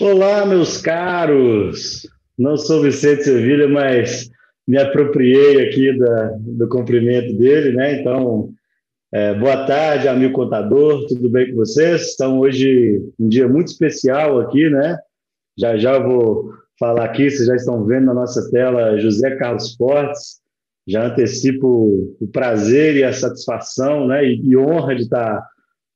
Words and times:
Olá, 0.00 0.46
meus 0.46 0.78
caros! 0.78 2.08
Não 2.38 2.56
sou 2.56 2.80
Vicente 2.80 3.22
Sevilha, 3.22 3.68
mas 3.68 4.30
me 4.66 4.78
apropriei 4.78 5.68
aqui 5.68 5.92
da, 5.98 6.38
do 6.38 6.66
cumprimento 6.70 7.36
dele, 7.36 7.76
né? 7.76 8.00
Então, 8.00 8.48
é, 9.12 9.34
boa 9.34 9.66
tarde, 9.66 10.08
amigo 10.08 10.32
contador, 10.32 11.06
tudo 11.06 11.28
bem 11.28 11.50
com 11.50 11.56
vocês? 11.56 12.14
Então, 12.14 12.38
hoje 12.38 12.98
um 13.18 13.28
dia 13.28 13.46
muito 13.46 13.68
especial 13.68 14.40
aqui, 14.40 14.70
né? 14.70 14.96
Já 15.58 15.76
já 15.76 15.98
vou 15.98 16.50
falar 16.78 17.04
aqui, 17.04 17.30
vocês 17.30 17.46
já 17.46 17.56
estão 17.56 17.84
vendo 17.84 18.06
na 18.06 18.14
nossa 18.14 18.50
tela 18.50 18.98
José 18.98 19.36
Carlos 19.36 19.74
Fortes. 19.74 20.40
Já 20.88 21.08
antecipo 21.08 22.16
o 22.18 22.26
prazer 22.32 22.96
e 22.96 23.04
a 23.04 23.12
satisfação, 23.12 24.06
né? 24.06 24.24
E, 24.24 24.40
e 24.48 24.56
honra 24.56 24.96
de 24.96 25.02
estar 25.02 25.46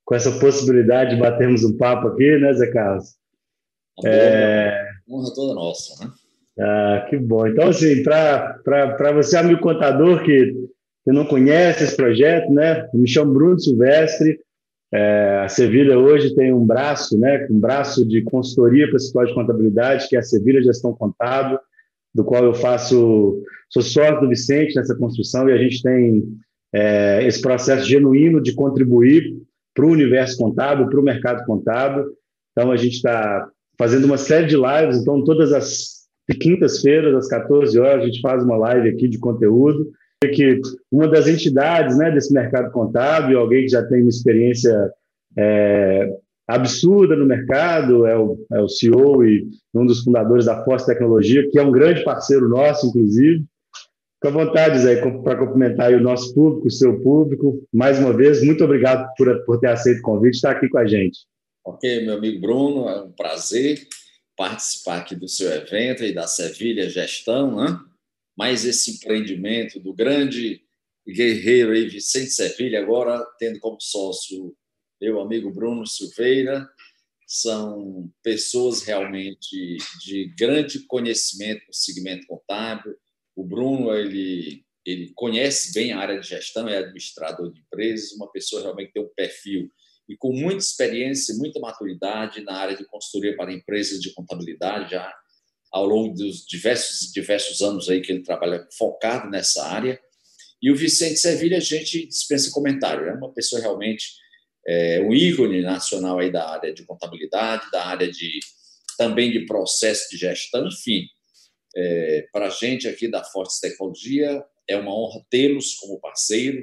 com 0.05 0.15
essa 0.15 0.31
possibilidade 0.39 1.15
de 1.15 1.23
batermos 1.23 1.65
um 1.65 1.75
papo 1.75 2.09
aqui, 2.09 2.37
né, 2.37 2.53
Zé 2.53 2.71
Carlos? 2.71 3.24
É... 4.05 4.87
Honra 5.09 5.35
toda 5.35 5.55
nossa, 5.55 6.05
né? 6.05 6.11
Ah, 6.59 7.07
que 7.09 7.17
bom. 7.17 7.47
Então, 7.47 7.69
assim, 7.69 8.03
para 8.03 9.13
você, 9.13 9.37
amigo 9.37 9.61
contador, 9.61 10.23
que 10.23 10.53
que 11.05 11.13
não 11.13 11.27
conhece 11.27 11.85
esse 11.85 11.97
projeto, 11.97 12.51
né? 12.51 12.89
me 12.95 13.07
chamo 13.07 13.35
Bruno 13.35 13.61
Silvestre. 13.61 14.41
É, 14.93 15.43
a 15.45 15.49
Sevilha 15.49 15.99
hoje 15.99 16.35
tem 16.35 16.53
um 16.53 16.65
braço, 16.65 17.19
né? 17.19 17.47
Um 17.51 17.59
braço 17.59 18.07
de 18.07 18.23
consultoria 18.23 18.87
para 18.87 18.97
escritório 18.97 19.29
de 19.29 19.35
contabilidade, 19.35 20.09
que 20.09 20.17
é 20.17 20.21
a 20.21 20.23
Sevilha 20.23 20.63
Gestão 20.63 20.95
Contábil, 20.95 21.59
do 22.15 22.25
qual 22.25 22.45
eu 22.45 22.55
faço, 22.55 23.43
sou 23.69 23.83
sócio 23.83 24.21
do 24.21 24.29
Vicente 24.29 24.77
nessa 24.77 24.97
construção 24.97 25.49
e 25.49 25.53
a 25.53 25.59
gente 25.59 25.83
tem 25.83 26.23
é, 26.73 27.27
esse 27.27 27.41
processo 27.43 27.87
genuíno 27.87 28.41
de 28.41 28.55
contribuir 28.55 29.37
para 29.75 29.85
o 29.85 29.91
universo 29.91 30.39
contábil, 30.39 30.89
para 30.89 31.01
o 31.01 31.05
mercado 31.05 31.45
contábil. 31.45 32.07
Então, 32.53 32.71
a 32.71 32.77
gente 32.77 32.95
está 32.95 33.49
fazendo 33.79 34.05
uma 34.05 34.19
série 34.19 34.47
de 34.47 34.57
lives. 34.57 34.99
Então, 34.99 35.23
todas 35.25 35.53
as 35.53 36.05
quintas-feiras, 36.41 37.15
às 37.15 37.29
14 37.29 37.79
horas, 37.79 38.03
a 38.03 38.07
gente 38.07 38.21
faz 38.21 38.43
uma 38.43 38.57
live 38.57 38.89
aqui 38.89 39.09
de 39.09 39.19
conteúdo 39.19 39.91
que 40.29 40.61
uma 40.91 41.09
das 41.09 41.27
entidades 41.27 41.97
né, 41.97 42.11
desse 42.11 42.33
mercado 42.33 42.71
contábil, 42.71 43.39
alguém 43.39 43.63
que 43.63 43.69
já 43.69 43.83
tem 43.85 44.01
uma 44.01 44.11
experiência 44.11 44.91
é, 45.37 46.09
absurda 46.47 47.17
no 47.17 47.27
mercado, 47.27 48.07
é 48.07 48.17
o, 48.17 48.39
é 48.53 48.61
o 48.61 48.69
CEO 48.69 49.25
e 49.25 49.49
um 49.75 49.87
dos 49.87 50.03
fundadores 50.03 50.47
da 50.47 50.65
Force 50.65 50.87
Tecnologia, 50.87 51.49
que 51.51 51.59
é 51.59 51.63
um 51.63 51.73
grande 51.73 52.05
parceiro 52.05 52.49
nosso, 52.49 52.87
inclusive. 52.87 53.45
Fica 54.15 54.29
à 54.29 54.45
vontade, 54.45 54.79
Zé, 54.79 54.97
para 55.23 55.37
cumprimentar 55.37 55.93
o 55.93 56.01
nosso 56.01 56.35
público, 56.35 56.69
o 56.69 56.71
seu 56.71 57.01
público. 57.01 57.61
Mais 57.73 57.99
uma 57.99 58.13
vez, 58.13 58.43
muito 58.43 58.65
obrigado 58.65 59.07
por, 59.17 59.45
por 59.45 59.61
ter 59.61 59.69
aceito 59.69 59.99
o 59.99 60.03
convite 60.03 60.35
e 60.35 60.37
estar 60.37 60.53
aqui 60.53 60.69
com 60.69 60.79
a 60.79 60.87
gente. 60.87 61.19
Ok, 61.67 62.03
meu 62.03 62.19
amigo 62.19 62.41
Bruno, 62.43 62.91
é 62.91 63.03
um 63.03 63.11
prazer 63.11 63.89
participar 64.37 64.99
aqui 64.99 65.17
do 65.17 65.27
seu 65.27 65.51
evento 65.51 66.05
e 66.05 66.13
da 66.13 66.27
Sevilha 66.27 66.91
Gestão, 66.91 67.57
né? 67.57 67.81
mais 68.37 68.67
esse 68.67 68.91
empreendimento 68.91 69.81
do 69.81 69.95
grande 69.95 70.61
guerreiro 71.09 71.73
aí, 71.73 71.89
Vicente 71.89 72.31
Sevilha, 72.33 72.81
agora 72.81 73.25
tendo 73.39 73.59
como 73.61 73.81
sócio 73.81 74.55
meu 75.01 75.19
amigo 75.21 75.51
Bruno 75.51 75.87
Silveira, 75.87 76.69
são 77.27 78.13
pessoas 78.23 78.83
realmente 78.83 79.79
de 80.05 80.35
grande 80.39 80.81
conhecimento 80.81 81.67
no 81.67 81.73
segmento 81.73 82.27
contábil. 82.27 82.95
O 83.35 83.43
Bruno 83.43 83.95
ele 83.95 84.63
ele 84.85 85.13
conhece 85.15 85.73
bem 85.73 85.93
a 85.93 85.99
área 85.99 86.21
de 86.21 86.29
gestão, 86.29 86.69
é 86.69 86.77
administrador 86.77 87.51
de 87.51 87.59
empresas, 87.59 88.13
uma 88.13 88.31
pessoa 88.31 88.61
realmente 88.61 88.93
tem 88.93 89.03
um 89.03 89.09
perfil 89.17 89.71
e 90.09 90.17
com 90.17 90.33
muita 90.33 90.59
experiência, 90.59 91.35
muita 91.37 91.59
maturidade 91.61 92.43
na 92.43 92.55
área 92.55 92.77
de 92.77 92.85
consultoria 92.85 93.37
para 93.37 93.53
empresas 93.53 94.01
de 94.01 94.13
contabilidade, 94.13 94.91
já 94.91 95.13
ao 95.73 95.87
longo 95.87 96.15
dos 96.15 96.47
diversos, 96.47 97.11
diversos 97.13 97.61
anos 97.61 97.89
aí 97.89 98.01
que 98.01 98.13
ele 98.13 98.23
trabalha 98.23 98.67
focado 98.79 99.29
nessa 99.29 99.67
área. 99.67 100.01
E 100.63 100.71
o 100.71 100.77
Vicente 100.77 101.19
Sevilha, 101.19 101.57
a 101.57 101.61
gente 101.61 102.07
dispensa 102.07 102.51
comentário, 102.51 103.09
é 103.09 103.15
uma 103.15 103.33
pessoa 103.33 103.61
realmente 103.61 104.13
é, 104.67 105.01
um 105.01 105.13
ícone 105.13 105.63
nacional 105.63 106.19
aí 106.19 106.31
da 106.31 106.49
área 106.49 106.73
de 106.73 106.85
contabilidade, 106.85 107.71
da 107.71 107.87
área 107.87 108.11
de 108.11 108.41
também 108.97 109.33
de 109.33 109.47
processo 109.47 110.09
de 110.11 110.17
gestão, 110.17 110.69
enfim. 110.69 111.07
É, 111.77 112.29
para 112.33 112.47
a 112.47 112.51
gente 112.51 112.87
aqui 112.87 113.09
da 113.09 113.25
Fortes 113.25 113.59
Tecnologia, 113.59 114.45
é 114.69 114.77
uma 114.77 114.95
honra 114.95 115.25
tê-los 115.29 115.75
como 115.75 116.01
parceiro 116.01 116.63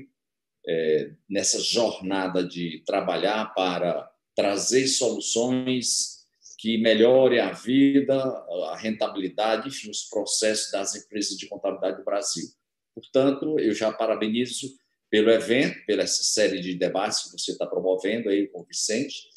é, 0.68 1.12
nessa 1.30 1.60
jornada 1.60 2.44
de 2.44 2.84
trabalhar 2.86 3.54
para 3.54 4.10
trazer 4.36 4.88
soluções 4.88 6.22
que 6.58 6.78
melhore 6.78 7.40
a 7.40 7.52
vida, 7.52 8.16
a 8.70 8.78
rentabilidade, 8.78 9.70
enfim, 9.70 9.90
os 9.90 10.04
processos 10.04 10.72
das 10.72 10.96
empresas 10.96 11.36
de 11.36 11.48
contabilidade 11.48 11.98
do 11.98 12.06
Brasil. 12.06 12.46
Portanto, 12.94 13.60
eu 13.60 13.74
já 13.74 13.92
parabenizo 13.92 14.68
pelo 15.10 15.32
evento, 15.32 15.84
pela 15.86 16.04
essa 16.04 16.24
série 16.24 16.62
de 16.62 16.76
debates 16.76 17.24
que 17.24 17.32
você 17.32 17.52
está 17.52 17.66
promovendo 17.66 18.30
aí 18.30 18.48
com 18.48 18.62
o 18.62 18.66
Vicente, 18.66 19.32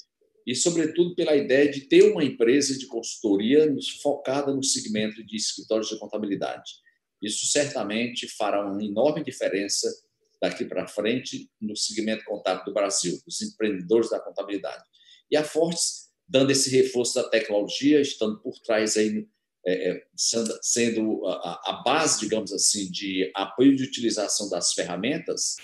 e, 0.47 0.55
sobretudo, 0.55 1.15
pela 1.15 1.35
ideia 1.35 1.71
de 1.71 1.83
ter 1.83 2.13
uma 2.13 2.23
empresa 2.23 2.79
de 2.79 2.87
consultoria 2.87 3.75
focada 4.03 4.53
no 4.53 4.63
segmento 4.63 5.25
de 5.25 5.37
escritórios 5.37 5.89
de 5.89 5.99
contabilidade. 5.99 6.73
Isso 7.23 7.47
certamente 7.47 8.29
fará 8.29 8.71
uma 8.71 8.85
enorme 8.85 9.25
diferença 9.25 9.89
daqui 10.49 10.65
para 10.65 10.87
frente 10.87 11.51
no 11.61 11.77
segmento 11.77 12.25
contábil 12.25 12.65
do 12.65 12.75
Brasil, 12.75 13.19
dos 13.25 13.41
empreendedores 13.41 14.11
da 14.11 14.21
contabilidade. 14.21 14.85
E 15.31 15.37
a 15.37 15.43
Fortes 15.43 16.05
dando 16.29 16.51
esse 16.51 16.71
reforço 16.71 17.15
da 17.15 17.29
tecnologia, 17.29 18.01
estando 18.01 18.41
por 18.41 18.59
trás 18.61 18.97
aí, 18.97 19.27
é, 19.67 19.91
é 19.91 20.03
sendo 20.63 21.27
a, 21.27 21.71
a, 21.71 21.83
base, 21.85 22.21
digamos 22.21 22.53
assim, 22.53 22.91
de 22.91 23.31
apoio 23.35 23.77
de 23.77 23.85
utilização 23.85 24.49
das 24.49 24.73
ferramentas, 24.73 25.57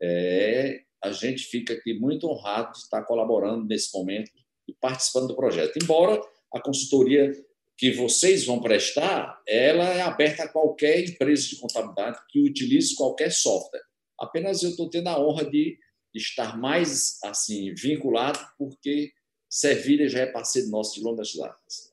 é, 0.00 0.82
a 1.02 1.12
gente 1.12 1.44
fica 1.44 1.74
aqui 1.74 1.94
muito 1.94 2.28
honrado 2.28 2.72
de 2.72 2.78
estar 2.78 3.02
colaborando 3.02 3.66
nesse 3.66 3.96
momento 3.96 4.30
e 4.66 4.74
participando 4.74 5.28
do 5.28 5.36
projeto. 5.36 5.78
Embora 5.82 6.20
a 6.52 6.60
consultoria 6.60 7.32
que 7.76 7.90
vocês 7.92 8.44
vão 8.44 8.60
prestar, 8.60 9.40
ela 9.46 9.84
é 9.92 10.00
aberta 10.00 10.44
a 10.44 10.48
qualquer 10.48 11.00
empresa 11.00 11.48
de 11.48 11.56
contabilidade 11.56 12.18
que 12.30 12.40
utilize 12.40 12.94
qualquer 12.94 13.32
software. 13.32 13.82
Apenas 14.18 14.62
eu 14.62 14.70
estou 14.70 14.88
tendo 14.88 15.08
a 15.08 15.20
honra 15.20 15.44
de 15.44 15.78
estar 16.14 16.56
mais 16.58 17.18
assim 17.24 17.74
vinculado, 17.74 18.38
porque 18.58 19.10
Sevilha 19.48 20.08
já 20.08 20.20
é 20.20 20.26
parceiro 20.26 20.68
nosso 20.70 20.94
de 20.94 21.02
longas 21.02 21.34
datas. 21.34 21.92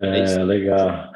É, 0.00 0.40
é 0.40 0.44
legal. 0.44 1.12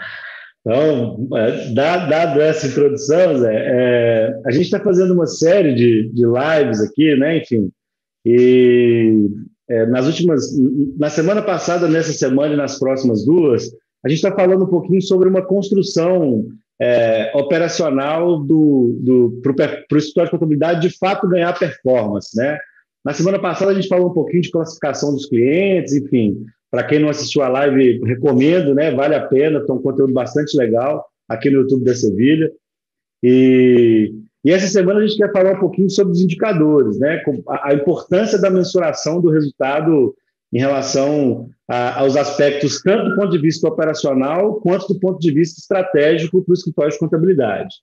Então, 0.60 1.28
é, 1.34 1.72
dado 1.72 2.40
essa 2.40 2.66
introdução, 2.66 3.38
Zé, 3.38 3.54
é, 3.54 4.40
a 4.44 4.50
gente 4.50 4.64
está 4.64 4.80
fazendo 4.80 5.14
uma 5.14 5.26
série 5.26 5.74
de, 5.74 6.10
de 6.10 6.24
lives 6.24 6.80
aqui, 6.82 7.16
né? 7.16 7.38
Enfim, 7.38 7.70
e 8.24 9.28
é, 9.68 9.86
nas 9.86 10.06
últimas, 10.06 10.44
na 10.98 11.08
semana 11.08 11.42
passada, 11.42 11.88
nessa 11.88 12.12
semana 12.12 12.54
e 12.54 12.56
nas 12.56 12.78
próximas 12.78 13.24
duas, 13.24 13.70
a 14.04 14.08
gente 14.08 14.18
está 14.18 14.34
falando 14.34 14.64
um 14.64 14.68
pouquinho 14.68 15.00
sobre 15.02 15.28
uma 15.28 15.44
construção 15.44 16.46
é, 16.80 17.32
operacional 17.34 18.38
do, 18.38 18.96
do, 19.00 19.40
para 19.42 19.84
o 19.92 19.98
escritório 19.98 20.28
de 20.28 20.30
contabilidade 20.30 20.88
de 20.88 20.96
fato 20.96 21.28
ganhar 21.28 21.58
performance, 21.58 22.36
né? 22.36 22.58
Na 23.04 23.12
semana 23.12 23.38
passada 23.38 23.70
a 23.70 23.74
gente 23.74 23.88
falou 23.88 24.10
um 24.10 24.14
pouquinho 24.14 24.42
de 24.42 24.50
classificação 24.50 25.12
dos 25.12 25.26
clientes, 25.26 25.94
enfim. 25.94 26.44
Para 26.70 26.84
quem 26.84 26.98
não 26.98 27.08
assistiu 27.08 27.42
a 27.42 27.48
live, 27.48 28.00
recomendo, 28.04 28.74
né? 28.74 28.94
Vale 28.94 29.14
a 29.14 29.26
pena, 29.26 29.64
tem 29.64 29.74
um 29.74 29.82
conteúdo 29.82 30.12
bastante 30.12 30.56
legal 30.56 31.04
aqui 31.28 31.50
no 31.50 31.62
YouTube 31.62 31.84
da 31.84 31.94
Sevilha. 31.94 32.50
E, 33.22 34.12
e 34.44 34.52
essa 34.52 34.68
semana 34.68 35.00
a 35.00 35.06
gente 35.06 35.16
quer 35.16 35.32
falar 35.32 35.56
um 35.56 35.60
pouquinho 35.60 35.90
sobre 35.90 36.12
os 36.12 36.20
indicadores, 36.20 36.98
né? 36.98 37.22
A, 37.48 37.70
a 37.70 37.74
importância 37.74 38.38
da 38.38 38.50
mensuração 38.50 39.20
do 39.20 39.30
resultado 39.30 40.14
em 40.52 40.58
relação 40.58 41.48
a, 41.68 42.00
aos 42.00 42.16
aspectos 42.16 42.80
tanto 42.82 43.10
do 43.10 43.16
ponto 43.16 43.30
de 43.30 43.38
vista 43.38 43.68
operacional 43.68 44.60
quanto 44.60 44.88
do 44.88 44.98
ponto 44.98 45.18
de 45.18 45.32
vista 45.32 45.60
estratégico 45.60 46.42
para 46.42 46.52
o 46.52 46.54
escritório 46.54 46.92
de 46.92 46.98
contabilidade. 46.98 47.74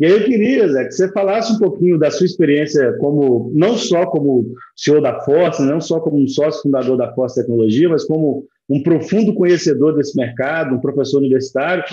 E 0.00 0.06
aí 0.06 0.12
eu 0.12 0.24
queria, 0.24 0.66
Zé, 0.66 0.84
que 0.86 0.92
você 0.92 1.12
falasse 1.12 1.52
um 1.52 1.58
pouquinho 1.58 1.98
da 1.98 2.10
sua 2.10 2.24
experiência 2.24 2.96
como 2.98 3.52
não 3.54 3.76
só 3.76 4.06
como 4.06 4.54
CEO 4.74 5.02
da 5.02 5.20
Força, 5.20 5.62
não 5.62 5.78
só 5.78 6.00
como 6.00 6.18
um 6.18 6.26
sócio 6.26 6.62
fundador 6.62 6.96
da 6.96 7.12
Força 7.12 7.42
Tecnologia, 7.42 7.86
mas 7.86 8.04
como 8.04 8.46
um 8.66 8.82
profundo 8.82 9.34
conhecedor 9.34 9.94
desse 9.94 10.16
mercado, 10.16 10.74
um 10.74 10.80
professor 10.80 11.18
universitário. 11.18 11.84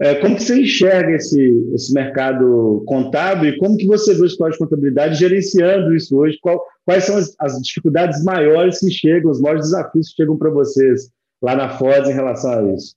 É, 0.00 0.14
como 0.20 0.36
que 0.36 0.44
você 0.44 0.60
enxerga 0.60 1.16
esse, 1.16 1.40
esse 1.74 1.92
mercado 1.92 2.84
contábil 2.86 3.50
e 3.50 3.58
como 3.58 3.76
que 3.76 3.86
você 3.86 4.14
vê 4.14 4.22
o 4.22 4.26
escritório 4.26 4.52
de 4.52 4.58
contabilidade 4.58 5.18
gerenciando 5.18 5.94
isso 5.94 6.16
hoje? 6.16 6.38
Qual, 6.40 6.64
quais 6.84 7.04
são 7.04 7.16
as, 7.16 7.34
as, 7.40 7.60
dificuldades 7.60 8.22
maiores 8.22 8.78
que 8.78 8.90
chegam, 8.90 9.30
os 9.30 9.40
maiores 9.40 9.64
desafios 9.64 10.10
que 10.10 10.14
chegam 10.14 10.38
para 10.38 10.50
vocês 10.50 11.10
lá 11.42 11.56
na 11.56 11.76
Foz 11.76 12.08
em 12.08 12.12
relação 12.12 12.52
a 12.52 12.74
isso? 12.74 12.94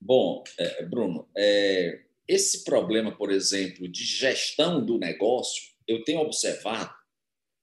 Bom, 0.00 0.42
é, 0.58 0.84
Bruno, 0.86 1.28
é, 1.36 2.00
esse 2.26 2.64
problema, 2.64 3.12
por 3.12 3.30
exemplo, 3.30 3.86
de 3.86 4.02
gestão 4.02 4.84
do 4.84 4.98
negócio, 4.98 5.62
eu 5.86 6.02
tenho 6.02 6.20
observado 6.20 6.90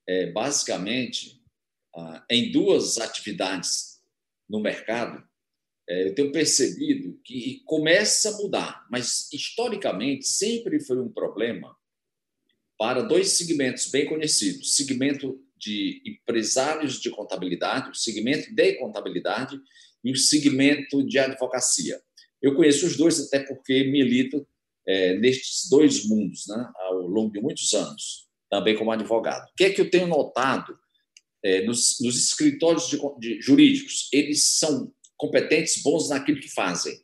é, 0.07 0.31
basicamente 0.31 1.41
ah, 1.95 2.23
em 2.29 2.51
duas 2.51 2.99
atividades 2.99 3.99
no 4.47 4.59
mercado 4.59 5.27
eu 5.89 6.13
tenho 6.13 6.31
percebido 6.31 7.19
que 7.23 7.63
começa 7.65 8.29
a 8.29 8.37
mudar, 8.37 8.85
mas 8.91 9.27
historicamente 9.33 10.27
sempre 10.27 10.79
foi 10.79 10.99
um 10.99 11.09
problema 11.09 11.75
para 12.77 13.01
dois 13.01 13.29
segmentos 13.29 13.89
bem 13.89 14.05
conhecidos: 14.05 14.75
segmento 14.75 15.41
de 15.57 16.01
empresários 16.05 17.01
de 17.01 17.09
contabilidade, 17.09 17.89
o 17.89 17.95
segmento 17.95 18.53
de 18.53 18.73
contabilidade 18.75 19.59
e 20.03 20.11
o 20.11 20.15
segmento 20.15 21.03
de 21.05 21.19
advocacia. 21.19 21.99
Eu 22.41 22.55
conheço 22.55 22.85
os 22.85 22.95
dois 22.95 23.19
até 23.19 23.39
porque 23.39 23.83
milito 23.83 24.47
é, 24.87 25.15
nestes 25.17 25.69
dois 25.69 26.07
mundos 26.07 26.47
né, 26.47 26.71
ao 26.75 27.01
longo 27.01 27.31
de 27.33 27.41
muitos 27.41 27.73
anos, 27.73 28.27
também 28.49 28.77
como 28.77 28.91
advogado. 28.91 29.49
O 29.49 29.55
que 29.55 29.65
é 29.65 29.69
que 29.71 29.81
eu 29.81 29.89
tenho 29.89 30.07
notado 30.07 30.77
é, 31.43 31.65
nos, 31.65 31.99
nos, 31.99 32.15
escritórios 32.15 32.87
de, 32.87 32.97
de 33.19 33.41
jurídicos? 33.41 34.07
Eles 34.13 34.43
são 34.43 34.93
competentes, 35.19 35.83
bons 35.83 36.09
naquilo 36.09 36.39
que 36.39 36.49
fazem. 36.49 36.97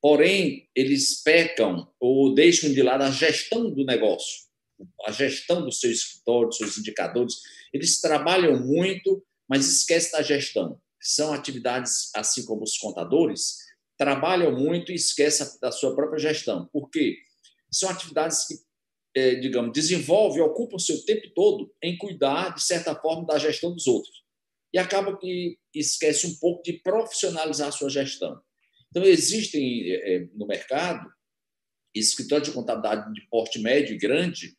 Porém, 0.00 0.68
eles 0.76 1.22
pecam 1.22 1.90
ou 1.98 2.34
deixam 2.34 2.72
de 2.72 2.82
lado 2.82 3.02
a 3.02 3.10
gestão 3.10 3.70
do 3.70 3.84
negócio, 3.84 4.44
a 5.06 5.10
gestão 5.10 5.64
do 5.64 5.72
seu 5.72 5.90
escritório, 5.90 6.48
dos 6.48 6.58
seus 6.58 6.78
indicadores. 6.78 7.34
Eles 7.72 8.00
trabalham 8.00 8.60
muito, 8.64 9.24
mas 9.48 9.66
esquecem 9.66 10.12
da 10.12 10.22
gestão. 10.22 10.78
São 11.00 11.32
atividades, 11.32 12.10
assim 12.14 12.44
como 12.44 12.62
os 12.62 12.76
contadores, 12.76 13.56
trabalham 13.98 14.52
muito 14.52 14.92
e 14.92 14.94
esquecem 14.94 15.46
da 15.60 15.72
sua 15.72 15.94
própria 15.96 16.18
gestão. 16.18 16.68
Por 16.70 16.90
quê? 16.90 17.16
São 17.72 17.88
atividades 17.88 18.46
que, 18.46 18.54
é, 19.16 19.34
digamos, 19.36 19.72
desenvolvem, 19.72 20.42
ocupam 20.42 20.76
o 20.76 20.80
seu 20.80 21.02
tempo 21.06 21.30
todo 21.34 21.74
em 21.82 21.96
cuidar, 21.96 22.54
de 22.54 22.62
certa 22.62 22.94
forma, 22.94 23.26
da 23.26 23.38
gestão 23.38 23.72
dos 23.72 23.86
outros 23.86 24.25
e 24.76 24.78
acaba 24.78 25.16
que 25.16 25.58
esquece 25.74 26.26
um 26.26 26.34
pouco 26.34 26.62
de 26.62 26.74
profissionalizar 26.74 27.68
a 27.68 27.72
sua 27.72 27.88
gestão. 27.88 28.38
Então, 28.90 29.02
existem 29.04 29.90
é, 29.90 30.16
é, 30.16 30.28
no 30.34 30.46
mercado 30.46 31.10
escritórios 31.94 32.48
de 32.48 32.54
contabilidade 32.54 33.10
de 33.14 33.26
porte 33.30 33.58
médio 33.58 33.94
e 33.94 33.98
grande 33.98 34.54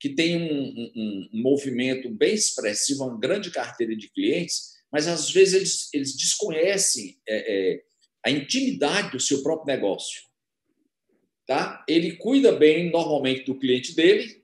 que 0.00 0.08
tem 0.08 0.38
um, 0.38 0.68
um, 0.68 1.28
um, 1.34 1.42
movimento 1.42 2.08
bem 2.08 2.32
expressivo, 2.32 3.04
uma 3.04 3.18
grande 3.18 3.50
carteira 3.50 3.94
de 3.94 4.08
clientes, 4.08 4.78
mas 4.90 5.06
às 5.06 5.30
vezes 5.30 5.54
eles, 5.54 5.88
eles 5.92 6.16
desconhecem 6.16 7.20
é, 7.28 7.36
é, 7.72 7.82
a 8.24 8.30
intimidade 8.30 9.10
do 9.10 9.20
seu 9.20 9.42
próprio 9.42 9.74
negócio. 9.74 10.22
Tá? 11.46 11.84
Ele 11.86 12.16
cuida 12.16 12.52
bem, 12.52 12.90
normalmente, 12.90 13.44
do 13.44 13.58
cliente 13.58 13.94
dele, 13.94 14.42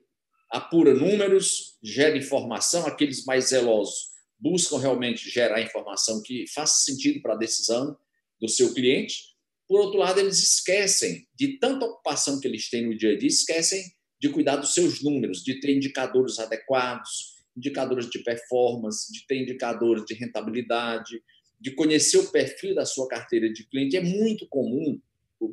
apura 0.51 0.93
números, 0.93 1.79
gera 1.81 2.15
informação, 2.15 2.85
aqueles 2.85 3.25
mais 3.25 3.45
zelosos 3.45 4.13
buscam 4.39 4.77
realmente 4.77 5.29
gerar 5.29 5.61
informação 5.61 6.21
que 6.21 6.45
faça 6.53 6.83
sentido 6.83 7.21
para 7.21 7.33
a 7.33 7.37
decisão 7.37 7.97
do 8.39 8.47
seu 8.47 8.73
cliente. 8.73 9.35
Por 9.67 9.79
outro 9.79 9.99
lado, 9.99 10.19
eles 10.19 10.39
esquecem 10.39 11.27
de 11.35 11.57
tanta 11.57 11.85
ocupação 11.85 12.39
que 12.39 12.47
eles 12.47 12.69
têm 12.69 12.85
no 12.85 12.95
dia 12.95 13.13
a 13.13 13.17
dia, 13.17 13.27
esquecem 13.27 13.83
de 14.19 14.29
cuidar 14.29 14.57
dos 14.57 14.73
seus 14.73 15.03
números, 15.03 15.43
de 15.43 15.59
ter 15.59 15.75
indicadores 15.75 16.39
adequados, 16.39 17.35
indicadores 17.55 18.09
de 18.09 18.19
performance, 18.19 19.11
de 19.11 19.25
ter 19.25 19.41
indicadores 19.41 20.05
de 20.05 20.13
rentabilidade, 20.13 21.21
de 21.59 21.71
conhecer 21.71 22.17
o 22.17 22.31
perfil 22.31 22.75
da 22.75 22.85
sua 22.85 23.07
carteira 23.07 23.51
de 23.51 23.67
cliente. 23.67 23.97
É 23.97 24.01
muito 24.01 24.47
comum 24.47 24.99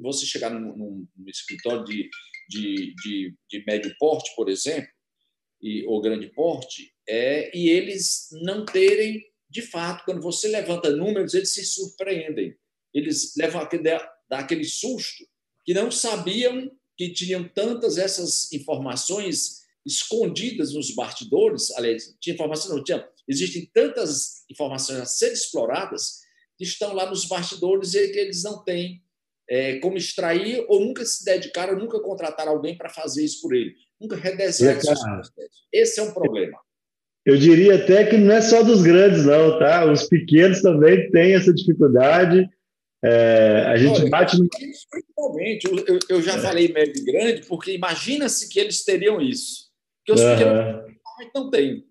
você 0.00 0.26
chegar 0.26 0.50
num, 0.50 0.76
num, 0.76 1.06
num 1.16 1.28
escritório 1.28 1.84
de, 1.84 2.08
de, 2.48 2.94
de, 3.02 3.34
de 3.48 3.64
médio 3.66 3.94
porte, 3.98 4.34
por 4.34 4.48
exemplo, 4.48 4.90
e, 5.60 5.84
ou 5.86 6.00
grande 6.00 6.28
porte, 6.28 6.91
é, 7.08 7.56
e 7.56 7.68
eles 7.68 8.28
não 8.42 8.64
terem, 8.64 9.24
de 9.48 9.62
fato, 9.62 10.04
quando 10.04 10.20
você 10.20 10.48
levanta 10.48 10.90
números, 10.90 11.34
eles 11.34 11.52
se 11.52 11.64
surpreendem. 11.64 12.56
Eles 12.94 13.34
levam 13.36 13.60
aquele, 13.60 13.82
dá 13.82 14.38
aquele 14.38 14.64
susto 14.64 15.24
que 15.64 15.74
não 15.74 15.90
sabiam 15.90 16.70
que 16.96 17.10
tinham 17.10 17.48
tantas 17.48 17.98
essas 17.98 18.52
informações 18.52 19.62
escondidas 19.84 20.72
nos 20.72 20.94
bastidores. 20.94 21.70
Aliás, 21.72 22.16
tinha 22.20 22.34
informação, 22.34 22.76
não 22.76 22.84
tinha. 22.84 23.06
Existem 23.26 23.68
tantas 23.72 24.44
informações 24.50 25.00
a 25.00 25.06
serem 25.06 25.34
exploradas 25.34 26.20
que 26.56 26.64
estão 26.64 26.92
lá 26.92 27.08
nos 27.08 27.24
bastidores 27.24 27.94
e 27.94 28.08
que 28.08 28.18
eles 28.18 28.42
não 28.42 28.62
têm 28.62 29.02
é, 29.48 29.78
como 29.80 29.96
extrair 29.96 30.64
ou 30.68 30.80
nunca 30.80 31.04
se 31.04 31.24
dedicaram, 31.24 31.78
nunca 31.78 32.00
contrataram 32.00 32.52
alguém 32.52 32.76
para 32.76 32.88
fazer 32.88 33.24
isso 33.24 33.40
por 33.40 33.54
ele. 33.54 33.74
Nunca 34.00 34.16
redesenharam 34.16 34.80
Esse 35.72 36.00
é 36.00 36.02
um 36.02 36.12
problema. 36.12 36.58
Eu 37.24 37.36
diria 37.36 37.76
até 37.76 38.04
que 38.04 38.16
não 38.16 38.34
é 38.34 38.40
só 38.40 38.62
dos 38.62 38.82
grandes, 38.82 39.24
não, 39.24 39.58
tá? 39.58 39.90
Os 39.90 40.08
pequenos 40.08 40.60
também 40.60 41.10
têm 41.10 41.34
essa 41.34 41.54
dificuldade. 41.54 42.48
É, 43.04 43.64
a 43.66 43.76
gente 43.76 44.00
Olha, 44.00 44.10
bate 44.10 44.38
no. 44.38 44.48
Principalmente, 44.48 45.64
eu, 45.64 45.98
eu, 46.08 46.22
já 46.22 46.34
é. 46.34 46.38
falei 46.38 46.72
médio 46.72 47.00
e 47.00 47.04
grande, 47.04 47.46
porque 47.46 47.72
imagina-se 47.72 48.48
que 48.48 48.58
eles 48.58 48.84
teriam 48.84 49.20
isso. 49.20 49.70
Porque 49.98 50.20
os 50.20 50.20
uhum. 50.20 50.36
pequenos 50.36 50.92
não 51.34 51.50
têm. 51.50 51.84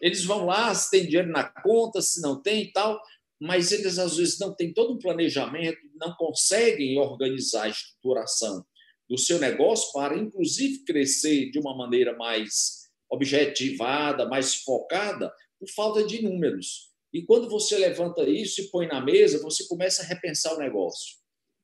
Eles 0.00 0.24
vão 0.24 0.46
lá, 0.46 0.74
se 0.74 0.90
tem 0.90 1.06
dinheiro 1.06 1.30
na 1.30 1.44
conta, 1.44 2.00
se 2.00 2.20
não 2.20 2.40
tem 2.40 2.62
e 2.62 2.72
tal, 2.72 3.00
mas 3.40 3.72
eles 3.72 3.98
às 3.98 4.16
vezes 4.16 4.38
não 4.38 4.54
têm 4.54 4.72
todo 4.72 4.94
um 4.94 4.98
planejamento, 4.98 5.78
não 5.94 6.14
conseguem 6.14 6.98
organizar 6.98 7.64
a 7.64 7.68
estruturação 7.68 8.64
do 9.08 9.18
seu 9.18 9.38
negócio 9.38 9.92
para, 9.92 10.16
inclusive, 10.16 10.84
crescer 10.84 11.50
de 11.50 11.58
uma 11.58 11.76
maneira 11.76 12.16
mais 12.16 12.81
objetivada, 13.12 14.26
mais 14.26 14.54
focada, 14.56 15.32
por 15.60 15.68
falta 15.68 16.04
de 16.04 16.22
números. 16.22 16.90
E 17.12 17.22
quando 17.22 17.48
você 17.48 17.76
levanta 17.76 18.22
isso 18.22 18.62
e 18.62 18.70
põe 18.70 18.86
na 18.86 19.00
mesa, 19.00 19.42
você 19.42 19.66
começa 19.68 20.02
a 20.02 20.06
repensar 20.06 20.54
o 20.54 20.58
negócio. 20.58 21.16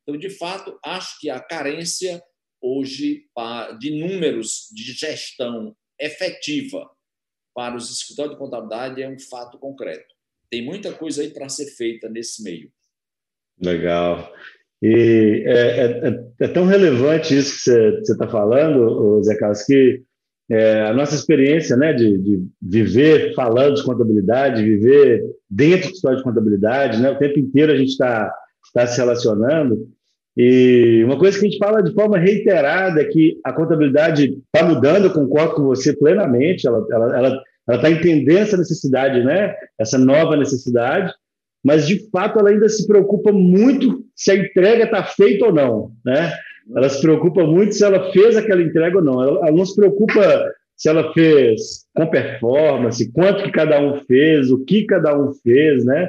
Então, 0.02 0.18
de 0.18 0.28
fato, 0.28 0.78
acho 0.84 1.18
que 1.18 1.30
a 1.30 1.40
carência 1.40 2.22
hoje 2.60 3.24
de 3.78 3.90
números 3.98 4.68
de 4.72 4.92
gestão 4.92 5.74
efetiva 5.98 6.90
para 7.54 7.76
os 7.76 7.90
escritórios 7.90 8.34
de 8.34 8.38
contabilidade 8.38 9.02
é 9.02 9.08
um 9.08 9.18
fato 9.18 9.58
concreto. 9.58 10.14
Tem 10.50 10.64
muita 10.64 10.92
coisa 10.92 11.22
aí 11.22 11.30
para 11.30 11.48
ser 11.48 11.66
feita 11.76 12.08
nesse 12.08 12.42
meio. 12.42 12.70
Legal. 13.60 14.32
E 14.82 15.44
é, 15.46 16.08
é, 16.08 16.44
é 16.44 16.48
tão 16.48 16.64
relevante 16.66 17.36
isso 17.36 17.56
que 17.56 17.70
você 17.70 18.12
está 18.12 18.28
falando, 18.28 19.22
Zé 19.22 19.36
Carlos, 19.36 19.62
que 19.64 20.04
é, 20.50 20.82
a 20.82 20.94
nossa 20.94 21.14
experiência 21.14 21.76
né, 21.76 21.92
de, 21.92 22.18
de, 22.18 22.42
viver 22.62 23.34
falando 23.34 23.76
de 23.76 23.84
contabilidade, 23.84 24.62
viver 24.62 25.22
dentro 25.48 25.88
do 25.88 25.94
história 25.94 26.16
de 26.16 26.24
contabilidade, 26.24 27.00
né, 27.00 27.10
o 27.10 27.18
tempo 27.18 27.38
inteiro 27.38 27.72
a 27.72 27.76
gente 27.76 27.90
está 27.90 28.32
tá 28.72 28.86
se 28.86 28.98
relacionando. 28.98 29.86
E 30.36 31.02
uma 31.04 31.18
coisa 31.18 31.38
que 31.38 31.46
a 31.46 31.48
gente 31.50 31.58
fala 31.58 31.82
de 31.82 31.92
forma 31.92 32.16
reiterada 32.16 33.00
é 33.00 33.04
que 33.04 33.38
a 33.44 33.52
contabilidade 33.52 34.38
está 34.54 34.66
mudando, 34.66 35.04
eu 35.04 35.12
concordo 35.12 35.54
com 35.54 35.64
você 35.64 35.94
plenamente, 35.94 36.66
ela 36.66 36.80
está 36.80 36.94
ela, 36.94 37.18
ela, 37.18 37.42
ela 37.68 37.82
tá 37.82 37.90
entendendo 37.90 38.38
essa 38.38 38.56
necessidade, 38.56 39.22
né, 39.24 39.54
essa 39.78 39.98
nova 39.98 40.36
necessidade, 40.36 41.12
mas 41.62 41.86
de 41.86 42.08
fato 42.10 42.38
ela 42.38 42.50
ainda 42.50 42.68
se 42.68 42.86
preocupa 42.86 43.32
muito 43.32 44.04
se 44.14 44.30
a 44.30 44.36
entrega 44.36 44.84
está 44.84 45.02
feita 45.02 45.46
ou 45.46 45.52
não. 45.52 45.92
Né? 46.04 46.32
Ela 46.74 46.88
se 46.88 47.00
preocupa 47.00 47.44
muito 47.44 47.74
se 47.74 47.84
ela 47.84 48.10
fez 48.12 48.36
aquela 48.36 48.62
entrega 48.62 48.98
ou 48.98 49.04
não. 49.04 49.22
Ela, 49.22 49.48
ela 49.48 49.56
não 49.56 49.64
se 49.64 49.74
preocupa 49.74 50.52
se 50.76 50.88
ela 50.88 51.12
fez 51.12 51.86
com 51.94 52.06
performance, 52.06 53.12
quanto 53.12 53.42
que 53.42 53.50
cada 53.50 53.80
um 53.80 54.00
fez, 54.04 54.50
o 54.50 54.64
que 54.64 54.84
cada 54.84 55.18
um 55.18 55.32
fez, 55.32 55.84
né? 55.84 56.08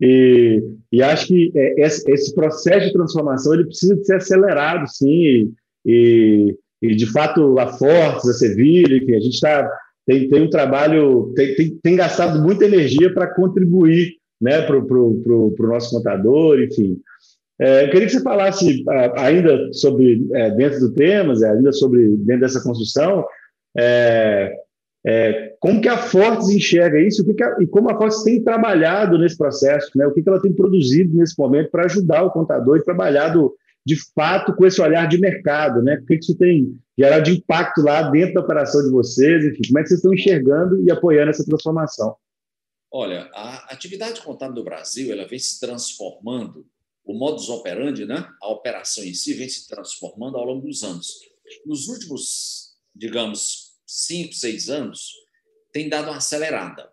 E, 0.00 0.62
e 0.92 1.02
acho 1.02 1.26
que 1.26 1.52
é, 1.54 1.82
esse, 1.82 2.10
esse, 2.10 2.34
processo 2.34 2.86
de 2.86 2.92
transformação 2.92 3.54
ele 3.54 3.66
precisa 3.66 3.96
de 3.96 4.04
ser 4.04 4.16
acelerado, 4.16 4.86
sim, 4.88 5.52
e, 5.84 6.54
e 6.82 6.94
de 6.94 7.06
fato 7.06 7.58
a 7.58 7.66
Fortes, 7.66 8.28
a 8.28 8.32
Sevilha, 8.32 8.96
enfim, 8.96 9.14
a 9.14 9.20
gente 9.20 9.34
está 9.34 9.70
tem, 10.06 10.28
tem 10.28 10.42
um 10.42 10.50
trabalho, 10.50 11.32
tem, 11.36 11.54
tem, 11.54 11.78
tem 11.82 11.96
gastado 11.96 12.42
muita 12.42 12.64
energia 12.64 13.12
para 13.12 13.32
contribuir 13.32 14.14
né, 14.40 14.62
para 14.62 14.76
o 14.76 15.54
nosso 15.58 15.96
contador, 15.96 16.60
enfim. 16.60 16.98
É, 17.60 17.84
eu 17.84 17.90
queria 17.90 18.06
que 18.06 18.14
você 18.14 18.22
falasse 18.22 18.82
ah, 18.88 19.24
ainda 19.26 19.70
sobre, 19.74 20.26
é, 20.32 20.50
dentro 20.52 20.80
do 20.80 20.94
tema, 20.94 21.34
Zé, 21.34 21.50
ainda 21.50 21.70
sobre, 21.72 22.16
dentro 22.16 22.40
dessa 22.40 22.62
construção, 22.62 23.26
é, 23.76 24.50
é, 25.06 25.54
como 25.60 25.80
que 25.80 25.88
a 25.88 25.98
Fortes 25.98 26.48
enxerga 26.48 26.98
isso 26.98 27.24
que 27.24 27.34
que 27.34 27.44
a, 27.44 27.56
e 27.60 27.66
como 27.66 27.90
a 27.90 27.98
Fortes 27.98 28.22
tem 28.22 28.42
trabalhado 28.42 29.18
nesse 29.18 29.36
processo, 29.36 29.90
né? 29.94 30.06
o 30.06 30.12
que, 30.12 30.22
que 30.22 30.28
ela 30.28 30.40
tem 30.40 30.54
produzido 30.54 31.14
nesse 31.16 31.38
momento 31.38 31.70
para 31.70 31.84
ajudar 31.84 32.22
o 32.22 32.30
contador 32.30 32.78
e 32.78 32.84
trabalhado 32.84 33.52
de 33.84 33.96
fato 34.14 34.54
com 34.54 34.64
esse 34.64 34.80
olhar 34.80 35.06
de 35.06 35.18
mercado, 35.18 35.82
né? 35.82 35.94
O 35.94 36.06
que, 36.06 36.18
que 36.18 36.24
isso 36.24 36.36
tem 36.36 36.78
gerado 36.98 37.24
de 37.24 37.32
impacto 37.32 37.80
lá 37.80 38.10
dentro 38.10 38.34
da 38.34 38.40
operação 38.42 38.82
de 38.82 38.90
vocês, 38.90 39.44
enfim, 39.44 39.62
como 39.68 39.78
é 39.78 39.82
que 39.82 39.88
vocês 39.88 39.98
estão 40.00 40.12
enxergando 40.12 40.82
e 40.82 40.90
apoiando 40.90 41.30
essa 41.30 41.44
transformação? 41.44 42.14
Olha, 42.92 43.30
a 43.32 43.72
atividade 43.72 44.20
contábil 44.20 44.56
do 44.56 44.64
Brasil 44.64 45.10
ela 45.12 45.26
vem 45.26 45.38
se 45.38 45.58
transformando 45.58 46.66
o 47.04 47.14
modus 47.14 47.48
operandi, 47.48 48.04
né? 48.04 48.28
a 48.40 48.48
operação 48.48 49.04
em 49.04 49.14
si, 49.14 49.34
vem 49.34 49.48
se 49.48 49.66
transformando 49.68 50.36
ao 50.36 50.44
longo 50.44 50.66
dos 50.66 50.82
anos. 50.82 51.08
Nos 51.66 51.88
últimos, 51.88 52.76
digamos, 52.94 53.74
cinco, 53.86 54.34
seis 54.34 54.68
anos, 54.68 55.12
tem 55.72 55.88
dado 55.88 56.08
uma 56.08 56.18
acelerada, 56.18 56.92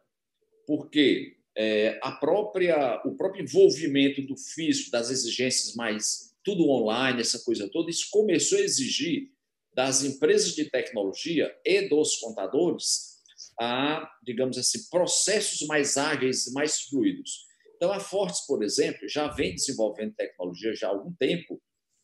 porque 0.65 1.37
é, 1.55 1.99
a 2.01 2.11
própria, 2.11 3.01
o 3.05 3.15
próprio 3.15 3.43
envolvimento 3.43 4.21
do 4.21 4.37
físico, 4.37 4.91
das 4.91 5.09
exigências 5.09 5.75
mais 5.75 6.35
tudo 6.43 6.69
online, 6.69 7.19
essa 7.19 7.39
coisa 7.39 7.69
toda, 7.69 7.89
isso 7.89 8.07
começou 8.09 8.57
a 8.57 8.61
exigir 8.61 9.31
das 9.73 10.03
empresas 10.03 10.55
de 10.55 10.65
tecnologia 10.65 11.53
e 11.65 11.89
dos 11.89 12.15
contadores 12.17 13.17
a, 13.59 14.09
digamos 14.23 14.57
assim, 14.57 14.87
processos 14.89 15.67
mais 15.67 15.97
ágeis, 15.97 16.51
mais 16.53 16.81
fluidos. 16.81 17.46
Então, 17.77 17.93
a 17.93 17.99
Fortes, 17.99 18.41
por 18.41 18.63
exemplo, 18.63 19.07
já 19.07 19.27
vem 19.27 19.53
desenvolvendo 19.53 20.15
tecnologia 20.15 20.75
já 20.75 20.87
há 20.87 20.91
algum 20.91 21.13
tempo, 21.13 21.61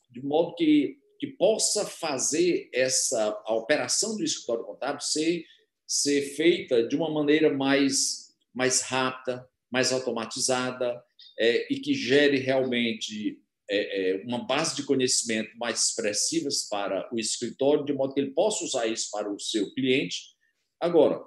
de 0.10 0.24
modo 0.24 0.54
que, 0.54 1.00
que 1.20 1.28
possa 1.28 1.84
fazer 1.84 2.70
essa 2.72 3.42
a 3.46 3.56
operação 3.56 4.16
do 4.16 4.24
escritório 4.24 4.64
contábil 4.64 5.02
ser, 5.02 5.44
ser 5.88 6.22
feita 6.36 6.88
de 6.88 6.96
uma 6.96 7.10
maneira 7.10 7.52
mais, 7.52 8.36
mais 8.54 8.82
rápida, 8.82 9.50
mais 9.72 9.92
automatizada 9.92 11.04
é, 11.40 11.74
e 11.74 11.80
que 11.80 11.96
gere 11.96 12.38
realmente 12.38 13.42
é, 13.68 14.12
é, 14.12 14.24
uma 14.26 14.46
base 14.46 14.76
de 14.76 14.84
conhecimento 14.84 15.58
mais 15.58 15.88
expressivas 15.88 16.68
para 16.70 17.10
o 17.12 17.20
escritório, 17.20 17.84
de 17.84 17.94
modo 17.94 18.14
que 18.14 18.20
ele 18.20 18.32
possa 18.32 18.64
usar 18.64 18.86
isso 18.86 19.10
para 19.12 19.32
o 19.32 19.40
seu 19.40 19.74
cliente. 19.74 20.36
Agora, 20.80 21.20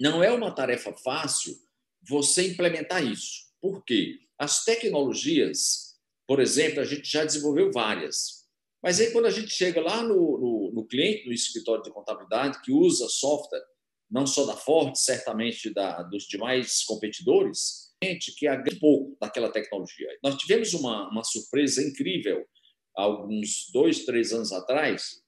não 0.00 0.24
é 0.24 0.32
uma 0.32 0.52
tarefa 0.52 0.92
fácil 0.92 1.54
você 2.02 2.48
implementar 2.48 3.04
isso. 3.04 3.49
Por 3.60 3.84
quê? 3.84 4.18
As 4.38 4.64
tecnologias, 4.64 5.96
por 6.26 6.40
exemplo, 6.40 6.80
a 6.80 6.84
gente 6.84 7.10
já 7.10 7.24
desenvolveu 7.24 7.70
várias. 7.72 8.40
Mas 8.82 8.98
aí, 8.98 9.10
quando 9.12 9.26
a 9.26 9.30
gente 9.30 9.50
chega 9.50 9.80
lá 9.80 10.02
no, 10.02 10.14
no, 10.14 10.72
no 10.74 10.86
cliente, 10.86 11.26
no 11.26 11.32
escritório 11.32 11.82
de 11.82 11.92
contabilidade, 11.92 12.62
que 12.62 12.72
usa 12.72 13.08
software, 13.08 13.62
não 14.10 14.26
só 14.26 14.46
da 14.46 14.56
Ford, 14.56 14.96
certamente 14.96 15.72
da, 15.72 16.02
dos 16.02 16.24
demais 16.24 16.82
competidores, 16.84 17.90
que 18.38 18.46
há 18.46 18.62
pouco 18.80 19.16
daquela 19.20 19.50
tecnologia. 19.50 20.08
Nós 20.22 20.36
tivemos 20.36 20.72
uma, 20.72 21.10
uma 21.10 21.22
surpresa 21.22 21.82
incrível 21.82 22.46
alguns 22.94 23.70
dois, 23.72 24.04
três 24.04 24.32
anos 24.32 24.52
atrás. 24.52 25.22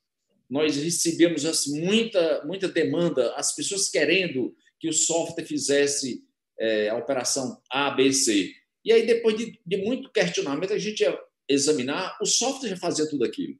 Nós 0.49 0.77
recebemos 0.77 1.45
muita, 1.69 2.45
muita 2.45 2.69
demanda, 2.69 3.35
as 3.37 3.55
pessoas 3.55 3.89
querendo 3.89 4.55
que 4.81 4.89
o 4.89 4.93
software 4.93 5.45
fizesse 5.45 6.25
é, 6.59 6.89
a 6.89 6.97
operação 6.97 7.61
A, 7.71 7.91
B, 7.91 8.13
C. 8.13 8.53
E 8.85 8.93
aí, 8.93 9.07
depois 9.07 9.37
de, 9.37 9.61
de 9.65 9.77
muito 9.79 10.11
questionamento, 10.11 10.73
a 10.73 10.79
gente 10.79 11.01
ia 11.01 11.19
examinar, 11.49 12.17
o 12.21 12.27
software 12.27 12.71
já 12.71 12.77
fazia 12.77 13.09
tudo 13.09 13.25
aquilo. 13.25 13.57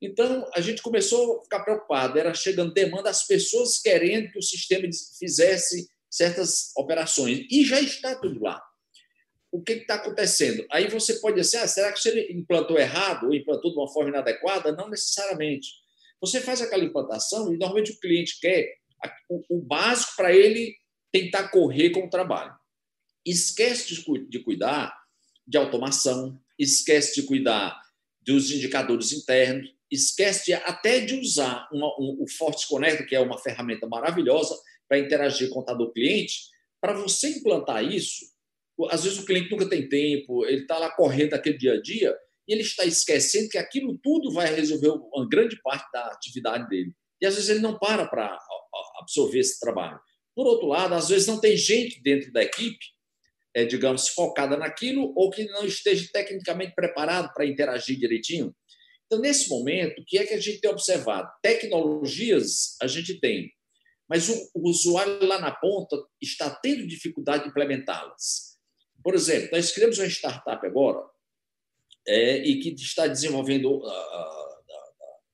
Então, 0.00 0.48
a 0.54 0.60
gente 0.60 0.80
começou 0.80 1.38
a 1.38 1.42
ficar 1.42 1.60
preocupado, 1.60 2.18
era 2.18 2.32
chegando 2.32 2.72
demanda, 2.72 3.10
as 3.10 3.26
pessoas 3.26 3.78
querendo 3.78 4.30
que 4.30 4.38
o 4.38 4.42
sistema 4.42 4.88
fizesse 5.18 5.88
certas 6.08 6.72
operações, 6.76 7.46
e 7.50 7.64
já 7.64 7.80
está 7.80 8.14
tudo 8.16 8.42
lá. 8.42 8.60
O 9.52 9.62
que 9.62 9.72
está 9.72 9.96
acontecendo? 9.96 10.64
Aí 10.70 10.88
você 10.88 11.14
pode 11.14 11.40
dizer, 11.40 11.58
ah, 11.58 11.66
será 11.66 11.92
que 11.92 12.00
você 12.00 12.32
implantou 12.32 12.78
errado 12.78 13.26
ou 13.26 13.34
implantou 13.34 13.72
de 13.72 13.76
uma 13.76 13.92
forma 13.92 14.10
inadequada? 14.10 14.72
Não 14.72 14.88
necessariamente. 14.88 15.68
Você 16.20 16.40
faz 16.40 16.62
aquela 16.62 16.84
implantação 16.84 17.52
e 17.52 17.58
normalmente 17.58 17.92
o 17.92 17.98
cliente 17.98 18.38
quer 18.40 18.74
o 19.28 19.60
básico 19.60 20.12
para 20.16 20.32
ele 20.32 20.76
tentar 21.12 21.48
correr 21.48 21.90
com 21.90 22.06
o 22.06 22.10
trabalho. 22.10 22.54
Esquece 23.24 23.94
de 24.28 24.38
cuidar 24.40 24.98
de 25.46 25.58
automação, 25.58 26.40
esquece 26.58 27.20
de 27.20 27.26
cuidar 27.26 27.80
dos 28.20 28.50
indicadores 28.50 29.12
internos, 29.12 29.74
esquece 29.90 30.46
de, 30.46 30.54
até 30.54 31.00
de 31.00 31.16
usar 31.16 31.68
uma, 31.72 31.88
um, 31.98 32.18
o 32.20 32.28
Forte 32.28 32.68
Connect, 32.68 33.04
que 33.06 33.16
é 33.16 33.20
uma 33.20 33.38
ferramenta 33.38 33.86
maravilhosa 33.86 34.56
para 34.88 34.98
interagir 34.98 35.48
com 35.48 35.54
o 35.54 35.58
contador-cliente. 35.58 36.48
Para 36.80 36.92
você 36.92 37.30
implantar 37.30 37.84
isso, 37.84 38.26
às 38.90 39.04
vezes 39.04 39.18
o 39.18 39.24
cliente 39.24 39.50
nunca 39.50 39.68
tem 39.68 39.88
tempo, 39.88 40.46
ele 40.46 40.62
está 40.62 40.78
lá 40.78 40.90
correndo 40.90 41.34
aquele 41.34 41.58
dia 41.58 41.74
a 41.74 41.82
dia 41.82 42.16
e 42.46 42.52
ele 42.52 42.62
está 42.62 42.84
esquecendo 42.84 43.48
que 43.48 43.58
aquilo 43.58 43.98
tudo 43.98 44.32
vai 44.32 44.54
resolver 44.54 44.88
uma 44.88 45.28
grande 45.28 45.60
parte 45.62 45.90
da 45.92 46.06
atividade 46.06 46.68
dele. 46.68 46.94
E 47.20 47.26
às 47.26 47.34
vezes 47.34 47.50
ele 47.50 47.60
não 47.60 47.78
para 47.78 48.06
para 48.06 48.38
absorver 49.00 49.40
esse 49.40 49.58
trabalho. 49.60 50.00
Por 50.40 50.46
outro 50.46 50.68
lado, 50.68 50.94
às 50.94 51.10
vezes 51.10 51.26
não 51.26 51.38
tem 51.38 51.54
gente 51.54 52.00
dentro 52.00 52.32
da 52.32 52.42
equipe, 52.42 52.82
é, 53.52 53.66
digamos, 53.66 54.08
focada 54.08 54.56
naquilo 54.56 55.12
ou 55.14 55.28
que 55.28 55.44
não 55.44 55.66
esteja 55.66 56.08
tecnicamente 56.10 56.74
preparado 56.74 57.30
para 57.34 57.44
interagir 57.44 57.98
direitinho. 57.98 58.56
Então, 59.04 59.18
nesse 59.18 59.50
momento, 59.50 60.00
o 60.00 60.04
que 60.06 60.16
é 60.16 60.24
que 60.24 60.32
a 60.32 60.40
gente 60.40 60.58
tem 60.62 60.70
observado? 60.70 61.30
Tecnologias 61.42 62.74
a 62.80 62.86
gente 62.86 63.20
tem, 63.20 63.52
mas 64.08 64.30
o, 64.30 64.50
o 64.54 64.70
usuário 64.70 65.22
lá 65.26 65.38
na 65.38 65.50
ponta 65.50 65.94
está 66.22 66.48
tendo 66.48 66.86
dificuldade 66.86 67.42
de 67.42 67.50
implementá-las. 67.50 68.56
Por 69.04 69.14
exemplo, 69.14 69.50
nós 69.52 69.70
criamos 69.72 69.98
uma 69.98 70.06
startup 70.06 70.66
agora 70.66 71.04
é, 72.08 72.38
e 72.38 72.60
que 72.60 72.70
está 72.82 73.06
desenvolvendo, 73.06 73.66
uh, 73.66 73.86
uh, 73.86 74.62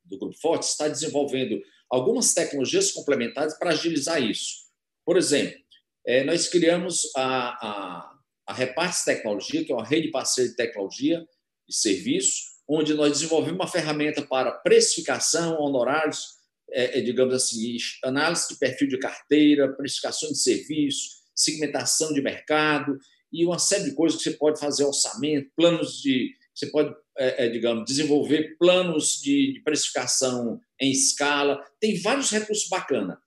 do 0.04 0.18
Grupo 0.18 0.36
Forte, 0.36 0.64
está 0.64 0.88
desenvolvendo 0.88 1.62
algumas 1.88 2.34
tecnologias 2.34 2.90
complementares 2.90 3.56
para 3.56 3.70
agilizar 3.70 4.20
isso. 4.20 4.65
Por 5.06 5.16
exemplo, 5.16 5.56
é, 6.04 6.25
nós 6.25 6.48
criamos 6.48 7.02
a, 7.16 7.48
a, 7.64 8.18
a 8.48 8.52
Repartes 8.52 9.04
Tecnologia, 9.04 9.64
que 9.64 9.70
é 9.70 9.75
uma 9.75 9.86
rede 9.86 10.10
parceira 10.10 10.50
de 10.50 10.56
tecnologia 10.56 11.25
e 11.68 11.72
serviço, 11.72 12.42
onde 12.68 12.92
nós 12.92 13.12
desenvolvemos 13.12 13.60
uma 13.60 13.68
ferramenta 13.68 14.20
para 14.22 14.50
precificação, 14.50 15.60
honorários, 15.60 16.34
é, 16.72 16.98
é, 16.98 17.00
digamos 17.00 17.32
assim, 17.32 17.76
análise 18.02 18.48
de 18.48 18.58
perfil 18.58 18.88
de 18.88 18.98
carteira, 18.98 19.72
precificação 19.72 20.28
de 20.28 20.38
serviço, 20.42 21.10
segmentação 21.36 22.12
de 22.12 22.20
mercado 22.20 22.98
e 23.32 23.46
uma 23.46 23.60
série 23.60 23.84
de 23.84 23.94
coisas 23.94 24.18
que 24.18 24.28
você 24.28 24.36
pode 24.36 24.58
fazer 24.58 24.84
orçamento, 24.84 25.50
planos 25.54 26.00
de. 26.02 26.34
Você 26.52 26.66
pode, 26.66 26.92
é, 27.18 27.46
é 27.46 27.48
digamos, 27.48 27.84
desenvolver 27.84 28.56
planos 28.58 29.20
de, 29.22 29.52
de 29.52 29.60
precificação 29.62 30.58
em 30.80 30.90
escala. 30.90 31.62
Tem 31.78 32.00
vários 32.00 32.30
recursos 32.30 32.68
bacanas. 32.68 33.18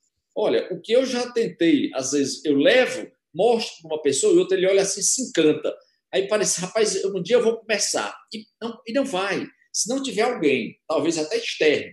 Olha, 0.42 0.70
o 0.72 0.80
que 0.80 0.94
eu 0.94 1.06
já 1.06 1.30
tentei, 1.34 1.92
às 1.94 2.14
vezes 2.14 2.46
eu 2.46 2.56
levo, 2.56 3.12
mostro 3.36 3.82
para 3.82 3.96
uma 3.96 4.02
pessoa 4.02 4.34
e 4.34 4.38
outra 4.38 4.56
ele 4.56 4.68
olha 4.68 4.84
assim, 4.84 5.02
se 5.02 5.22
encanta. 5.24 5.76
Aí 6.14 6.30
parece, 6.30 6.62
rapaz, 6.62 7.04
um 7.04 7.22
dia 7.22 7.36
eu 7.36 7.44
vou 7.44 7.58
começar. 7.58 8.16
E 8.34 8.46
não, 8.62 8.80
e 8.88 8.94
não 8.94 9.04
vai. 9.04 9.46
Se 9.74 9.90
não 9.90 10.02
tiver 10.02 10.22
alguém, 10.22 10.80
talvez 10.88 11.18
até 11.18 11.36
externo, 11.36 11.92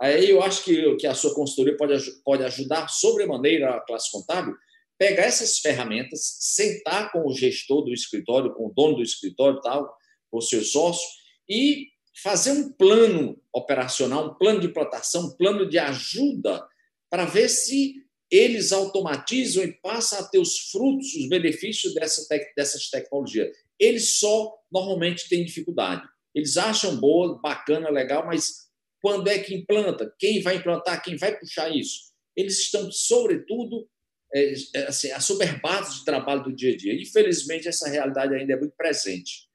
aí 0.00 0.28
eu 0.28 0.42
acho 0.42 0.64
que, 0.64 0.96
que 0.96 1.06
a 1.06 1.14
sua 1.14 1.32
consultoria 1.32 1.76
pode, 1.76 1.96
pode 2.24 2.42
ajudar 2.42 2.88
sobremaneira 2.88 3.76
a 3.76 3.80
classe 3.80 4.10
contábil, 4.10 4.56
pegar 4.98 5.22
essas 5.22 5.60
ferramentas, 5.60 6.38
sentar 6.40 7.12
com 7.12 7.24
o 7.24 7.32
gestor 7.32 7.84
do 7.84 7.92
escritório, 7.92 8.52
com 8.52 8.66
o 8.66 8.72
dono 8.74 8.96
do 8.96 9.02
escritório, 9.02 9.60
tal, 9.60 9.96
com 10.28 10.38
o 10.38 10.42
seu 10.42 10.62
sócio, 10.64 11.06
e 11.48 11.86
fazer 12.20 12.50
um 12.50 12.72
plano 12.72 13.40
operacional, 13.54 14.32
um 14.32 14.34
plano 14.34 14.58
de 14.58 14.66
implantação, 14.66 15.26
um 15.26 15.36
plano 15.36 15.68
de 15.68 15.78
ajuda 15.78 16.66
para 17.10 17.24
ver 17.24 17.48
se 17.48 17.94
eles 18.30 18.72
automatizam 18.72 19.62
e 19.64 19.72
passam 19.80 20.18
a 20.18 20.24
ter 20.24 20.38
os 20.38 20.70
frutos, 20.70 21.14
os 21.14 21.28
benefícios 21.28 21.94
dessa 21.94 22.26
tec 22.28 22.52
dessas 22.56 22.90
tecnologias. 22.90 23.56
Eles 23.78 24.18
só 24.18 24.52
normalmente 24.70 25.28
têm 25.28 25.44
dificuldade. 25.44 26.02
Eles 26.34 26.56
acham 26.56 26.96
boa, 26.96 27.40
bacana, 27.40 27.88
legal, 27.88 28.26
mas 28.26 28.66
quando 29.00 29.28
é 29.28 29.38
que 29.38 29.54
implanta? 29.54 30.12
Quem 30.18 30.42
vai 30.42 30.56
implantar? 30.56 31.02
Quem 31.02 31.16
vai 31.16 31.38
puxar 31.38 31.74
isso? 31.74 32.12
Eles 32.36 32.58
estão, 32.58 32.90
sobretudo, 32.90 33.88
é, 34.34 34.52
é 34.74 34.86
assim, 34.86 35.10
assoberbados 35.12 35.98
de 35.98 36.04
trabalho 36.04 36.42
do 36.42 36.54
dia 36.54 36.72
a 36.72 36.76
dia. 36.76 37.00
Infelizmente, 37.00 37.68
essa 37.68 37.88
realidade 37.88 38.34
ainda 38.34 38.54
é 38.54 38.58
muito 38.58 38.74
presente. 38.76 39.46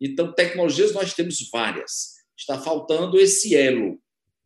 Então, 0.00 0.32
tecnologias 0.32 0.92
nós 0.92 1.12
temos 1.14 1.48
várias. 1.50 2.14
Está 2.38 2.60
faltando 2.60 3.18
esse 3.18 3.54
elo 3.54 4.00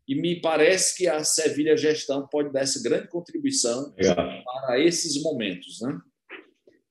e 0.09 0.15
me 0.15 0.41
parece 0.41 0.97
que 0.97 1.07
a 1.07 1.23
Sevilha 1.23 1.77
Gestão 1.77 2.27
pode 2.27 2.51
dar 2.51 2.63
essa 2.63 2.83
grande 2.83 3.09
contribuição 3.09 3.95
Legal. 3.95 4.43
para 4.43 4.81
esses 4.81 5.23
momentos. 5.23 5.83
Né? 5.83 6.01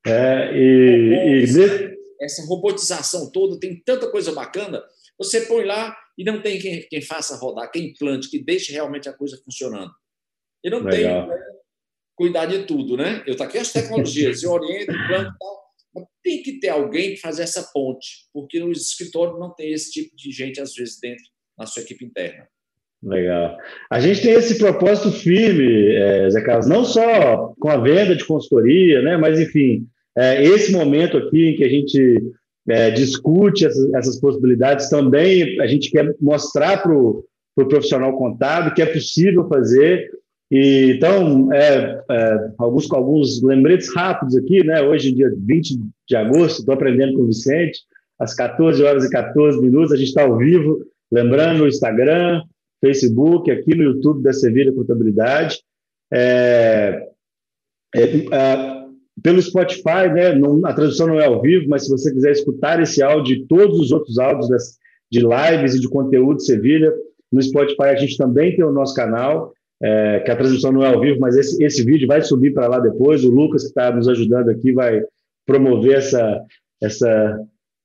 É, 0.05 0.51
e, 0.55 1.43
e... 1.43 1.97
Essa 2.21 2.45
robotização 2.45 3.31
toda, 3.31 3.59
tem 3.59 3.81
tanta 3.83 4.09
coisa 4.11 4.31
bacana, 4.31 4.83
você 5.17 5.41
põe 5.41 5.65
lá 5.65 5.97
e 6.17 6.23
não 6.23 6.41
tem 6.41 6.59
quem, 6.59 6.87
quem 6.87 7.01
faça 7.01 7.35
rodar, 7.37 7.71
quem 7.71 7.89
implante, 7.89 8.29
que 8.29 8.43
deixe 8.43 8.71
realmente 8.71 9.09
a 9.09 9.13
coisa 9.13 9.39
funcionando. 9.43 9.91
E 10.63 10.69
não 10.69 10.79
Legal. 10.83 11.27
tem 11.27 11.37
né, 11.37 11.43
cuidar 12.15 12.45
de 12.45 12.65
tudo, 12.65 12.97
né? 12.97 13.23
Eu 13.25 13.31
estou 13.31 13.45
aqui 13.45 13.57
as 13.57 13.71
tecnologias, 13.71 14.41
eu 14.43 14.51
oriento, 14.51 14.91
implanto 14.91 15.31
e 15.31 15.37
tal, 15.37 15.63
mas 15.93 16.05
tem 16.23 16.43
que 16.43 16.59
ter 16.59 16.69
alguém 16.69 17.11
que 17.11 17.21
fazer 17.21 17.43
essa 17.43 17.69
ponte, 17.71 18.27
porque 18.33 18.59
no 18.59 18.71
escritório 18.71 19.39
não 19.39 19.53
tem 19.53 19.71
esse 19.71 19.91
tipo 19.91 20.15
de 20.15 20.31
gente, 20.31 20.59
às 20.59 20.73
vezes, 20.73 20.99
dentro 20.99 21.23
na 21.57 21.65
sua 21.65 21.83
equipe 21.83 22.03
interna. 22.03 22.47
Legal. 23.03 23.55
A 23.91 23.99
gente 23.99 24.21
tem 24.21 24.33
esse 24.33 24.57
propósito 24.57 25.11
firme, 25.11 25.95
é, 25.95 26.29
Zé 26.29 26.41
Carlos, 26.41 26.67
não 26.67 26.83
só 26.83 27.53
com 27.59 27.69
a 27.69 27.77
venda 27.77 28.15
de 28.15 28.25
consultoria, 28.25 29.01
né, 29.01 29.17
mas, 29.17 29.39
enfim, 29.39 29.85
é, 30.17 30.43
esse 30.43 30.71
momento 30.71 31.15
aqui 31.15 31.49
em 31.49 31.55
que 31.55 31.63
a 31.63 31.69
gente 31.69 32.31
é, 32.67 32.89
discute 32.91 33.65
essas, 33.65 33.93
essas, 33.93 34.19
possibilidades 34.19 34.89
também, 34.89 35.59
a 35.61 35.67
gente 35.67 35.91
quer 35.91 36.15
mostrar 36.19 36.81
para 36.81 36.93
o 36.93 37.23
pro 37.55 37.67
profissional 37.67 38.15
contábil 38.15 38.73
que 38.73 38.83
é 38.83 38.85
possível 38.85 39.47
fazer 39.47 40.11
E, 40.51 40.93
então, 40.95 41.51
é, 41.51 41.99
é, 42.09 42.51
alguns, 42.57 42.91
alguns 42.91 43.41
lembretes 43.43 43.93
rápidos 43.93 44.35
aqui, 44.37 44.63
né? 44.63 44.81
Hoje, 44.81 45.11
dia 45.11 45.29
20 45.37 45.77
de 46.07 46.15
agosto, 46.15 46.59
estou 46.59 46.73
aprendendo 46.73 47.13
com 47.13 47.23
o 47.23 47.27
Vicente, 47.27 47.79
às 48.17 48.33
14 48.33 48.81
horas 48.81 49.03
e 49.03 49.09
14 49.09 49.59
minutos, 49.59 49.91
a 49.91 49.97
gente 49.97 50.07
está 50.07 50.23
ao 50.23 50.37
vivo, 50.37 50.79
lembrando 51.11 51.63
o 51.63 51.67
Instagram, 51.67 52.41
Facebook, 52.81 53.49
aqui 53.51 53.75
no 53.75 53.83
YouTube 53.83 54.23
da 54.23 54.33
Sevilha 54.33 54.73
Contabilidade. 54.73 55.59
É, 56.13 57.07
é, 57.95 58.01
é, 58.01 58.77
pelo 59.21 59.41
Spotify, 59.41 60.09
né? 60.13 60.33
Não, 60.35 60.65
a 60.65 60.73
tradução 60.73 61.07
não 61.07 61.19
é 61.19 61.25
ao 61.25 61.41
vivo, 61.41 61.67
mas 61.69 61.85
se 61.85 61.89
você 61.89 62.13
quiser 62.13 62.31
escutar 62.31 62.81
esse 62.81 63.01
áudio 63.01 63.35
e 63.35 63.45
todos 63.47 63.79
os 63.79 63.91
outros 63.91 64.19
áudios 64.19 64.49
das, 64.49 64.77
de 65.11 65.19
lives 65.19 65.75
e 65.75 65.79
de 65.79 65.89
conteúdo 65.89 66.37
de 66.37 66.45
Sevilha, 66.45 66.93
no 67.31 67.41
Spotify 67.41 67.89
a 67.89 67.95
gente 67.95 68.17
também 68.17 68.55
tem 68.55 68.63
o 68.63 68.71
nosso 68.71 68.93
canal 68.93 69.53
é, 69.81 70.19
que 70.21 70.31
a 70.31 70.35
transmissão 70.35 70.71
não 70.71 70.83
é 70.83 70.87
ao 70.87 70.99
vivo, 70.99 71.19
mas 71.19 71.35
esse, 71.35 71.63
esse 71.63 71.83
vídeo 71.83 72.07
vai 72.07 72.21
subir 72.21 72.53
para 72.53 72.67
lá 72.67 72.79
depois. 72.79 73.23
O 73.23 73.29
Lucas, 73.29 73.63
que 73.63 73.69
está 73.69 73.91
nos 73.91 74.07
ajudando 74.07 74.49
aqui, 74.49 74.71
vai 74.71 75.01
promover 75.45 75.97
essa, 75.97 76.41
essa, 76.81 77.39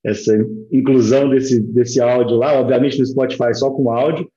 essa 0.05 0.33
inclusão 0.71 1.29
desse, 1.29 1.61
desse 1.61 2.01
áudio 2.01 2.37
lá, 2.37 2.59
obviamente 2.59 2.99
no 2.99 3.07
Spotify 3.07 3.55
só 3.55 3.71
com 3.71 3.91
áudio. 3.91 4.29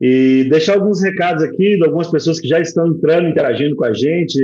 E 0.00 0.44
deixar 0.50 0.74
alguns 0.74 1.02
recados 1.02 1.42
aqui 1.42 1.76
de 1.76 1.84
algumas 1.84 2.10
pessoas 2.10 2.38
que 2.38 2.46
já 2.46 2.60
estão 2.60 2.88
entrando, 2.88 3.28
interagindo 3.28 3.76
com 3.76 3.84
a 3.84 3.92
gente: 3.92 4.38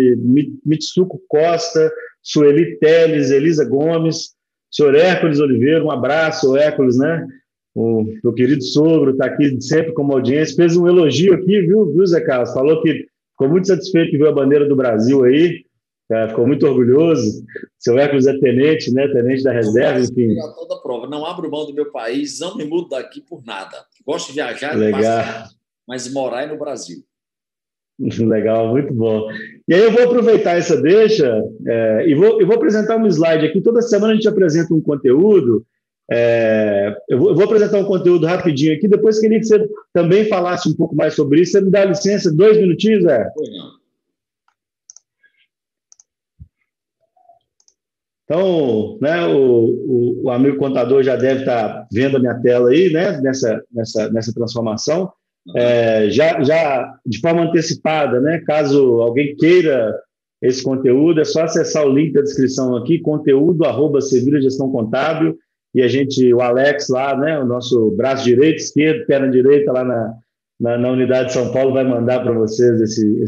Mitsuko 0.65 1.21
Costa, 1.29 1.93
Sueli 2.23 2.79
Teles, 2.79 3.31
Elisa 3.31 3.65
Gomes, 3.65 4.31
senhor 4.71 4.95
Hércules 4.95 5.41
Oliveira, 5.41 5.85
um 5.85 5.91
abraço, 5.91 6.57
Hércules, 6.57 6.97
né? 6.97 7.27
o 7.75 8.05
meu 8.23 8.35
querido 8.35 8.63
sogro 8.63 9.13
está 9.13 9.27
aqui 9.27 9.61
sempre 9.61 9.93
como 9.95 10.13
audiência, 10.13 10.57
fez 10.57 10.77
um 10.77 10.87
elogio 10.87 11.35
aqui, 11.35 11.61
viu, 11.63 11.91
viu 11.93 12.07
Zé 12.07 12.21
Carlos? 12.21 12.53
Falou 12.53 12.83
que 12.83 13.07
ficou 13.31 13.49
muito 13.49 13.67
satisfeito 13.67 14.11
que 14.11 14.19
viu 14.19 14.29
a 14.29 14.33
bandeira 14.33 14.69
do 14.69 14.77
Brasil 14.77 15.25
aí, 15.25 15.65
é, 16.11 16.29
ficou 16.29 16.47
muito 16.47 16.67
orgulhoso. 16.67 17.43
Seu 17.79 17.99
Hércules 17.99 18.27
é 18.27 18.39
tenente, 18.39 18.93
né? 18.93 19.09
Tenente 19.09 19.43
da 19.43 19.53
reserva, 19.53 20.01
enfim. 20.01 20.35
Toda 20.55 20.83
prova. 20.83 21.07
Não 21.07 21.25
abro 21.25 21.51
mão 21.51 21.65
do 21.65 21.73
meu 21.73 21.91
país, 21.91 22.39
não 22.39 22.57
me 22.57 22.65
mudo 22.65 22.91
daqui 22.91 23.23
por 23.23 23.43
nada. 23.45 23.79
Gosto 24.07 24.29
de 24.29 24.35
viajar, 24.35 24.77
Legal. 24.77 25.01
mas 25.87 26.13
morar 26.13 26.43
é 26.43 26.47
no 26.47 26.59
Brasil. 26.59 27.03
Legal, 28.01 28.69
muito 28.69 28.93
bom. 28.93 29.29
E 29.69 29.75
aí 29.75 29.81
eu 29.81 29.93
vou 29.93 30.05
aproveitar 30.05 30.57
essa 30.57 30.81
deixa 30.81 31.43
é, 31.67 32.09
e 32.09 32.15
vou, 32.15 32.41
eu 32.41 32.47
vou 32.47 32.57
apresentar 32.57 32.97
um 32.97 33.07
slide 33.07 33.47
aqui. 33.47 33.61
Toda 33.61 33.83
semana 33.83 34.13
a 34.13 34.17
gente 34.17 34.29
apresenta 34.29 34.75
um 34.75 34.81
conteúdo 34.81 35.65
é, 36.11 36.95
eu, 37.09 37.19
vou, 37.19 37.31
eu, 37.31 37.35
vou, 37.35 37.45
apresentar 37.45 37.79
um 37.79 37.85
conteúdo 37.85 38.27
rapidinho 38.27 38.75
aqui, 38.75 38.87
depois 38.87 39.19
queria 39.19 39.39
que 39.39 39.47
você 39.47 39.67
também 39.95 40.27
falasse 40.27 40.69
um 40.69 40.75
pouco 40.75 40.95
mais 40.95 41.15
sobre 41.15 41.41
isso. 41.41 41.53
Você 41.53 41.61
me 41.63 41.71
dá 41.71 41.85
licença, 41.85 42.35
dois 42.35 42.59
minutinhos, 42.59 43.05
Zé? 43.05 43.31
Então, 48.33 48.97
né, 48.99 49.27
o, 49.27 49.67
o, 49.67 50.23
o, 50.25 50.31
amigo 50.31 50.57
contador 50.57 51.03
já 51.03 51.17
deve 51.17 51.41
estar 51.41 51.87
vendo 51.93 52.17
a 52.17 52.19
minha 52.19 52.41
tela 52.41 52.71
aí, 52.71 52.91
né, 52.91 53.21
nessa, 53.21 53.63
nessa, 53.71 54.11
nessa 54.11 54.33
transformação. 54.33 55.13
É, 55.55 56.09
já, 56.09 56.43
já 56.43 56.99
de 57.05 57.21
forma 57.21 57.43
antecipada, 57.43 58.23
né, 58.23 58.43
caso 58.47 59.03
alguém 59.03 59.37
queira 59.37 59.95
esse 60.41 60.65
conteúdo, 60.65 61.21
é 61.21 61.25
só 61.25 61.43
acessar 61.43 61.85
o 61.85 61.93
link 61.93 62.15
da 62.15 62.23
descrição 62.23 62.75
aqui, 62.75 63.01
conteúdo 63.01 63.67
arroba 63.67 64.01
Sevilha 64.01 64.41
Gestão 64.41 64.73
Contábil 64.73 65.37
e 65.75 65.83
a 65.83 65.89
gente, 65.89 66.33
o 66.33 66.41
Alex 66.41 66.89
lá, 66.89 67.15
né, 67.15 67.39
o 67.39 67.45
nosso 67.45 67.91
braço 67.91 68.25
direito, 68.25 68.57
esquerdo, 68.57 69.05
perna 69.05 69.31
direita 69.31 69.71
lá 69.73 69.85
na, 69.85 70.15
na, 70.59 70.79
na 70.79 70.91
unidade 70.91 71.29
de 71.29 71.35
São 71.35 71.53
Paulo 71.53 71.75
vai 71.75 71.85
mandar 71.85 72.23
para 72.23 72.33
vocês 72.33 72.81
esse, 72.81 73.23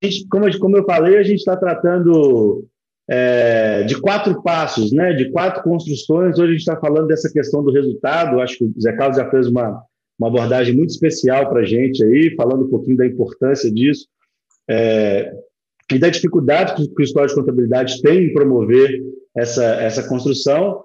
esse... 0.00 0.28
Como, 0.28 0.58
como 0.60 0.76
eu 0.76 0.84
falei, 0.84 1.18
a 1.18 1.24
gente 1.24 1.38
está 1.38 1.56
tratando 1.56 2.64
é, 3.08 3.84
de 3.84 4.00
quatro 4.00 4.42
passos, 4.42 4.92
né, 4.92 5.12
de 5.12 5.30
quatro 5.30 5.62
construções. 5.62 6.38
Hoje 6.38 6.48
a 6.48 6.52
gente 6.52 6.60
está 6.60 6.76
falando 6.76 7.06
dessa 7.06 7.30
questão 7.32 7.62
do 7.62 7.72
resultado. 7.72 8.40
Acho 8.40 8.58
que 8.58 8.64
o 8.64 8.80
Zé 8.80 8.92
Carlos 8.92 9.16
já 9.16 9.30
fez 9.30 9.46
uma, 9.46 9.82
uma 10.18 10.28
abordagem 10.28 10.74
muito 10.74 10.90
especial 10.90 11.48
para 11.48 11.60
a 11.60 11.64
gente 11.64 12.02
aí, 12.04 12.34
falando 12.34 12.64
um 12.64 12.70
pouquinho 12.70 12.96
da 12.96 13.06
importância 13.06 13.70
disso 13.72 14.06
é, 14.68 15.32
e 15.92 15.98
da 15.98 16.08
dificuldade 16.08 16.74
que 16.74 16.82
o 16.82 17.02
escritório 17.02 17.28
de 17.28 17.34
contabilidade 17.34 18.02
tem 18.02 18.24
em 18.24 18.32
promover 18.32 19.02
essa, 19.36 19.64
essa 19.64 20.08
construção. 20.08 20.82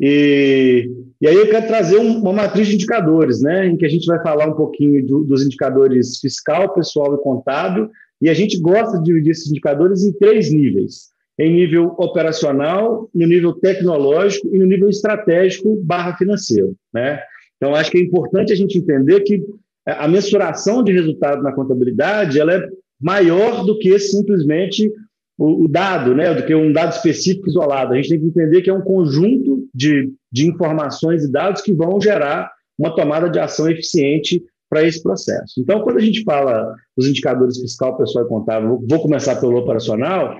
E, 0.00 0.90
e 1.20 1.28
aí 1.28 1.34
eu 1.34 1.48
quero 1.48 1.66
trazer 1.66 1.98
um, 1.98 2.18
uma 2.18 2.32
matriz 2.32 2.66
de 2.66 2.74
indicadores, 2.74 3.40
né, 3.40 3.66
em 3.66 3.76
que 3.76 3.86
a 3.86 3.88
gente 3.88 4.04
vai 4.06 4.20
falar 4.22 4.48
um 4.48 4.56
pouquinho 4.56 5.06
do, 5.06 5.24
dos 5.24 5.44
indicadores 5.44 6.18
fiscal, 6.18 6.74
pessoal 6.74 7.14
e 7.14 7.22
contábil, 7.22 7.88
e 8.20 8.28
a 8.28 8.34
gente 8.34 8.60
gosta 8.60 8.98
de 8.98 9.04
dividir 9.04 9.30
esses 9.30 9.48
indicadores 9.48 10.02
em 10.04 10.12
três 10.12 10.52
níveis, 10.52 11.11
em 11.42 11.52
nível 11.52 11.94
operacional, 11.98 13.10
no 13.12 13.26
nível 13.26 13.52
tecnológico 13.54 14.48
e 14.54 14.58
no 14.58 14.64
nível 14.64 14.88
estratégico 14.88 15.76
barra 15.82 16.16
financeiro, 16.16 16.76
né? 16.94 17.20
Então, 17.56 17.74
acho 17.74 17.90
que 17.90 17.98
é 17.98 18.00
importante 18.00 18.52
a 18.52 18.56
gente 18.56 18.78
entender 18.78 19.20
que 19.20 19.42
a 19.84 20.06
mensuração 20.06 20.84
de 20.84 20.92
resultado 20.92 21.42
na 21.42 21.52
contabilidade 21.52 22.38
ela 22.38 22.54
é 22.54 22.68
maior 23.00 23.64
do 23.64 23.76
que 23.78 23.98
simplesmente 23.98 24.88
o, 25.36 25.64
o, 25.64 25.68
dado, 25.68 26.14
né, 26.14 26.32
do 26.32 26.46
que 26.46 26.54
um 26.54 26.72
dado 26.72 26.92
específico 26.92 27.48
isolado. 27.48 27.92
A 27.92 27.96
gente 27.96 28.10
tem 28.10 28.20
que 28.20 28.26
entender 28.26 28.62
que 28.62 28.70
é 28.70 28.74
um 28.74 28.82
conjunto 28.82 29.66
de, 29.74 30.12
de 30.30 30.46
informações 30.46 31.24
e 31.24 31.32
dados 31.32 31.60
que 31.60 31.74
vão 31.74 32.00
gerar 32.00 32.50
uma 32.78 32.94
tomada 32.94 33.28
de 33.28 33.40
ação 33.40 33.68
eficiente 33.68 34.42
para 34.70 34.84
esse 34.84 35.02
processo. 35.02 35.54
Então, 35.58 35.82
quando 35.82 35.98
a 35.98 36.02
gente 36.02 36.22
fala 36.22 36.72
dos 36.96 37.08
indicadores 37.08 37.58
fiscal, 37.58 37.96
pessoal 37.96 38.24
e 38.24 38.28
contábil, 38.28 38.80
vou 38.88 39.00
começar 39.00 39.36
pelo 39.36 39.56
operacional, 39.56 40.36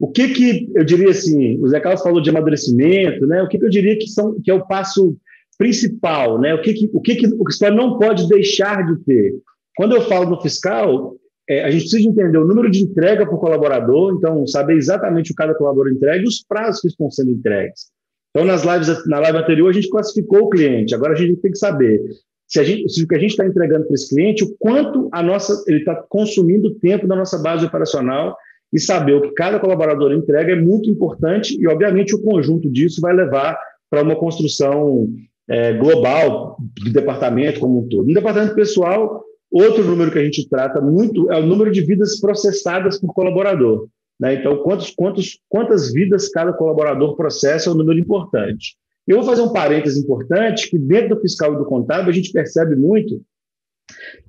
o 0.00 0.10
que 0.10 0.28
que 0.28 0.72
eu 0.74 0.82
diria 0.82 1.10
assim, 1.10 1.60
o 1.60 1.68
Zé 1.68 1.78
Carlos 1.78 2.02
falou 2.02 2.22
de 2.22 2.30
amadurecimento, 2.30 3.26
né? 3.26 3.42
O 3.42 3.48
que, 3.48 3.58
que 3.58 3.64
eu 3.66 3.70
diria 3.70 3.98
que 3.98 4.06
são 4.08 4.40
que 4.40 4.50
é 4.50 4.54
o 4.54 4.66
passo 4.66 5.14
principal, 5.58 6.40
né? 6.40 6.54
O 6.54 6.62
que 6.62 6.72
que 6.72 6.90
o 6.90 7.00
que 7.02 7.16
que 7.16 7.26
o 7.26 7.44
que 7.44 7.70
não 7.70 7.98
pode 7.98 8.26
deixar 8.26 8.86
de 8.86 8.98
ter? 9.04 9.34
Quando 9.76 9.94
eu 9.94 10.00
falo 10.00 10.30
no 10.30 10.40
fiscal, 10.40 11.16
é, 11.46 11.64
a 11.64 11.70
gente 11.70 11.82
precisa 11.82 12.08
entender 12.08 12.38
o 12.38 12.46
número 12.46 12.70
de 12.70 12.82
entrega 12.82 13.26
por 13.26 13.38
colaborador, 13.38 14.14
então 14.16 14.46
saber 14.46 14.76
exatamente 14.76 15.32
o 15.32 15.34
cada 15.34 15.54
colaborador 15.54 15.94
entrega 15.94 16.24
e 16.24 16.28
os 16.28 16.42
prazos 16.42 16.80
que 16.80 16.88
estão 16.88 17.10
sendo 17.10 17.32
entregues. 17.32 17.90
Então, 18.30 18.46
nas 18.46 18.64
lives, 18.64 19.06
na 19.06 19.18
live 19.18 19.38
anterior, 19.38 19.68
a 19.68 19.72
gente 19.72 19.90
classificou 19.90 20.44
o 20.44 20.48
cliente. 20.48 20.94
Agora 20.94 21.12
a 21.12 21.16
gente 21.16 21.36
tem 21.42 21.50
que 21.50 21.58
saber 21.58 22.00
se, 22.46 22.64
gente, 22.64 22.88
se 22.88 23.04
o 23.04 23.06
que 23.06 23.16
a 23.16 23.18
gente 23.18 23.32
está 23.32 23.44
entregando 23.44 23.84
para 23.84 23.94
esse 23.94 24.08
cliente, 24.08 24.44
o 24.44 24.56
quanto 24.58 25.10
a 25.12 25.22
nossa, 25.22 25.62
ele 25.66 25.80
está 25.80 25.94
consumindo 26.08 26.74
tempo 26.76 27.06
da 27.06 27.14
nossa 27.14 27.38
base 27.38 27.66
operacional 27.66 28.34
e 28.72 28.78
saber 28.78 29.14
o 29.14 29.22
que 29.22 29.32
cada 29.32 29.58
colaborador 29.58 30.12
entrega 30.12 30.52
é 30.52 30.56
muito 30.56 30.88
importante 30.88 31.56
e, 31.60 31.66
obviamente, 31.66 32.14
o 32.14 32.22
conjunto 32.22 32.70
disso 32.70 33.00
vai 33.00 33.14
levar 33.14 33.58
para 33.90 34.02
uma 34.02 34.16
construção 34.16 35.08
é, 35.48 35.72
global 35.72 36.56
do 36.82 36.92
departamento 36.92 37.58
como 37.60 37.80
um 37.80 37.88
todo. 37.88 38.06
No 38.06 38.14
departamento 38.14 38.54
pessoal, 38.54 39.24
Outro 39.50 39.82
número 39.82 40.12
que 40.12 40.18
a 40.18 40.24
gente 40.24 40.48
trata 40.48 40.80
muito 40.80 41.30
é 41.30 41.36
o 41.36 41.44
número 41.44 41.72
de 41.72 41.80
vidas 41.80 42.20
processadas 42.20 43.00
por 43.00 43.12
colaborador. 43.12 43.88
Né? 44.18 44.34
Então, 44.34 44.58
quantos, 44.58 44.90
quantos, 44.90 45.40
quantas 45.48 45.92
vidas 45.92 46.28
cada 46.28 46.52
colaborador 46.52 47.16
processa 47.16 47.68
é 47.68 47.72
um 47.72 47.76
número 47.76 47.98
importante. 47.98 48.76
Eu 49.08 49.16
vou 49.16 49.26
fazer 49.26 49.42
um 49.42 49.52
parêntese 49.52 49.98
importante, 49.98 50.70
que 50.70 50.78
dentro 50.78 51.16
do 51.16 51.20
fiscal 51.20 51.54
e 51.54 51.56
do 51.56 51.64
contábil 51.64 52.10
a 52.10 52.14
gente 52.14 52.30
percebe 52.30 52.76
muito, 52.76 53.20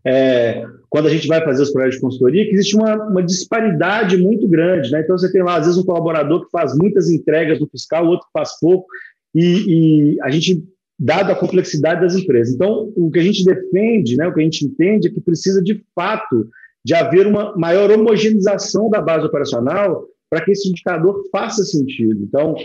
é, 0.06 0.65
quando 0.89 1.08
a 1.08 1.10
gente 1.10 1.28
vai 1.28 1.43
fazer 1.43 1.63
os 1.63 1.71
projetos 1.71 1.95
de 1.95 2.02
consultoria, 2.02 2.45
que 2.45 2.54
existe 2.54 2.76
uma, 2.76 2.95
uma 3.08 3.24
disparidade 3.24 4.17
muito 4.17 4.47
grande. 4.47 4.91
Né? 4.91 5.02
Então, 5.02 5.17
você 5.17 5.32
tem 5.32 5.43
lá, 5.43 5.58
às 5.58 5.65
vezes, 5.65 5.80
um 5.80 5.86
colaborador 5.86 6.45
que 6.45 6.52
faz 6.52 6.76
muitas 6.78 7.10
entregas 7.10 7.60
no 7.60 7.67
fiscal, 7.67 8.06
outro 8.06 8.26
que 8.28 8.34
faz 8.34 8.60
pouco, 8.60 8.88
e, 9.34 10.13
e 10.15 10.21
a 10.21 10.30
gente 10.30 10.63
dado 11.00 11.32
a 11.32 11.36
complexidade 11.36 12.02
das 12.02 12.15
empresas. 12.15 12.54
Então, 12.54 12.91
o 12.95 13.10
que 13.10 13.17
a 13.17 13.24
gente 13.24 13.43
defende, 13.43 14.15
né, 14.15 14.28
o 14.28 14.34
que 14.34 14.39
a 14.39 14.43
gente 14.43 14.63
entende 14.65 15.08
é 15.08 15.12
que 15.12 15.19
precisa, 15.19 15.60
de 15.62 15.84
fato, 15.95 16.47
de 16.86 16.93
haver 16.93 17.26
uma 17.26 17.56
maior 17.58 17.89
homogeneização 17.91 18.88
da 18.88 19.02
base 19.02 19.26
operacional 19.26 20.06
para 20.30 20.43
que 20.45 20.52
esse 20.52 20.69
indicador 20.69 21.24
faça 21.32 21.63
sentido. 21.63 22.21
Então, 22.24 22.56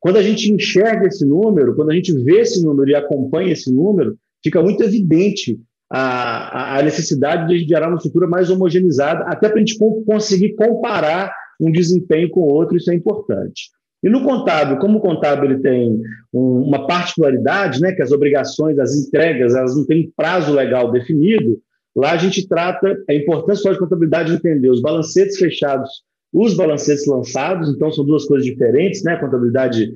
quando 0.00 0.16
a 0.16 0.22
gente 0.22 0.50
enxerga 0.50 1.06
esse 1.06 1.24
número, 1.26 1.74
quando 1.74 1.90
a 1.90 1.94
gente 1.94 2.12
vê 2.24 2.40
esse 2.40 2.64
número 2.64 2.90
e 2.90 2.94
acompanha 2.94 3.52
esse 3.52 3.72
número, 3.72 4.16
fica 4.42 4.62
muito 4.62 4.82
evidente 4.82 5.60
a, 5.94 6.78
a 6.78 6.82
necessidade 6.82 7.46
de 7.46 7.68
gerar 7.68 7.88
uma 7.88 7.96
estrutura 7.96 8.26
mais 8.26 8.48
homogeneizada, 8.48 9.24
até 9.26 9.48
para 9.48 9.56
a 9.56 9.60
gente 9.60 9.76
conseguir 10.06 10.54
comparar 10.54 11.34
um 11.60 11.70
desempenho 11.70 12.30
com 12.30 12.40
outro, 12.40 12.78
isso 12.78 12.90
é 12.90 12.94
importante. 12.94 13.70
E 14.02 14.08
no 14.08 14.24
contábil, 14.24 14.78
como 14.78 14.98
o 14.98 15.00
contábil 15.00 15.50
ele 15.50 15.60
tem 15.60 16.00
um, 16.32 16.62
uma 16.62 16.86
particularidade, 16.86 17.78
né, 17.80 17.92
que 17.92 18.02
as 18.02 18.10
obrigações, 18.10 18.78
as 18.78 18.96
entregas, 18.96 19.54
elas 19.54 19.76
não 19.76 19.84
têm 19.84 20.10
prazo 20.16 20.54
legal 20.54 20.90
definido, 20.90 21.60
lá 21.94 22.12
a 22.12 22.16
gente 22.16 22.48
trata, 22.48 22.96
é 23.06 23.14
importante 23.14 23.60
só 23.60 23.70
de 23.70 23.78
contabilidade 23.78 24.32
entender 24.32 24.70
os 24.70 24.80
balancetes 24.80 25.36
fechados, 25.36 25.90
os 26.32 26.56
balancetes 26.56 27.06
lançados, 27.06 27.68
então 27.68 27.92
são 27.92 28.04
duas 28.04 28.24
coisas 28.24 28.46
diferentes, 28.46 29.04
né? 29.04 29.12
A 29.12 29.20
contabilidade 29.20 29.92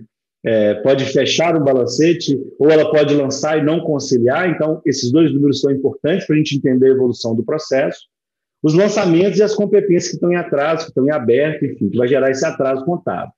é, 0.46 0.74
pode 0.74 1.04
fechar 1.06 1.56
um 1.56 1.64
balancete 1.64 2.38
ou 2.56 2.70
ela 2.70 2.88
pode 2.88 3.12
lançar 3.12 3.58
e 3.58 3.64
não 3.64 3.80
conciliar, 3.80 4.48
então 4.48 4.80
esses 4.86 5.10
dois 5.10 5.34
números 5.34 5.60
são 5.60 5.72
importantes 5.72 6.24
para 6.24 6.36
a 6.36 6.38
gente 6.38 6.56
entender 6.56 6.86
a 6.86 6.94
evolução 6.94 7.34
do 7.34 7.44
processo. 7.44 8.06
os 8.62 8.74
lançamentos 8.74 9.38
e 9.38 9.42
as 9.42 9.54
competências 9.54 10.08
que 10.08 10.14
estão 10.14 10.32
em 10.32 10.36
atraso, 10.36 10.84
que 10.84 10.90
estão 10.90 11.06
em 11.06 11.10
aberto, 11.10 11.64
enfim, 11.64 11.88
que 11.88 11.98
vai 11.98 12.08
gerar 12.08 12.30
esse 12.30 12.44
atraso 12.44 12.84
contábil. 12.84 13.32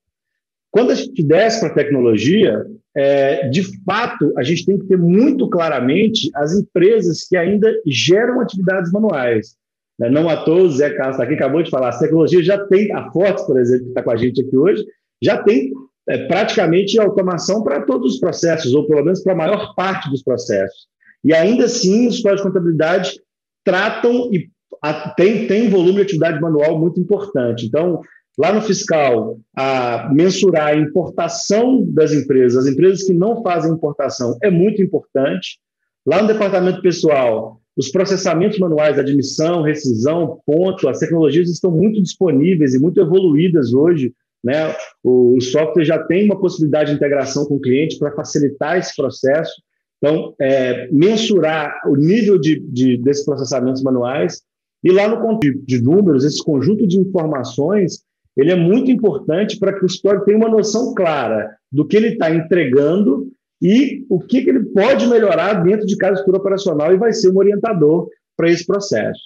Quando 0.70 0.90
a 0.90 0.94
gente 0.94 1.22
desce 1.22 1.60
para 1.60 1.70
a 1.70 1.74
tecnologia, 1.74 2.64
é, 2.94 3.48
de 3.48 3.62
fato, 3.84 4.32
a 4.36 4.42
gente 4.42 4.66
tem 4.66 4.78
que 4.78 4.86
ter 4.86 4.98
muito 4.98 5.48
claramente 5.48 6.30
as 6.34 6.54
empresas 6.54 7.26
que 7.26 7.36
ainda 7.36 7.72
geram 7.86 8.40
atividades 8.40 8.92
manuais. 8.92 9.56
Né? 9.98 10.10
Não 10.10 10.28
à 10.28 10.44
toa, 10.44 10.62
o 10.62 10.70
Zé 10.70 10.90
Carlos 10.90 11.16
está 11.16 11.24
aqui, 11.24 11.34
acabou 11.34 11.62
de 11.62 11.70
falar, 11.70 11.88
a 11.88 11.98
tecnologia 11.98 12.42
já 12.42 12.58
tem, 12.66 12.92
a 12.92 13.10
Fortes, 13.10 13.44
por 13.44 13.58
exemplo, 13.58 13.84
que 13.84 13.90
está 13.90 14.02
com 14.02 14.10
a 14.10 14.16
gente 14.16 14.40
aqui 14.40 14.56
hoje, 14.56 14.84
já 15.22 15.42
tem 15.42 15.72
é, 16.08 16.26
praticamente 16.26 16.98
automação 16.98 17.62
para 17.62 17.82
todos 17.82 18.14
os 18.14 18.20
processos, 18.20 18.74
ou 18.74 18.86
pelo 18.86 19.04
menos 19.04 19.22
para 19.22 19.32
a 19.32 19.36
maior 19.36 19.74
parte 19.74 20.10
dos 20.10 20.22
processos. 20.22 20.86
E 21.24 21.34
ainda 21.34 21.64
assim, 21.64 22.06
os 22.06 22.16
escolas 22.16 22.40
de 22.40 22.46
contabilidade 22.46 23.20
tratam 23.64 24.32
e 24.32 24.48
a, 24.82 25.10
tem, 25.10 25.46
tem 25.46 25.68
volume 25.68 25.96
de 25.96 26.02
atividade 26.02 26.40
manual 26.40 26.78
muito 26.78 27.00
importante. 27.00 27.66
Então, 27.66 28.00
lá 28.38 28.52
no 28.52 28.62
fiscal, 28.62 29.38
a 29.56 30.08
mensurar 30.12 30.68
a 30.68 30.76
importação 30.76 31.84
das 31.90 32.12
empresas, 32.12 32.64
as 32.64 32.72
empresas 32.72 33.02
que 33.02 33.12
não 33.12 33.42
fazem 33.42 33.72
importação, 33.72 34.36
é 34.42 34.50
muito 34.50 34.80
importante. 34.80 35.58
Lá 36.06 36.22
no 36.22 36.28
departamento 36.28 36.80
pessoal, 36.80 37.60
os 37.76 37.90
processamentos 37.90 38.58
manuais, 38.58 38.98
admissão, 38.98 39.62
rescisão, 39.62 40.40
ponto, 40.46 40.88
as 40.88 40.98
tecnologias 40.98 41.50
estão 41.50 41.70
muito 41.70 42.02
disponíveis 42.02 42.74
e 42.74 42.78
muito 42.78 43.00
evoluídas 43.00 43.72
hoje. 43.72 44.12
Né? 44.44 44.74
O, 45.02 45.40
software 45.40 45.84
já 45.84 45.98
tem 46.04 46.24
uma 46.24 46.40
possibilidade 46.40 46.90
de 46.90 46.96
integração 46.96 47.44
com 47.46 47.56
o 47.56 47.60
cliente 47.60 47.98
para 47.98 48.14
facilitar 48.14 48.78
esse 48.78 48.94
processo. 48.94 49.52
Então, 49.98 50.34
é, 50.40 50.88
mensurar 50.92 51.80
o 51.86 51.96
nível 51.96 52.38
de, 52.38 52.60
de, 52.60 52.96
desses 52.98 53.24
processamentos 53.24 53.82
manuais 53.82 54.42
e 54.82 54.92
lá 54.92 55.08
no 55.08 55.20
conjunto 55.20 55.64
de 55.66 55.82
números, 55.82 56.24
esse 56.24 56.42
conjunto 56.42 56.86
de 56.86 56.98
informações, 56.98 58.04
ele 58.36 58.52
é 58.52 58.56
muito 58.56 58.90
importante 58.90 59.58
para 59.58 59.72
que 59.72 59.84
o 59.84 59.86
escritório 59.86 60.24
tenha 60.24 60.38
uma 60.38 60.48
noção 60.48 60.94
clara 60.94 61.50
do 61.70 61.84
que 61.84 61.96
ele 61.96 62.10
está 62.10 62.32
entregando 62.32 63.28
e 63.60 64.06
o 64.08 64.20
que, 64.20 64.42
que 64.42 64.50
ele 64.50 64.66
pode 64.66 65.08
melhorar 65.08 65.64
dentro 65.64 65.84
de 65.84 65.96
cada 65.96 66.14
estrutura 66.14 66.38
operacional 66.38 66.94
e 66.94 66.96
vai 66.96 67.12
ser 67.12 67.30
um 67.30 67.38
orientador 67.38 68.08
para 68.36 68.48
esse 68.48 68.64
processo. 68.64 69.20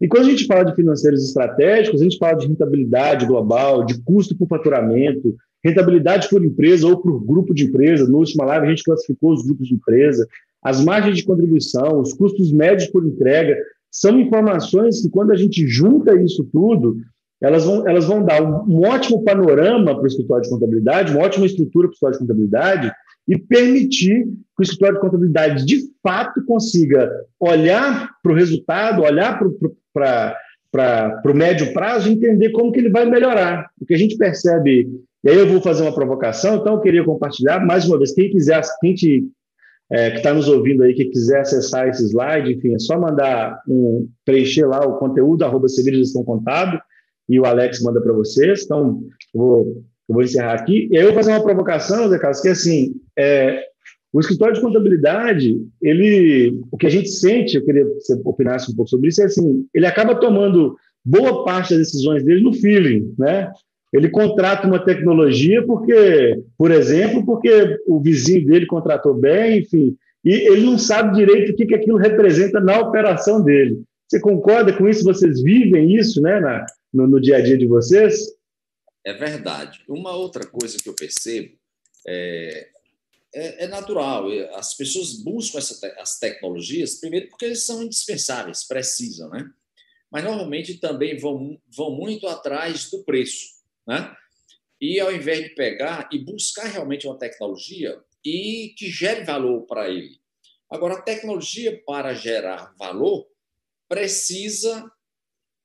E 0.00 0.06
quando 0.06 0.26
a 0.26 0.30
gente 0.30 0.46
fala 0.46 0.64
de 0.64 0.74
financeiros 0.74 1.24
estratégicos, 1.24 2.00
a 2.00 2.04
gente 2.04 2.18
fala 2.18 2.34
de 2.34 2.46
rentabilidade 2.46 3.26
global, 3.26 3.84
de 3.84 4.00
custo 4.02 4.36
por 4.36 4.46
faturamento, 4.46 5.34
rentabilidade 5.64 6.28
por 6.28 6.44
empresa 6.44 6.86
ou 6.86 7.00
por 7.00 7.24
grupo 7.24 7.52
de 7.52 7.64
empresa. 7.64 8.08
No 8.08 8.18
último 8.18 8.44
live, 8.44 8.66
a 8.66 8.70
gente 8.70 8.84
classificou 8.84 9.32
os 9.32 9.44
grupos 9.44 9.68
de 9.68 9.74
empresa, 9.74 10.26
as 10.62 10.84
margens 10.84 11.16
de 11.16 11.24
contribuição, 11.24 12.00
os 12.00 12.12
custos 12.12 12.52
médios 12.52 12.88
por 12.90 13.04
entrega. 13.04 13.56
São 13.90 14.20
informações 14.20 15.02
que, 15.02 15.10
quando 15.10 15.32
a 15.32 15.36
gente 15.36 15.66
junta 15.66 16.14
isso 16.20 16.48
tudo, 16.52 16.96
elas 17.40 17.64
vão, 17.64 17.88
elas 17.88 18.04
vão 18.04 18.24
dar 18.24 18.42
um, 18.42 18.72
um 18.72 18.86
ótimo 18.86 19.22
panorama 19.24 19.94
para 19.94 20.04
o 20.04 20.06
escritório 20.06 20.42
de 20.42 20.50
contabilidade, 20.50 21.12
uma 21.12 21.24
ótima 21.24 21.46
estrutura 21.46 21.88
para 21.88 21.92
o 21.92 21.94
escritório 21.94 22.18
de 22.18 22.20
contabilidade 22.20 22.92
e 23.28 23.38
permitir 23.38 24.24
que 24.24 24.60
o 24.60 24.62
escritório 24.62 24.94
de 24.94 25.00
contabilidade, 25.00 25.66
de 25.66 25.82
fato, 26.02 26.42
consiga 26.46 27.10
olhar 27.38 28.10
para 28.22 28.32
o 28.32 28.34
resultado, 28.34 29.02
olhar 29.02 29.38
para 29.94 31.22
o 31.24 31.34
médio 31.34 31.72
prazo 31.72 32.08
e 32.08 32.12
entender 32.12 32.50
como 32.50 32.72
que 32.72 32.80
ele 32.80 32.90
vai 32.90 33.04
melhorar. 33.04 33.70
O 33.80 33.84
que 33.84 33.94
a 33.94 33.98
gente 33.98 34.16
percebe, 34.16 34.88
e 35.22 35.28
aí 35.28 35.36
eu 35.36 35.46
vou 35.46 35.60
fazer 35.60 35.82
uma 35.82 35.94
provocação, 35.94 36.56
então 36.56 36.74
eu 36.74 36.80
queria 36.80 37.04
compartilhar, 37.04 37.64
mais 37.64 37.86
uma 37.86 37.98
vez, 37.98 38.14
quem 38.14 38.30
quiser, 38.30 38.62
quem 38.80 38.94
te, 38.94 39.28
é, 39.92 40.10
que 40.10 40.16
está 40.16 40.32
nos 40.32 40.48
ouvindo 40.48 40.82
aí, 40.82 40.94
que 40.94 41.04
quiser 41.06 41.40
acessar 41.40 41.86
esse 41.88 42.04
slide, 42.06 42.52
enfim, 42.52 42.74
é 42.74 42.78
só 42.78 42.98
mandar 42.98 43.62
um, 43.68 44.08
preencher 44.24 44.66
lá 44.66 44.80
o 44.80 44.98
conteúdo, 44.98 45.44
arroba 45.44 45.66
Contábil, 46.24 46.80
e 47.28 47.38
o 47.38 47.44
Alex 47.44 47.82
manda 47.82 48.00
para 48.00 48.12
vocês. 48.12 48.64
Então, 48.64 49.02
eu 49.34 49.40
vou, 49.40 49.58
eu 50.08 50.14
vou 50.14 50.22
encerrar 50.22 50.54
aqui. 50.54 50.88
E 50.90 50.96
aí 50.96 51.02
eu 51.02 51.08
vou 51.08 51.14
fazer 51.14 51.32
uma 51.32 51.42
provocação, 51.42 52.08
Zé 52.08 52.18
Carlos, 52.18 52.40
que 52.40 52.48
é 52.48 52.52
assim, 52.52 52.94
é, 53.18 53.64
o 54.12 54.20
escritório 54.20 54.54
de 54.54 54.60
contabilidade, 54.60 55.56
ele, 55.82 56.58
o 56.70 56.78
que 56.78 56.86
a 56.86 56.90
gente 56.90 57.08
sente, 57.08 57.56
eu 57.56 57.64
queria 57.64 57.84
que 57.84 58.00
você 58.00 58.20
opinasse 58.24 58.70
um 58.70 58.76
pouco 58.76 58.90
sobre 58.90 59.08
isso, 59.08 59.20
é 59.20 59.26
assim, 59.26 59.66
ele 59.74 59.86
acaba 59.86 60.14
tomando 60.14 60.76
boa 61.04 61.44
parte 61.44 61.70
das 61.70 61.86
decisões 61.86 62.24
dele 62.24 62.42
no 62.42 62.52
feeling, 62.52 63.14
né? 63.18 63.50
Ele 63.92 64.10
contrata 64.10 64.66
uma 64.66 64.84
tecnologia 64.84 65.64
porque, 65.64 66.42
por 66.56 66.70
exemplo, 66.70 67.24
porque 67.24 67.78
o 67.86 68.00
vizinho 68.00 68.46
dele 68.46 68.66
contratou 68.66 69.14
bem, 69.14 69.60
enfim, 69.60 69.96
e 70.24 70.32
ele 70.32 70.62
não 70.62 70.78
sabe 70.78 71.16
direito 71.16 71.52
o 71.52 71.56
que, 71.56 71.66
que 71.66 71.74
aquilo 71.74 71.96
representa 71.96 72.60
na 72.60 72.78
operação 72.80 73.42
dele. 73.42 73.82
Você 74.06 74.20
concorda 74.20 74.72
com 74.72 74.88
isso? 74.88 75.04
Vocês 75.04 75.42
vivem 75.42 75.94
isso, 75.94 76.20
né, 76.20 76.38
na, 76.40 76.66
no, 76.92 77.06
no 77.06 77.20
dia 77.20 77.36
a 77.36 77.40
dia 77.40 77.56
de 77.56 77.66
vocês? 77.66 78.20
É 79.04 79.12
verdade. 79.14 79.80
Uma 79.88 80.14
outra 80.14 80.46
coisa 80.46 80.76
que 80.82 80.88
eu 80.88 80.94
percebo 80.94 81.50
é, 82.06 82.68
é, 83.38 83.64
é 83.64 83.68
natural. 83.68 84.26
As 84.54 84.74
pessoas 84.74 85.14
buscam 85.22 85.58
essa, 85.58 85.86
as 85.98 86.18
tecnologias, 86.18 86.96
primeiro 86.96 87.28
porque 87.28 87.44
eles 87.44 87.64
são 87.64 87.82
indispensáveis, 87.82 88.64
precisam, 88.64 89.28
né? 89.30 89.48
Mas 90.10 90.24
normalmente 90.24 90.78
também 90.78 91.18
vão, 91.18 91.60
vão 91.68 91.94
muito 91.94 92.26
atrás 92.26 92.90
do 92.90 93.04
preço, 93.04 93.62
né? 93.86 94.14
E 94.80 94.98
ao 95.00 95.12
invés 95.12 95.44
de 95.44 95.54
pegar 95.54 96.08
e 96.12 96.18
buscar 96.18 96.66
realmente 96.66 97.06
uma 97.06 97.18
tecnologia 97.18 98.00
e 98.24 98.74
que 98.76 98.90
gere 98.90 99.24
valor 99.24 99.62
para 99.66 99.88
ele. 99.88 100.18
Agora, 100.70 100.94
a 100.94 101.02
tecnologia 101.02 101.82
para 101.86 102.14
gerar 102.14 102.74
valor 102.78 103.26
precisa 103.88 104.90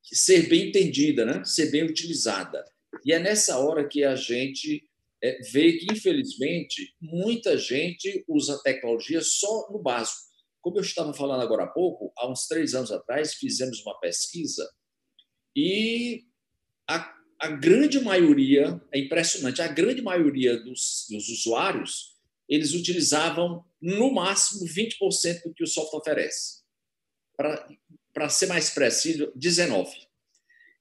ser 0.01 0.47
bem 0.47 0.69
entendida, 0.69 1.25
né? 1.25 1.43
ser 1.43 1.71
bem 1.71 1.83
utilizada. 1.83 2.63
E 3.05 3.11
é 3.11 3.19
nessa 3.19 3.57
hora 3.57 3.87
que 3.87 4.03
a 4.03 4.15
gente 4.15 4.87
é, 5.23 5.41
vê 5.51 5.73
que, 5.73 5.87
infelizmente, 5.91 6.93
muita 7.01 7.57
gente 7.57 8.25
usa 8.27 8.61
tecnologia 8.61 9.21
só 9.21 9.69
no 9.71 9.79
básico. 9.79 10.21
Como 10.61 10.77
eu 10.77 10.81
estava 10.81 11.13
falando 11.13 11.41
agora 11.41 11.63
há 11.63 11.67
pouco, 11.67 12.11
há 12.17 12.29
uns 12.29 12.45
três 12.47 12.73
anos 12.73 12.91
atrás, 12.91 13.35
fizemos 13.35 13.81
uma 13.81 13.97
pesquisa 13.99 14.69
e 15.55 16.23
a, 16.89 17.13
a 17.39 17.47
grande 17.49 17.99
maioria, 17.99 18.81
é 18.91 18.99
impressionante, 18.99 19.61
a 19.61 19.67
grande 19.67 20.01
maioria 20.01 20.57
dos, 20.57 21.05
dos 21.09 21.29
usuários, 21.29 22.17
eles 22.49 22.73
utilizavam 22.73 23.63
no 23.81 24.11
máximo 24.11 24.65
20% 24.65 25.43
do 25.45 25.53
que 25.53 25.63
o 25.63 25.67
software 25.67 25.99
oferece. 25.99 26.63
Para 28.13 28.29
ser 28.29 28.47
mais 28.47 28.69
preciso, 28.69 29.31
19%. 29.37 29.87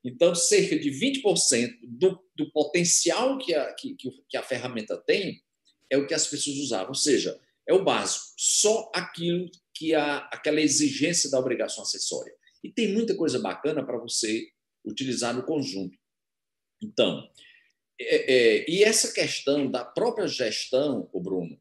Então, 0.05 0.35
cerca 0.35 0.79
de 0.79 0.91
20% 0.91 1.79
do, 1.83 2.19
do 2.35 2.51
potencial 2.51 3.39
que 3.39 3.55
a, 3.55 3.73
que, 3.75 3.97
que 4.29 4.37
a 4.37 4.43
ferramenta 4.43 4.97
tem 4.97 5.41
é 5.89 5.97
o 5.97 6.07
que 6.07 6.15
as 6.15 6.27
pessoas 6.27 6.57
usavam. 6.57 6.89
Ou 6.89 6.95
seja, 6.95 7.39
é 7.69 7.73
o 7.73 7.85
básico, 7.85 8.25
só 8.37 8.91
aquilo 8.95 9.49
que 9.75 9.95
a, 9.95 10.19
aquela 10.33 10.61
exigência 10.61 11.31
da 11.31 11.39
obrigação 11.39 11.85
acessória. 11.85 12.35
E 12.63 12.71
tem 12.71 12.93
muita 12.93 13.15
coisa 13.15 13.39
bacana 13.39 13.85
para 13.85 13.99
você 13.99 14.49
utilizar 14.85 15.35
no 15.35 15.45
conjunto. 15.45 15.97
Então, 16.83 17.29
é, 18.01 18.35
é, 18.35 18.71
e 18.71 18.83
essa 18.83 19.13
questão 19.13 19.71
da 19.71 19.85
própria 19.85 20.27
gestão, 20.27 21.09
o 21.13 21.21
Bruno, 21.21 21.61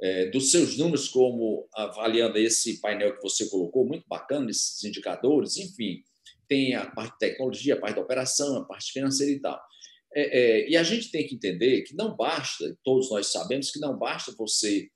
é, 0.00 0.26
dos 0.26 0.50
seus 0.50 0.76
números, 0.78 1.08
como 1.08 1.68
avaliando 1.74 2.38
esse 2.38 2.80
painel 2.80 3.16
que 3.16 3.22
você 3.22 3.48
colocou, 3.48 3.84
muito 3.84 4.06
bacana, 4.08 4.50
esses 4.50 4.82
indicadores, 4.84 5.56
enfim, 5.56 6.02
tem 6.50 6.74
a 6.74 6.84
parte 6.90 7.12
de 7.12 7.18
tecnologia, 7.18 7.74
a 7.74 7.80
parte 7.80 7.94
da 7.94 8.02
operação, 8.02 8.56
a 8.56 8.64
parte 8.64 8.92
financeira 8.92 9.32
e 9.32 9.40
tal. 9.40 9.62
É, 10.12 10.38
é, 10.40 10.68
e 10.68 10.76
a 10.76 10.82
gente 10.82 11.12
tem 11.12 11.24
que 11.24 11.36
entender 11.36 11.82
que 11.82 11.94
não 11.94 12.16
basta, 12.16 12.76
todos 12.82 13.08
nós 13.08 13.30
sabemos 13.30 13.70
que 13.70 13.78
não 13.78 13.96
basta 13.96 14.34
você 14.36 14.88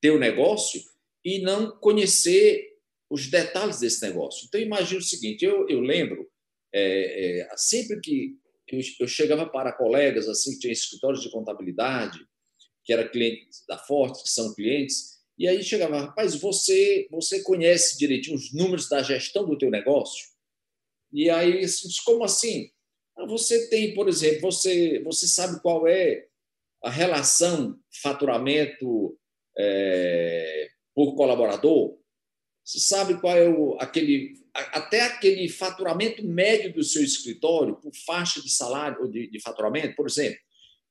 ter 0.00 0.12
o 0.12 0.16
um 0.16 0.20
negócio 0.20 0.80
e 1.24 1.40
não 1.40 1.76
conhecer 1.80 2.64
os 3.10 3.28
detalhes 3.28 3.80
desse 3.80 4.00
negócio. 4.06 4.46
Então, 4.46 4.60
imagine 4.60 5.00
o 5.00 5.02
seguinte: 5.02 5.44
eu, 5.44 5.68
eu 5.68 5.80
lembro, 5.80 6.30
é, 6.72 7.40
é 7.40 7.48
sempre 7.56 7.98
que 7.98 8.36
eu, 8.68 8.78
eu, 9.00 9.08
chegava 9.08 9.44
para 9.44 9.72
colegas 9.72 10.28
assim 10.28 10.52
que 10.52 10.60
tinham 10.60 10.72
escritórios 10.72 11.22
de 11.22 11.30
contabilidade, 11.32 12.20
que 12.84 12.92
eram 12.92 13.10
clientes 13.10 13.64
da 13.68 13.76
Forte, 13.76 14.22
que 14.22 14.30
são 14.30 14.54
clientes, 14.54 15.18
e 15.36 15.48
aí 15.48 15.60
chegava, 15.64 15.98
rapaz, 15.98 16.36
você, 16.36 17.08
você 17.10 17.42
conhece 17.42 17.98
direitinho 17.98 18.36
os 18.36 18.54
números 18.54 18.88
da 18.88 19.02
gestão 19.02 19.44
do 19.44 19.58
teu 19.58 19.70
negócio? 19.70 20.30
E 21.12 21.28
aí, 21.28 21.64
como 22.04 22.24
assim? 22.24 22.70
Ah, 23.16 23.26
você 23.26 23.68
tem, 23.68 23.94
por 23.94 24.08
exemplo, 24.08 24.42
você, 24.42 25.02
você 25.02 25.26
sabe 25.26 25.60
qual 25.60 25.86
é 25.86 26.26
a 26.82 26.90
relação 26.90 27.78
faturamento 28.02 29.18
é, 29.58 30.68
por 30.94 31.14
colaborador? 31.14 31.98
Você 32.64 32.78
sabe 32.78 33.20
qual 33.20 33.36
é 33.36 33.48
o, 33.48 33.76
aquele, 33.80 34.34
até 34.54 35.02
aquele 35.02 35.48
faturamento 35.48 36.24
médio 36.24 36.72
do 36.72 36.84
seu 36.84 37.02
escritório 37.02 37.76
por 37.76 37.92
faixa 38.06 38.40
de 38.40 38.50
salário 38.50 39.10
de, 39.10 39.28
de 39.28 39.40
faturamento, 39.40 39.96
por 39.96 40.06
exemplo? 40.06 40.38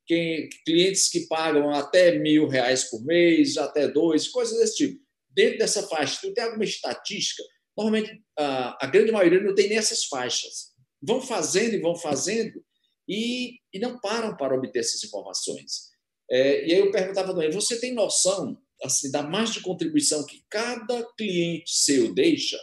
Quem, 0.05 0.49
clientes 0.65 1.07
que 1.07 1.27
pagam 1.27 1.69
até 1.69 2.17
mil 2.17 2.47
reais 2.47 2.85
por 2.85 3.03
mês, 3.05 3.57
até 3.57 3.87
dois, 3.87 4.27
coisas 4.27 4.57
desse 4.57 4.75
tipo. 4.77 4.99
Dentro 5.29 5.59
dessa 5.59 5.87
faixa, 5.87 6.19
tu 6.21 6.33
tem 6.33 6.43
alguma 6.43 6.63
estatística 6.63 7.43
normalmente 7.79 8.21
a, 8.37 8.85
a 8.85 8.87
grande 8.87 9.11
maioria 9.11 9.41
não 9.41 9.55
tem 9.55 9.69
nem 9.69 9.77
essas 9.77 10.03
faixas. 10.03 10.73
Vão 11.01 11.21
fazendo 11.21 11.75
e 11.75 11.81
vão 11.81 11.95
fazendo 11.95 12.61
e, 13.07 13.57
e 13.73 13.79
não 13.79 13.99
param 13.99 14.35
para 14.35 14.53
obter 14.53 14.79
essas 14.79 15.03
informações. 15.03 15.89
É, 16.29 16.67
e 16.67 16.73
aí 16.73 16.79
eu 16.79 16.91
perguntava 16.91 17.33
também, 17.33 17.49
você 17.49 17.79
tem 17.79 17.93
noção 17.93 18.61
assim, 18.83 19.09
da 19.11 19.23
margem 19.23 19.55
de 19.55 19.61
contribuição 19.61 20.25
que 20.25 20.43
cada 20.49 21.03
cliente 21.17 21.71
seu 21.71 22.13
deixa? 22.13 22.59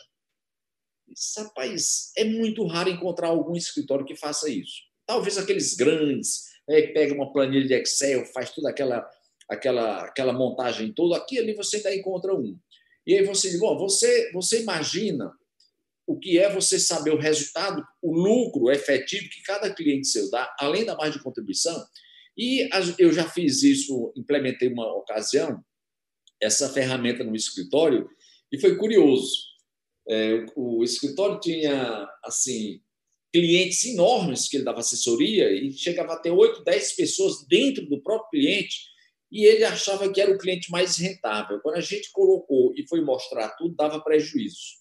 Isso, 1.09 1.40
rapaz, 1.40 2.12
é 2.16 2.24
muito 2.24 2.66
raro 2.66 2.90
encontrar 2.90 3.29
algum 3.29 3.57
escritório 3.57 4.05
que 4.05 4.16
faça 4.16 4.50
isso. 4.50 4.83
Talvez 5.07 5.38
aqueles 5.38 5.74
grandes, 5.74 6.44
né, 6.68 6.83
que 6.83 6.92
pega 6.92 7.14
uma 7.14 7.33
planilha 7.33 7.66
de 7.66 7.74
Excel, 7.74 8.24
faz 8.26 8.50
toda 8.50 8.70
aquela, 8.70 9.09
aquela, 9.48 10.05
aquela 10.05 10.33
montagem 10.33 10.92
toda, 10.92 11.16
aqui 11.16 11.38
ali 11.38 11.55
você 11.55 11.76
ainda 11.76 11.94
encontra 11.94 12.35
um. 12.35 12.59
E 13.07 13.14
aí 13.14 13.25
você 13.25 13.57
bom, 13.59 13.79
você, 13.79 14.31
você 14.33 14.62
imagina 14.62 15.33
o 16.07 16.19
que 16.19 16.38
é 16.38 16.53
você 16.53 16.79
saber 16.79 17.11
o 17.11 17.19
resultado, 17.19 17.85
o 18.01 18.12
lucro 18.12 18.71
efetivo 18.71 19.29
que 19.29 19.42
cada 19.42 19.73
cliente 19.73 20.07
seu 20.07 20.31
dá, 20.31 20.55
além 20.59 20.85
da 20.85 20.97
margem 20.97 21.19
de 21.19 21.25
contribuição. 21.25 21.85
E 22.37 22.69
eu 22.99 23.12
já 23.12 23.29
fiz 23.29 23.62
isso, 23.62 24.12
implementei 24.16 24.69
uma 24.69 24.87
ocasião, 24.95 25.64
essa 26.40 26.69
ferramenta 26.69 27.25
no 27.25 27.35
escritório, 27.35 28.09
e 28.53 28.61
foi 28.61 28.77
curioso. 28.77 29.33
É, 30.09 30.47
o 30.55 30.85
escritório 30.85 31.40
tinha, 31.40 32.09
assim, 32.23 32.81
clientes 33.33 33.85
enormes 33.87 34.49
que 34.49 34.57
ele 34.57 34.64
dava 34.64 34.81
assessoria 34.81 35.51
e 35.51 35.73
chegava 35.73 36.12
a 36.12 36.19
ter 36.19 36.31
8, 36.31 36.62
10 36.62 36.92
pessoas 36.92 37.45
dentro 37.49 37.85
do 37.87 38.01
próprio 38.01 38.31
cliente 38.31 38.95
e 39.37 39.44
ele 39.44 39.64
achava 39.64 40.11
que 40.11 40.18
era 40.18 40.33
o 40.33 40.38
cliente 40.38 40.70
mais 40.70 40.96
rentável. 40.96 41.61
Quando 41.61 41.77
a 41.77 41.81
gente 41.83 42.11
colocou 42.11 42.72
e 42.75 42.88
foi 42.88 43.03
mostrar 43.03 43.51
tudo, 43.51 43.77
dava 43.77 44.01
prejuízo. 44.01 44.79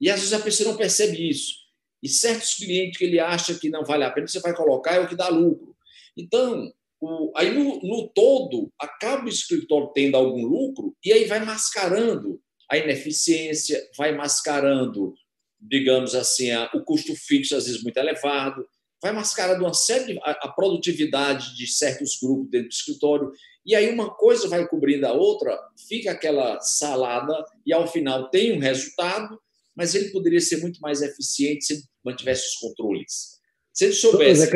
E 0.00 0.08
às 0.08 0.18
vezes 0.20 0.32
a 0.32 0.40
pessoa 0.40 0.70
não 0.70 0.78
percebe 0.78 1.28
isso. 1.28 1.56
E 2.02 2.08
certos 2.08 2.54
clientes 2.54 2.96
que 2.96 3.04
ele 3.04 3.20
acha 3.20 3.54
que 3.58 3.68
não 3.68 3.84
vale 3.84 4.04
a 4.04 4.10
pena, 4.10 4.26
você 4.26 4.40
vai 4.40 4.56
colocar, 4.56 4.94
é 4.94 5.00
o 5.00 5.06
que 5.06 5.14
dá 5.14 5.28
lucro. 5.28 5.76
Então, 6.16 6.72
o, 6.98 7.32
aí 7.36 7.52
no, 7.52 7.80
no 7.82 8.08
todo, 8.08 8.72
acaba 8.78 9.26
o 9.26 9.28
escritório 9.28 9.92
tendo 9.94 10.16
algum 10.16 10.46
lucro 10.46 10.96
e 11.04 11.12
aí 11.12 11.26
vai 11.26 11.44
mascarando 11.44 12.40
a 12.70 12.78
ineficiência, 12.78 13.78
vai 13.98 14.16
mascarando, 14.16 15.12
digamos 15.60 16.14
assim, 16.14 16.50
a, 16.50 16.70
o 16.72 16.82
custo 16.82 17.14
fixo, 17.14 17.54
às 17.54 17.66
vezes 17.66 17.82
muito 17.82 17.98
elevado, 17.98 18.66
vai 19.02 19.12
mascarando 19.12 19.64
uma 19.64 19.74
série 19.74 20.14
de, 20.14 20.18
a, 20.20 20.30
a, 20.30 20.48
produtividade 20.48 21.56
de 21.56 21.66
certos 21.66 22.18
grupos 22.22 22.48
dentro 22.48 22.68
do 22.68 22.72
escritório, 22.72 23.32
e 23.64 23.74
aí 23.74 23.90
uma 23.90 24.14
coisa 24.14 24.48
vai 24.48 24.66
cobrindo 24.66 25.06
a 25.06 25.12
outra, 25.12 25.58
fica 25.88 26.10
aquela 26.10 26.60
salada, 26.60 27.44
e 27.64 27.72
ao 27.72 27.86
final 27.86 28.28
tem 28.30 28.52
um 28.52 28.58
resultado, 28.58 29.38
mas 29.74 29.94
ele 29.94 30.10
poderia 30.10 30.40
ser 30.40 30.58
muito 30.58 30.80
mais 30.80 31.00
eficiente 31.02 31.64
se 31.64 31.84
mantivesse 32.04 32.48
os 32.48 32.56
controles. 32.56 33.40
Se 33.72 33.84
ele 33.84 33.94
soubesse 33.94 34.50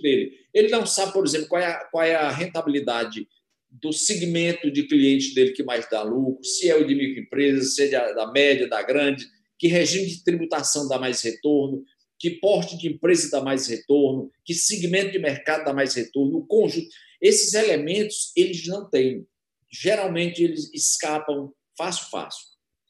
dele, 0.00 0.32
ele 0.52 0.68
não 0.68 0.84
sabe, 0.84 1.12
por 1.12 1.24
exemplo, 1.24 1.48
qual 1.48 1.62
é, 1.62 1.66
a, 1.66 1.84
qual 1.90 2.02
é 2.02 2.14
a 2.14 2.30
rentabilidade 2.30 3.28
do 3.70 3.92
segmento 3.92 4.70
de 4.70 4.84
clientes 4.88 5.34
dele 5.34 5.52
que 5.52 5.62
mais 5.62 5.88
dá 5.88 6.02
lucro, 6.02 6.42
se 6.44 6.68
é 6.68 6.74
o 6.74 6.86
de 6.86 6.94
microempresas, 6.94 7.74
se 7.74 7.94
é 7.94 8.14
da 8.14 8.32
média, 8.32 8.66
da 8.66 8.82
grande, 8.82 9.26
que 9.58 9.68
regime 9.68 10.06
de 10.06 10.24
tributação 10.24 10.88
dá 10.88 10.98
mais 10.98 11.22
retorno, 11.22 11.84
que 12.18 12.30
porte 12.30 12.76
de 12.78 12.88
empresa 12.88 13.30
dá 13.30 13.42
mais 13.42 13.68
retorno, 13.68 14.30
que 14.44 14.54
segmento 14.54 15.12
de 15.12 15.18
mercado 15.18 15.64
dá 15.64 15.72
mais 15.72 15.94
retorno, 15.94 16.38
o 16.38 16.46
conjunto. 16.46 16.88
Esses 17.20 17.54
elementos 17.54 18.32
eles 18.36 18.66
não 18.66 18.88
têm. 18.88 19.26
Geralmente 19.70 20.42
eles 20.42 20.72
escapam 20.72 21.52
fácil, 21.76 22.08
fácil. 22.10 22.46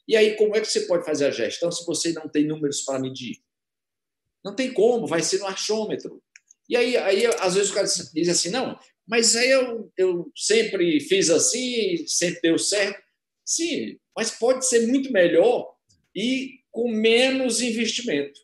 E 0.09 0.17
aí, 0.17 0.37
como 0.37 0.55
é 0.55 0.61
que 0.61 0.67
você 0.67 0.83
pode 0.83 1.05
fazer 1.05 1.27
a 1.27 1.31
gestão 1.31 1.71
se 1.73 1.85
você 1.85 2.13
não 2.13 2.29
tem 2.29 2.47
números 2.47 2.83
para 2.83 3.01
medir? 3.01 3.39
Não 4.45 4.55
tem 4.55 4.73
como, 4.73 5.07
vai 5.07 5.23
ser 5.23 5.39
no 5.39 5.47
achômetro. 5.47 6.23
E 6.69 6.77
aí, 6.77 6.97
aí 6.97 7.27
às 7.41 7.55
vezes 7.55 7.71
o 7.71 7.75
cara 7.75 7.87
diz 7.87 8.29
assim: 8.29 8.51
não, 8.51 8.79
mas 9.07 9.35
aí 9.35 9.51
eu, 9.51 9.93
eu 9.97 10.31
sempre 10.37 11.01
fiz 11.01 11.31
assim, 11.31 12.07
sempre 12.07 12.41
deu 12.43 12.59
certo. 12.59 13.03
Sim, 13.45 13.99
mas 14.17 14.31
pode 14.31 14.67
ser 14.67 14.87
muito 14.87 15.13
melhor 15.13 15.75
e 16.15 16.61
com 16.71 16.91
menos 16.91 17.61
investimento. 17.61 18.41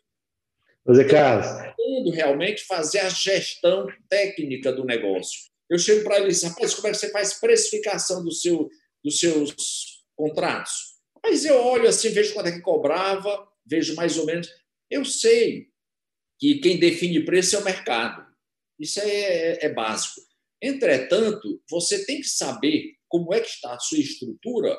José 0.87 1.05
Carlos. 1.05 1.47
Tendo 1.77 2.09
realmente 2.11 2.63
fazer 2.63 2.99
a 2.99 3.09
gestão 3.09 3.87
técnica 4.09 4.71
do 4.71 4.85
negócio. 4.85 5.52
Eu 5.73 5.79
chego 5.79 6.03
para 6.03 6.17
ele 6.17 6.27
e 6.27 6.29
disse, 6.29 6.45
rapaz, 6.45 6.75
como 6.75 6.87
é 6.87 6.91
que 6.91 6.97
você 6.97 7.09
faz 7.09 7.33
precificação 7.39 8.23
do 8.23 8.31
seu, 8.31 8.69
dos 9.03 9.17
seus 9.17 9.55
contratos? 10.15 10.71
Mas 11.23 11.43
eu 11.45 11.55
olho 11.55 11.89
assim, 11.89 12.09
vejo 12.09 12.35
quanto 12.35 12.49
é 12.49 12.51
que 12.51 12.61
cobrava, 12.61 13.47
vejo 13.65 13.95
mais 13.95 14.15
ou 14.19 14.25
menos. 14.27 14.47
Eu 14.87 15.03
sei 15.03 15.69
que 16.39 16.59
quem 16.59 16.79
define 16.79 17.25
preço 17.25 17.55
é 17.55 17.59
o 17.59 17.63
mercado. 17.63 18.23
Isso 18.79 18.99
é, 18.99 19.09
é, 19.09 19.65
é 19.65 19.69
básico. 19.73 20.21
Entretanto, 20.61 21.59
você 21.67 22.05
tem 22.05 22.21
que 22.21 22.27
saber 22.27 22.93
como 23.09 23.33
é 23.33 23.39
que 23.39 23.49
está 23.49 23.73
a 23.73 23.79
sua 23.79 23.97
estrutura 23.97 24.77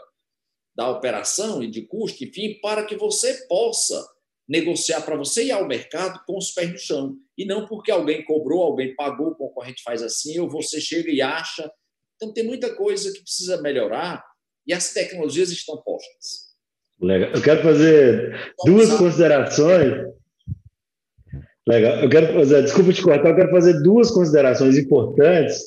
da 0.76 0.88
operação 0.90 1.60
e 1.60 1.68
de 1.68 1.82
custo, 1.88 2.22
enfim, 2.22 2.60
para 2.60 2.84
que 2.86 2.96
você 2.96 3.48
possa 3.48 4.00
negociar 4.48 5.02
para 5.02 5.16
você 5.16 5.46
ir 5.46 5.50
ao 5.50 5.66
mercado 5.66 6.22
com 6.24 6.38
os 6.38 6.52
pés 6.52 6.70
no 6.70 6.78
chão. 6.78 7.16
E 7.36 7.44
não 7.44 7.66
porque 7.66 7.90
alguém 7.90 8.24
cobrou, 8.24 8.62
alguém 8.62 8.94
pagou, 8.94 9.28
o 9.28 9.34
concorrente 9.34 9.82
faz 9.82 10.02
assim, 10.02 10.38
ou 10.38 10.48
você 10.48 10.80
chega 10.80 11.10
e 11.10 11.20
acha. 11.20 11.70
Então, 12.16 12.32
tem 12.32 12.44
muita 12.44 12.74
coisa 12.74 13.12
que 13.12 13.22
precisa 13.22 13.60
melhorar 13.60 14.24
e 14.66 14.72
as 14.72 14.92
tecnologias 14.92 15.50
estão 15.50 15.76
postas. 15.82 16.54
Legal. 17.00 17.30
Eu 17.30 17.42
quero 17.42 17.62
fazer 17.62 18.54
duas 18.64 18.92
considerações. 18.94 20.14
Legal. 21.66 21.98
Eu 22.00 22.08
quero 22.08 22.34
fazer, 22.34 22.62
desculpa 22.62 22.92
te 22.92 23.02
cortar, 23.02 23.30
eu 23.30 23.36
quero 23.36 23.50
fazer 23.50 23.82
duas 23.82 24.10
considerações 24.10 24.78
importantes, 24.78 25.60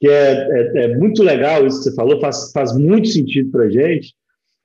que 0.00 0.08
é, 0.08 0.32
é, 0.32 0.84
é 0.84 0.96
muito 0.96 1.22
legal 1.22 1.66
isso 1.66 1.78
que 1.78 1.84
você 1.84 1.94
falou, 1.94 2.20
faz, 2.20 2.50
faz 2.52 2.76
muito 2.76 3.08
sentido 3.08 3.50
para 3.50 3.64
a 3.64 3.70
gente. 3.70 4.14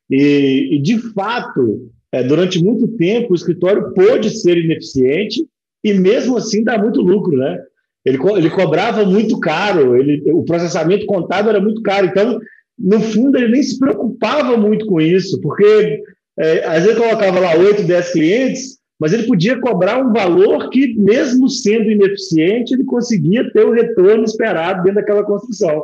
E, 0.09 0.75
e, 0.75 0.81
de 0.81 0.97
fato, 1.13 1.91
é, 2.11 2.23
durante 2.23 2.63
muito 2.63 2.87
tempo, 2.97 3.31
o 3.31 3.35
escritório 3.35 3.93
pôde 3.93 4.29
ser 4.29 4.57
ineficiente 4.57 5.47
e, 5.83 5.93
mesmo 5.93 6.37
assim, 6.37 6.63
dá 6.63 6.77
muito 6.77 7.01
lucro, 7.01 7.37
né? 7.37 7.59
Ele, 8.05 8.17
ele 8.37 8.49
cobrava 8.49 9.05
muito 9.05 9.39
caro, 9.39 9.95
ele, 9.95 10.31
o 10.31 10.43
processamento 10.43 11.05
contábil 11.05 11.51
era 11.51 11.61
muito 11.61 11.81
caro. 11.81 12.07
Então, 12.07 12.39
no 12.77 12.99
fundo, 13.01 13.37
ele 13.37 13.51
nem 13.51 13.63
se 13.63 13.77
preocupava 13.77 14.55
muito 14.57 14.85
com 14.85 15.01
isso, 15.01 15.39
porque 15.41 16.01
é, 16.37 16.65
às 16.65 16.83
vezes 16.83 16.97
colocava 16.97 17.39
lá 17.39 17.57
8, 17.57 17.83
10 17.83 18.11
clientes, 18.13 18.79
mas 18.99 19.13
ele 19.13 19.27
podia 19.27 19.59
cobrar 19.59 19.97
um 19.97 20.11
valor 20.11 20.69
que, 20.69 20.95
mesmo 20.95 21.49
sendo 21.49 21.91
ineficiente, 21.91 22.73
ele 22.73 22.83
conseguia 22.83 23.49
ter 23.51 23.65
o 23.65 23.71
retorno 23.71 24.23
esperado 24.23 24.83
dentro 24.83 24.95
daquela 24.95 25.23
construção. 25.23 25.83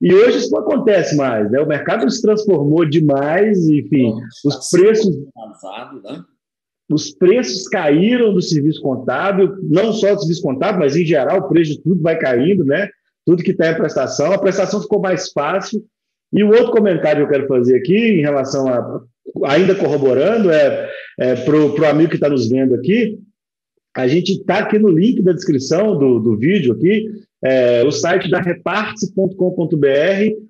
E 0.00 0.12
hoje 0.14 0.38
isso 0.38 0.50
não 0.50 0.60
acontece 0.60 1.14
mais, 1.16 1.50
né? 1.50 1.60
O 1.60 1.66
mercado 1.66 2.10
se 2.10 2.22
transformou 2.22 2.88
demais, 2.88 3.68
enfim, 3.68 4.10
Bom, 4.10 4.20
os 4.46 4.70
preços 4.70 5.16
né? 5.16 6.24
Os 6.90 7.10
preços 7.10 7.68
caíram 7.68 8.34
do 8.34 8.42
serviço 8.42 8.82
contábil, 8.82 9.56
não 9.62 9.92
só 9.92 10.14
do 10.14 10.20
serviço 10.20 10.42
contábil, 10.42 10.80
mas 10.80 10.96
em 10.96 11.04
geral 11.04 11.38
o 11.38 11.48
preço 11.48 11.72
de 11.72 11.82
tudo 11.82 12.02
vai 12.02 12.18
caindo, 12.18 12.64
né? 12.64 12.88
Tudo 13.24 13.42
que 13.42 13.52
está 13.52 13.70
em 13.70 13.76
prestação, 13.76 14.32
a 14.32 14.38
prestação 14.38 14.82
ficou 14.82 15.00
mais 15.00 15.30
fácil. 15.30 15.82
E 16.32 16.42
o 16.42 16.48
outro 16.48 16.72
comentário 16.72 17.26
que 17.26 17.34
eu 17.34 17.38
quero 17.38 17.48
fazer 17.48 17.76
aqui, 17.76 17.96
em 17.96 18.20
relação 18.20 18.68
a, 18.68 19.00
ainda 19.44 19.74
corroborando, 19.74 20.50
é 20.50 20.88
é, 21.20 21.36
para 21.36 21.54
o 21.54 21.84
amigo 21.84 22.08
que 22.08 22.16
está 22.16 22.30
nos 22.30 22.48
vendo 22.48 22.74
aqui, 22.74 23.18
a 23.94 24.08
gente 24.08 24.32
está 24.32 24.60
aqui 24.60 24.78
no 24.78 24.88
link 24.88 25.22
da 25.22 25.32
descrição 25.32 25.98
do, 25.98 26.18
do 26.18 26.38
vídeo 26.38 26.72
aqui, 26.72 27.10
é, 27.44 27.84
o 27.84 27.90
site 27.90 28.30
da 28.30 28.40
reparse.com.br, 28.40 29.36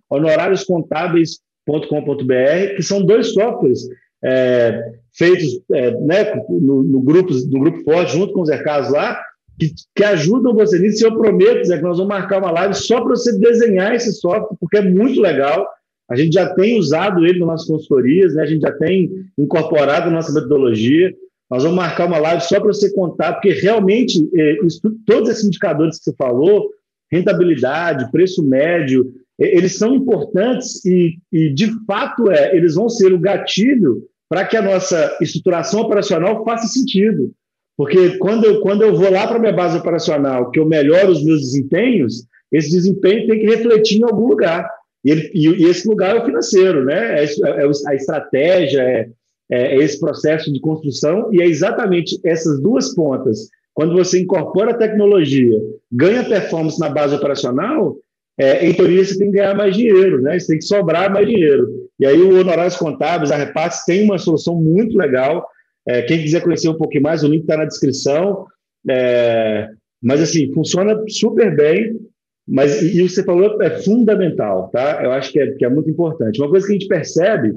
honorarioscontábeis.com.br, 0.08 2.76
que 2.76 2.82
são 2.82 3.04
dois 3.04 3.32
softwares 3.32 3.80
é, 4.22 4.92
feitos 5.12 5.60
é, 5.72 5.90
né, 6.00 6.34
no, 6.48 6.82
no, 6.82 7.00
grupo, 7.00 7.32
no 7.50 7.60
grupo 7.60 7.82
Forte, 7.84 8.12
junto 8.12 8.32
com 8.32 8.42
os 8.42 8.48
Ercados 8.48 8.90
lá, 8.90 9.20
que, 9.58 9.72
que, 9.94 10.04
ajudam 10.04 10.54
você 10.54 10.78
nisso. 10.78 11.02
E 11.02 11.06
eu 11.06 11.16
prometo, 11.16 11.64
Zé, 11.66 11.76
que 11.76 11.82
nós 11.82 11.98
vamos 11.98 12.12
marcar 12.12 12.38
uma 12.38 12.50
live 12.50 12.74
só 12.74 13.00
para 13.00 13.10
você 13.10 13.38
desenhar 13.38 13.94
esse 13.94 14.12
software, 14.12 14.56
porque 14.58 14.78
é 14.78 14.82
muito 14.82 15.20
legal. 15.20 15.66
A 16.08 16.16
gente 16.16 16.32
já 16.32 16.52
tem 16.54 16.78
usado 16.78 17.24
ele 17.24 17.38
nas 17.38 17.48
nossas 17.48 17.66
consultorias, 17.68 18.34
né? 18.34 18.42
a 18.42 18.46
gente 18.46 18.62
já 18.62 18.72
tem 18.72 19.10
incorporado 19.38 20.06
na 20.06 20.16
nossa 20.16 20.32
metodologia. 20.32 21.14
Nós 21.48 21.62
vamos 21.62 21.76
marcar 21.76 22.06
uma 22.06 22.18
live 22.18 22.42
só 22.42 22.58
para 22.58 22.72
você 22.72 22.92
contar, 22.92 23.34
porque 23.34 23.50
realmente 23.50 24.28
é, 24.34 24.64
isso, 24.64 24.80
todos 25.06 25.28
esses 25.28 25.44
indicadores 25.44 25.98
que 25.98 26.04
você 26.04 26.14
falou, 26.16 26.70
rentabilidade, 27.10 28.10
preço 28.10 28.42
médio, 28.42 29.12
é, 29.40 29.56
eles 29.56 29.76
são 29.76 29.94
importantes 29.94 30.84
e, 30.84 31.18
e, 31.32 31.52
de 31.52 31.70
fato, 31.86 32.30
é, 32.30 32.56
eles 32.56 32.74
vão 32.74 32.88
ser 32.88 33.12
o 33.12 33.18
gatilho 33.18 34.02
para 34.30 34.44
que 34.44 34.56
a 34.56 34.62
nossa 34.62 35.18
estruturação 35.20 35.80
operacional 35.80 36.44
faça 36.44 36.68
sentido. 36.68 37.32
Porque 37.76 38.16
quando 38.18 38.44
eu, 38.44 38.60
quando 38.60 38.82
eu 38.82 38.94
vou 38.94 39.10
lá 39.10 39.26
para 39.26 39.38
a 39.38 39.40
minha 39.40 39.52
base 39.52 39.76
operacional, 39.76 40.52
que 40.52 40.60
eu 40.60 40.66
melhoro 40.66 41.10
os 41.10 41.24
meus 41.24 41.40
desempenhos, 41.40 42.24
esse 42.52 42.70
desempenho 42.70 43.26
tem 43.26 43.40
que 43.40 43.46
refletir 43.46 43.98
em 43.98 44.04
algum 44.04 44.28
lugar. 44.28 44.70
E, 45.04 45.10
ele, 45.10 45.30
e, 45.34 45.64
esse 45.64 45.88
lugar 45.88 46.14
é 46.14 46.20
o 46.20 46.24
financeiro, 46.24 46.84
né? 46.84 47.22
É, 47.22 47.24
é, 47.24 47.64
é 47.64 47.70
a 47.88 47.94
estratégia, 47.94 48.82
é, 48.82 49.08
é, 49.50 49.76
esse 49.76 49.98
processo 49.98 50.52
de 50.52 50.60
construção, 50.60 51.28
e 51.32 51.42
é 51.42 51.46
exatamente 51.46 52.20
essas 52.24 52.60
duas 52.62 52.94
pontas. 52.94 53.48
Quando 53.74 53.94
você 53.94 54.20
incorpora 54.20 54.72
a 54.72 54.78
tecnologia, 54.78 55.58
ganha 55.90 56.22
performance 56.22 56.78
na 56.78 56.88
base 56.88 57.16
operacional, 57.16 57.96
é, 58.38 58.64
em 58.66 58.74
teoria 58.74 59.04
você 59.04 59.18
tem 59.18 59.30
que 59.30 59.38
ganhar 59.38 59.56
mais 59.56 59.76
dinheiro, 59.76 60.20
né? 60.22 60.38
Você 60.38 60.48
tem 60.48 60.58
que 60.58 60.64
sobrar 60.64 61.12
mais 61.12 61.26
dinheiro. 61.26 61.89
E 62.00 62.06
aí 62.06 62.20
o 62.20 62.40
Honorários 62.40 62.76
Contábeis, 62.76 63.30
a 63.30 63.36
Repasse, 63.36 63.84
tem 63.84 64.04
uma 64.04 64.16
solução 64.16 64.56
muito 64.56 64.96
legal. 64.96 65.46
É, 65.86 66.00
quem 66.02 66.22
quiser 66.22 66.42
conhecer 66.42 66.70
um 66.70 66.78
pouquinho 66.78 67.02
mais, 67.02 67.22
o 67.22 67.28
link 67.28 67.42
está 67.42 67.58
na 67.58 67.66
descrição. 67.66 68.46
É, 68.88 69.68
mas, 70.02 70.22
assim, 70.22 70.50
funciona 70.54 70.98
super 71.08 71.54
bem. 71.54 72.00
Mas, 72.48 72.80
e 72.82 73.02
o 73.02 73.06
que 73.06 73.12
você 73.12 73.22
falou 73.22 73.62
é 73.62 73.70
fundamental, 73.82 74.70
tá? 74.70 75.04
Eu 75.04 75.12
acho 75.12 75.30
que 75.30 75.38
é, 75.38 75.52
que 75.52 75.64
é 75.64 75.68
muito 75.68 75.90
importante. 75.90 76.40
Uma 76.40 76.48
coisa 76.48 76.66
que 76.66 76.72
a 76.72 76.78
gente 76.78 76.88
percebe, 76.88 77.52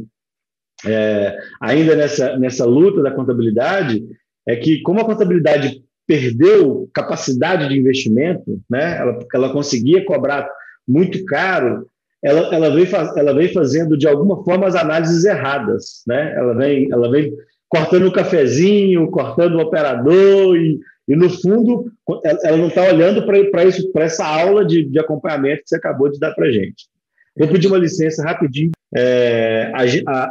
é, 0.86 1.38
ainda 1.62 1.96
nessa, 1.96 2.38
nessa 2.38 2.66
luta 2.66 3.02
da 3.02 3.12
contabilidade, 3.12 4.04
é 4.46 4.58
que 4.58 4.82
como 4.82 5.00
a 5.00 5.06
contabilidade 5.06 5.82
perdeu 6.06 6.90
capacidade 6.94 7.70
de 7.70 7.80
investimento, 7.80 8.62
né? 8.70 8.98
ela, 8.98 9.20
ela 9.34 9.54
conseguia 9.54 10.06
cobrar 10.06 10.48
muito 10.86 11.24
caro, 11.26 11.88
ela, 12.24 12.56
ela, 12.56 12.70
vem, 12.70 12.88
ela 13.18 13.34
vem 13.34 13.52
fazendo, 13.52 13.98
de 13.98 14.08
alguma 14.08 14.44
forma, 14.44 14.66
as 14.66 14.76
análises 14.76 15.26
erradas. 15.26 16.04
Né? 16.08 16.34
Ela, 16.36 16.54
vem, 16.56 16.88
ela 16.92 17.12
vem 17.12 17.34
cortando 17.68 18.08
o 18.08 18.14
cafezinho, 18.14 19.12
cortando 19.12 19.56
o 19.56 19.62
operador, 19.62 20.56
e, 20.56 20.80
e 21.08 21.16
no 21.16 21.30
fundo, 21.30 21.92
ela 22.44 22.58
não 22.58 22.68
está 22.68 22.84
olhando 22.84 23.26
para 23.26 24.04
essa 24.04 24.26
aula 24.26 24.64
de, 24.64 24.86
de 24.86 25.00
acompanhamento 25.00 25.64
que 25.64 25.70
você 25.70 25.76
acabou 25.76 26.10
de 26.10 26.20
dar 26.20 26.34
para 26.34 26.48
a 26.48 26.52
gente. 26.52 26.86
Vou 27.38 27.48
pedir 27.48 27.68
uma 27.68 27.78
licença 27.78 28.24
rapidinho. 28.24 28.72
É, 28.96 29.72
a, 29.74 30.12
a, 30.12 30.24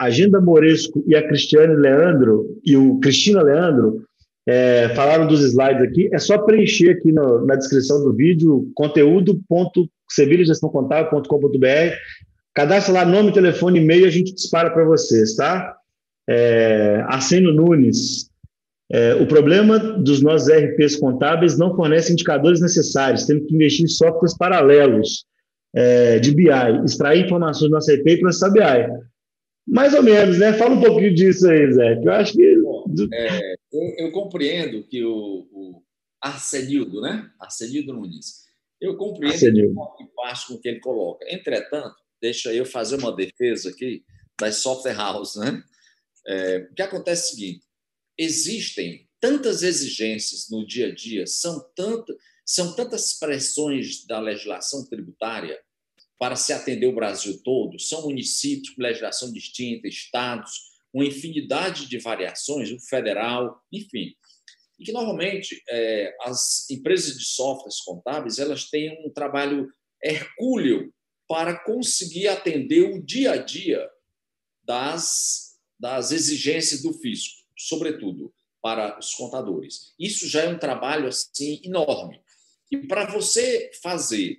a 0.00 0.04
Agenda 0.06 0.40
Moresco 0.40 1.04
e 1.06 1.14
a 1.14 1.26
Cristiane 1.26 1.76
Leandro, 1.76 2.58
e 2.64 2.76
o 2.76 2.98
Cristina 3.00 3.42
Leandro, 3.42 4.02
é, 4.48 4.88
falaram 4.96 5.26
dos 5.26 5.42
slides 5.42 5.82
aqui, 5.82 6.08
é 6.12 6.18
só 6.18 6.38
preencher 6.38 6.90
aqui 6.90 7.12
no, 7.12 7.44
na 7.44 7.54
descrição 7.54 8.02
do 8.02 8.12
vídeo 8.12 8.68
conteúdo.sevilhagestãocontábil.com.br 10.10 11.96
cadastra 12.54 12.92
lá 12.92 13.04
nome, 13.04 13.32
telefone, 13.32 13.80
e-mail 13.80 14.06
a 14.06 14.10
gente 14.10 14.34
dispara 14.34 14.70
para 14.70 14.84
vocês, 14.84 15.36
tá? 15.36 15.76
É, 16.28 17.02
Arsênio 17.06 17.52
Nunes, 17.52 18.28
é, 18.92 19.14
o 19.14 19.26
problema 19.26 19.78
dos 19.78 20.20
nossos 20.20 20.48
RPs 20.48 20.96
contábeis 20.96 21.56
não 21.56 21.74
fornece 21.74 22.12
indicadores 22.12 22.60
necessários, 22.60 23.24
temos 23.24 23.46
que 23.46 23.54
investir 23.54 23.84
em 23.84 23.88
softwares 23.88 24.36
paralelos 24.36 25.24
é, 25.74 26.18
de 26.18 26.34
BI, 26.34 26.50
extrair 26.84 27.24
informações 27.24 27.70
do 27.70 27.74
nosso 27.74 27.92
RP 27.92 28.06
e 28.06 28.20
processar 28.20 28.50
BI. 28.50 28.60
Mais 29.66 29.94
ou 29.94 30.02
menos, 30.02 30.38
né? 30.38 30.52
Fala 30.54 30.74
um 30.74 30.80
pouquinho 30.80 31.14
disso 31.14 31.48
aí, 31.48 31.72
Zé, 31.72 31.96
que 31.96 32.08
eu 32.08 32.12
acho 32.12 32.32
que 32.32 32.42
é, 33.12 33.54
eu, 33.72 34.06
eu, 34.06 34.12
compreendo 34.12 34.82
que 34.82 35.04
o, 35.04 35.46
o 35.52 35.82
né? 37.00 37.30
Arsenildo 37.38 37.92
Nunes, 37.92 38.49
eu 38.80 38.96
compreendo 38.96 39.96
que 39.96 40.04
parte 40.16 40.46
com 40.46 40.54
o 40.54 40.60
que 40.60 40.68
ele 40.68 40.80
coloca. 40.80 41.24
Entretanto, 41.28 41.96
deixa 42.20 42.52
eu 42.52 42.64
fazer 42.64 42.96
uma 42.96 43.14
defesa 43.14 43.70
aqui 43.70 44.04
das 44.40 44.56
software 44.56 44.98
houses, 44.98 45.36
né? 45.36 45.62
É, 46.26 46.68
o 46.70 46.74
que 46.74 46.82
acontece 46.82 47.22
é 47.22 47.26
o 47.26 47.30
seguinte: 47.30 47.64
existem 48.16 49.08
tantas 49.20 49.62
exigências 49.62 50.48
no 50.50 50.66
dia 50.66 50.88
a 50.88 50.94
dia, 50.94 51.26
são, 51.26 51.60
tanto, 51.74 52.16
são 52.44 52.74
tantas 52.74 53.12
pressões 53.12 54.06
da 54.06 54.18
legislação 54.18 54.86
tributária 54.86 55.60
para 56.18 56.36
se 56.36 56.52
atender 56.52 56.86
o 56.86 56.94
Brasil 56.94 57.40
todo, 57.42 57.78
são 57.78 58.02
municípios 58.02 58.70
com 58.70 58.82
legislação 58.82 59.32
distinta, 59.32 59.88
estados, 59.88 60.70
uma 60.92 61.04
infinidade 61.04 61.86
de 61.86 61.98
variações, 61.98 62.70
o 62.70 62.78
federal, 62.80 63.62
enfim. 63.72 64.14
E 64.80 64.84
que, 64.84 64.92
normalmente, 64.92 65.62
é, 65.68 66.16
as 66.22 66.68
empresas 66.70 67.18
de 67.18 67.24
softwares 67.26 67.80
contábeis 67.82 68.38
elas 68.38 68.64
têm 68.70 69.06
um 69.06 69.10
trabalho 69.10 69.70
hercúleo 70.02 70.90
para 71.28 71.62
conseguir 71.62 72.28
atender 72.28 72.94
o 72.94 73.04
dia 73.04 73.32
a 73.32 73.36
dia 73.36 73.86
das, 74.64 75.58
das 75.78 76.12
exigências 76.12 76.82
do 76.82 76.94
fisco, 76.94 77.44
sobretudo 77.56 78.32
para 78.62 78.98
os 78.98 79.14
contadores. 79.14 79.94
Isso 79.98 80.26
já 80.26 80.42
é 80.42 80.48
um 80.48 80.58
trabalho 80.58 81.06
assim 81.08 81.60
enorme. 81.62 82.20
E 82.70 82.78
para 82.78 83.04
você 83.04 83.70
fazer 83.82 84.38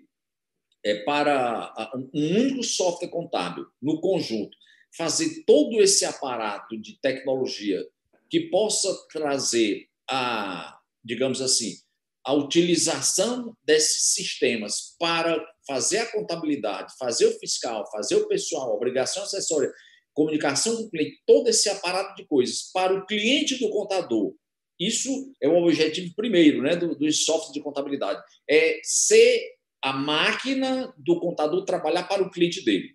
é, 0.83 1.03
para 1.03 1.71
um 2.13 2.39
único 2.39 2.63
software 2.63 3.09
contábil 3.09 3.67
no 3.79 4.01
conjunto 4.01 4.57
fazer 4.95 5.43
todo 5.45 5.79
esse 5.79 6.03
aparato 6.03 6.75
de 6.77 6.99
tecnologia 6.99 7.87
que 8.29 8.49
possa 8.49 8.93
trazer 9.07 9.90
a, 10.11 10.77
digamos 11.03 11.41
assim, 11.41 11.75
a 12.23 12.33
utilização 12.33 13.55
desses 13.63 14.13
sistemas 14.13 14.95
para 14.99 15.43
fazer 15.65 15.99
a 15.99 16.11
contabilidade, 16.11 16.93
fazer 16.99 17.25
o 17.27 17.39
fiscal, 17.39 17.89
fazer 17.91 18.15
o 18.17 18.27
pessoal, 18.27 18.75
obrigação 18.75 19.23
acessória, 19.23 19.71
comunicação 20.13 20.75
com 20.75 20.83
o 20.83 20.89
cliente, 20.89 21.21
todo 21.25 21.47
esse 21.47 21.69
aparato 21.69 22.15
de 22.15 22.27
coisas 22.27 22.69
para 22.73 22.93
o 22.93 23.05
cliente 23.05 23.57
do 23.57 23.69
contador. 23.69 24.33
Isso 24.77 25.31
é 25.41 25.47
o 25.47 25.63
objetivo 25.63 26.13
primeiro 26.15 26.61
né, 26.61 26.75
do, 26.75 26.95
do 26.95 27.11
software 27.11 27.53
de 27.53 27.61
contabilidade. 27.61 28.21
É 28.49 28.79
ser 28.83 29.41
a 29.81 29.93
máquina 29.93 30.93
do 30.97 31.19
contador 31.19 31.63
trabalhar 31.65 32.03
para 32.03 32.21
o 32.21 32.29
cliente 32.29 32.63
dele. 32.63 32.89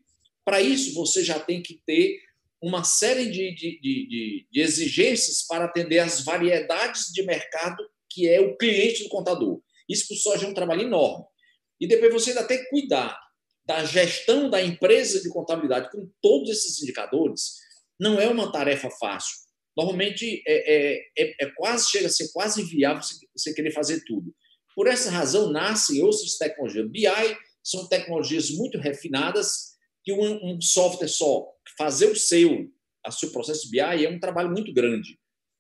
Para 0.45 0.61
isso, 0.61 0.95
você 0.95 1.25
já 1.25 1.41
tem 1.41 1.63
que 1.63 1.81
ter 1.87 2.21
uma 2.63 2.85
série 2.85 3.31
de, 3.31 3.55
de, 3.55 3.81
de, 3.81 4.47
de, 4.51 4.61
exigências 4.61 5.47
para 5.47 5.67
atender 5.67 5.99
as 5.99 6.25
variedades 6.25 7.13
de 7.13 7.23
mercado 7.23 7.85
que 8.11 8.29
é 8.29 8.41
o 8.41 8.57
cliente 8.57 9.03
do 9.03 9.11
contador. 9.11 9.61
Isso, 9.89 10.09
por 10.09 10.17
só, 10.17 10.37
já 10.37 10.47
é 10.47 10.51
um 10.51 10.55
trabalho 10.55 10.83
enorme. 10.83 11.25
E 11.79 11.87
depois 11.87 12.13
você 12.13 12.31
ainda 12.31 12.45
tem 12.45 12.59
que 12.59 12.71
cuidar 12.71 13.19
da 13.65 13.85
gestão 13.85 14.49
da 14.49 14.63
empresa 14.63 15.21
de 15.21 15.29
contabilidade 15.29 15.91
com 15.91 16.09
todos 16.23 16.51
esses 16.51 16.83
indicadores. 16.83 17.57
Não 18.01 18.19
é 18.19 18.27
uma 18.29 18.51
tarefa 18.51 18.89
fácil. 18.91 19.37
Normalmente, 19.77 20.43
é, 20.47 20.75
é, 20.75 21.01
é, 21.19 21.45
é 21.45 21.51
quase 21.55 21.91
chega 21.91 22.07
a 22.07 22.11
ser 22.11 22.31
quase 22.33 22.63
inviável 22.63 23.03
você, 23.03 23.15
você 23.37 23.53
querer 23.53 23.73
fazer 23.73 24.03
tudo. 24.07 24.35
Por 24.75 24.87
essa 24.87 25.11
razão, 25.11 25.51
nascem 25.51 26.03
outras 26.03 26.39
tecnologias. 26.39 26.91
BI 26.91 27.37
são 27.63 27.87
tecnologias 27.89 28.51
muito 28.51 28.79
refinadas 28.79 29.76
que 30.07 30.13
um, 30.13 30.55
um 30.55 30.61
software 30.61 31.09
só 31.09 31.53
fazer 31.77 32.07
o 32.07 32.15
seu, 32.15 32.71
a 33.05 33.11
seu 33.11 33.33
processo 33.33 33.69
BI 33.69 33.81
é 33.81 34.09
um 34.09 34.21
trabalho 34.21 34.53
muito 34.53 34.73
grande. 34.73 35.19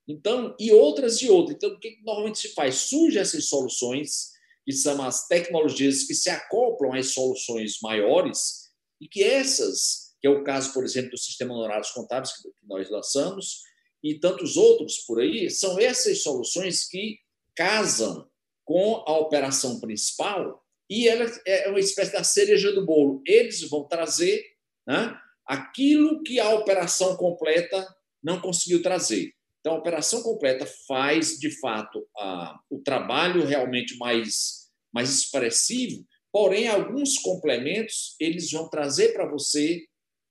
Então, 0.09 0.54
e 0.56 0.70
outras 0.70 1.20
e 1.20 1.28
outras. 1.28 1.56
Então, 1.56 1.70
o 1.70 1.80
que 1.80 1.98
normalmente 2.04 2.38
se 2.38 2.54
faz? 2.54 2.76
Surgem 2.76 3.20
essas 3.20 3.46
soluções, 3.48 4.30
que 4.64 4.72
são 4.72 5.02
as 5.02 5.26
tecnologias 5.26 6.04
que 6.04 6.14
se 6.14 6.30
acoplam 6.30 6.92
às 6.92 7.12
soluções 7.12 7.78
maiores, 7.82 8.70
e 9.00 9.09
que 9.09 9.24
essas, 9.24 10.14
que 10.20 10.28
é 10.28 10.30
o 10.30 10.44
caso, 10.44 10.72
por 10.72 10.85
exemplo, 10.85 11.11
do 11.11 11.18
sistema 11.18 11.52
honorários 11.52 11.90
contábeis 11.90 12.32
que 12.32 12.48
nós 12.62 12.88
lançamos, 12.88 13.62
e 14.00 14.20
tantos 14.20 14.56
outros 14.56 14.98
por 14.98 15.20
aí, 15.20 15.50
são 15.50 15.76
essas 15.80 16.22
soluções 16.22 16.88
que 16.88 17.18
casam 17.56 18.28
com 18.64 19.02
a 19.09 19.18
operação 19.18 19.80
principal 19.80 20.64
e 20.88 21.09
ela 21.09 21.27
é 21.46 21.68
uma 21.68 21.81
espécie 21.81 22.12
da 22.12 22.22
cereja 22.22 22.72
do 22.72 22.85
bolo. 22.85 23.22
Eles 23.27 23.61
vão 23.68 23.85
trazer 23.85 24.44
né, 24.87 25.18
aquilo 25.46 26.22
que 26.22 26.38
a 26.38 26.55
operação 26.55 27.16
completa 27.16 27.87
não 28.22 28.40
conseguiu 28.40 28.83
trazer. 28.83 29.33
Então, 29.61 29.75
a 29.75 29.79
operação 29.79 30.22
completa 30.22 30.64
faz, 30.87 31.38
de 31.38 31.51
fato, 31.59 32.07
a, 32.16 32.59
o 32.70 32.79
trabalho 32.79 33.44
realmente 33.44 33.96
mais, 33.96 34.70
mais 34.92 35.11
expressivo, 35.11 36.07
porém, 36.33 36.68
alguns 36.68 37.18
complementos 37.18 38.14
eles 38.20 38.51
vão 38.53 38.68
trazer 38.68 39.12
para 39.12 39.29
você 39.29 39.85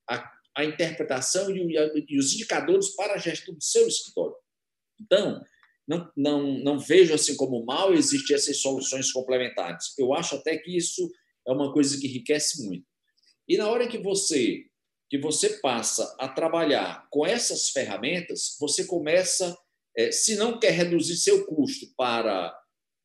a, 0.09 0.31
a 0.55 0.63
interpretação 0.63 1.49
e, 1.51 1.59
o, 1.59 1.69
e 2.07 2.17
os 2.17 2.33
indicadores 2.33 2.95
para 2.95 3.15
a 3.15 3.17
gestão 3.17 3.53
do 3.53 3.61
seu 3.61 3.85
escritório. 3.87 4.35
Então, 5.01 5.41
não, 5.87 6.11
não, 6.15 6.59
não 6.59 6.79
vejo 6.79 7.13
assim 7.13 7.35
como 7.35 7.65
mal 7.65 7.93
existir 7.93 8.33
essas 8.33 8.57
soluções 8.57 9.11
complementares. 9.11 9.93
Eu 9.97 10.13
acho 10.13 10.35
até 10.35 10.57
que 10.57 10.75
isso 10.75 11.09
é 11.47 11.51
uma 11.51 11.71
coisa 11.71 11.99
que 11.99 12.07
enriquece 12.07 12.65
muito. 12.65 12.85
E 13.47 13.57
na 13.57 13.69
hora 13.69 13.87
que 13.87 13.97
você 13.97 14.63
que 15.07 15.19
você 15.19 15.59
passa 15.59 16.15
a 16.19 16.27
trabalhar 16.27 17.07
com 17.11 17.25
essas 17.25 17.69
ferramentas, 17.69 18.57
você 18.59 18.85
começa, 18.85 19.55
é, 19.95 20.11
se 20.11 20.35
não 20.35 20.59
quer 20.59 20.71
reduzir 20.71 21.15
seu 21.17 21.45
custo 21.45 21.85
para 21.95 22.51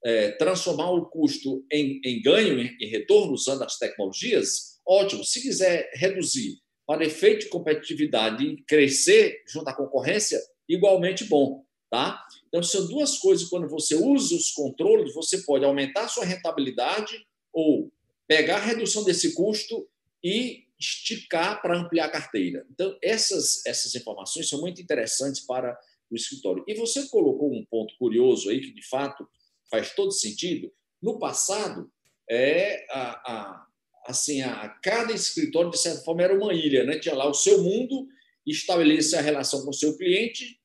é, 0.04 0.30
transformar 0.32 0.90
o 0.90 1.06
custo 1.10 1.64
em, 1.70 2.00
em 2.02 2.22
ganho, 2.22 2.58
em, 2.58 2.74
em 2.80 2.88
retorno 2.88 3.34
usando 3.34 3.62
as 3.62 3.76
tecnologias, 3.76 4.78
ótimo. 4.86 5.22
Se 5.24 5.42
quiser 5.42 5.90
reduzir 5.94 6.56
para 6.86 7.04
efeito 7.04 7.44
de 7.44 7.50
competitividade 7.50 8.44
e 8.44 8.64
crescer 8.64 9.42
junto 9.46 9.68
à 9.68 9.76
concorrência, 9.76 10.40
igualmente 10.68 11.24
bom. 11.24 11.62
Tá? 11.90 12.24
Então, 12.48 12.62
são 12.62 12.86
duas 12.86 13.18
coisas. 13.18 13.48
Quando 13.48 13.68
você 13.68 13.96
usa 13.96 14.34
os 14.34 14.52
controles, 14.52 15.12
você 15.12 15.38
pode 15.42 15.64
aumentar 15.64 16.04
a 16.04 16.08
sua 16.08 16.24
rentabilidade 16.24 17.26
ou 17.52 17.90
pegar 18.28 18.56
a 18.56 18.64
redução 18.64 19.02
desse 19.02 19.34
custo 19.34 19.88
e 20.22 20.64
esticar 20.78 21.60
para 21.60 21.76
ampliar 21.76 22.06
a 22.06 22.10
carteira. 22.10 22.64
Então, 22.70 22.96
essas, 23.02 23.66
essas 23.66 23.94
informações 23.94 24.48
são 24.48 24.60
muito 24.60 24.80
interessantes 24.80 25.40
para 25.40 25.76
o 26.10 26.14
escritório. 26.14 26.64
E 26.66 26.74
você 26.74 27.08
colocou 27.08 27.52
um 27.52 27.64
ponto 27.66 27.94
curioso 27.98 28.48
aí, 28.48 28.60
que 28.60 28.72
de 28.72 28.86
fato 28.86 29.28
faz 29.68 29.94
todo 29.94 30.12
sentido. 30.12 30.72
No 31.02 31.18
passado, 31.18 31.90
é 32.28 32.86
a, 32.90 33.32
a 33.32 33.66
assim, 34.06 34.42
a, 34.42 34.68
cada 34.82 35.12
escritório, 35.12 35.70
de 35.70 35.78
certa 35.78 36.02
forma, 36.02 36.22
era 36.22 36.34
uma 36.34 36.54
ilha, 36.54 36.84
né? 36.84 36.98
tinha 36.98 37.14
lá 37.14 37.28
o 37.28 37.34
seu 37.34 37.62
mundo, 37.62 38.06
estabelecia 38.46 39.18
a 39.18 39.22
relação 39.22 39.62
com 39.62 39.70
o 39.70 39.74
seu 39.74 39.96
cliente, 39.96 40.59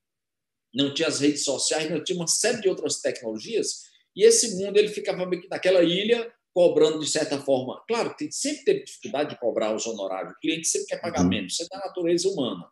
não 0.76 0.94
tinha 0.94 1.08
as 1.08 1.20
redes 1.20 1.44
sociais, 1.44 1.90
não 1.90 2.04
tinha 2.04 2.18
uma 2.18 2.28
série 2.28 2.62
de 2.62 2.70
outras 2.70 3.02
tecnologias, 3.02 3.84
e 4.16 4.24
esse 4.24 4.56
mundo 4.58 4.78
ele 4.78 4.90
ficava 4.90 5.28
naquela 5.50 5.84
ilha 5.84 6.32
cobrando 6.54 7.00
de 7.00 7.10
certa 7.10 7.40
forma. 7.42 7.84
Claro, 7.88 8.16
tem, 8.18 8.32
sempre 8.32 8.64
teve 8.64 8.84
dificuldade 8.84 9.32
de 9.32 9.40
cobrar 9.40 9.76
os 9.76 9.86
honorários, 9.86 10.34
o 10.34 10.40
cliente 10.40 10.68
sempre 10.68 10.88
quer 10.88 11.02
pagar 11.02 11.24
uhum. 11.24 11.30
menos, 11.30 11.54
isso 11.54 11.64
é 11.64 11.68
da 11.70 11.86
natureza 11.86 12.30
humana. 12.30 12.66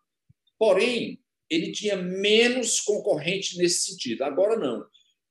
Porém, 0.58 1.20
ele 1.50 1.72
tinha 1.72 1.96
menos 1.96 2.80
concorrente 2.80 3.58
nesse 3.58 3.92
sentido. 3.92 4.24
Agora 4.24 4.58
não. 4.58 4.86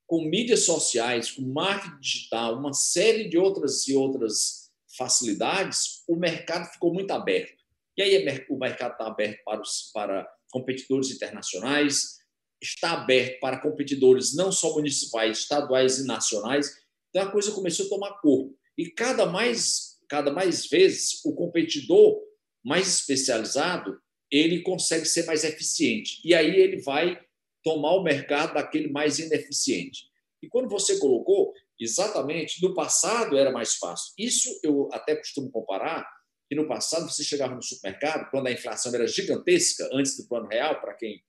Com 0.06 0.24
mídias 0.24 0.60
sociais, 0.60 1.30
com 1.30 1.42
marketing 1.42 1.98
digital, 2.00 2.58
uma 2.58 2.72
série 2.72 3.28
de 3.28 3.38
outras 3.38 3.88
e 3.88 3.94
outras 3.94 4.70
facilidades, 4.96 6.02
o 6.06 6.16
mercado 6.16 6.70
ficou 6.70 6.92
muito 6.92 7.10
aberto. 7.12 7.62
E 7.96 8.02
aí 8.02 8.44
o 8.48 8.58
mercado 8.58 8.92
está 8.92 9.06
aberto 9.06 9.42
para, 9.44 9.60
os, 9.60 9.90
para 9.92 10.28
competidores 10.50 11.10
internacionais, 11.10 12.18
está 12.62 12.92
aberto 12.92 13.40
para 13.40 13.60
competidores 13.60 14.34
não 14.34 14.52
só 14.52 14.72
municipais, 14.74 15.38
estaduais 15.38 15.98
e 15.98 16.06
nacionais. 16.06 16.70
Então 17.10 17.28
a 17.28 17.30
coisa 17.30 17.52
começou 17.52 17.86
a 17.86 17.88
tomar 17.88 18.20
corpo. 18.20 18.56
E 18.78 18.90
cada 18.90 19.26
mais, 19.26 19.98
cada 20.08 20.32
mais 20.32 20.66
vezes 20.66 21.24
o 21.24 21.34
competidor 21.34 22.20
mais 22.64 22.86
especializado 22.88 24.00
ele 24.30 24.62
consegue 24.62 25.04
ser 25.04 25.26
mais 25.26 25.44
eficiente. 25.44 26.20
E 26.24 26.34
aí 26.34 26.56
ele 26.56 26.80
vai 26.80 27.20
tomar 27.62 27.94
o 27.96 28.02
mercado 28.02 28.54
daquele 28.54 28.88
mais 28.88 29.18
ineficiente. 29.18 30.04
E 30.42 30.48
quando 30.48 30.68
você 30.68 30.98
colocou, 30.98 31.52
exatamente, 31.78 32.62
no 32.62 32.74
passado 32.74 33.36
era 33.36 33.52
mais 33.52 33.74
fácil. 33.74 34.14
Isso 34.18 34.48
eu 34.62 34.88
até 34.92 35.14
costumo 35.14 35.50
comparar, 35.50 36.08
que 36.48 36.56
no 36.56 36.66
passado 36.66 37.08
você 37.08 37.22
chegava 37.22 37.54
no 37.54 37.62
supermercado, 37.62 38.30
quando 38.30 38.46
a 38.46 38.52
inflação 38.52 38.94
era 38.94 39.06
gigantesca, 39.06 39.88
antes 39.92 40.16
do 40.16 40.26
plano 40.26 40.48
real, 40.48 40.80
para 40.80 40.94
quem 40.94 41.22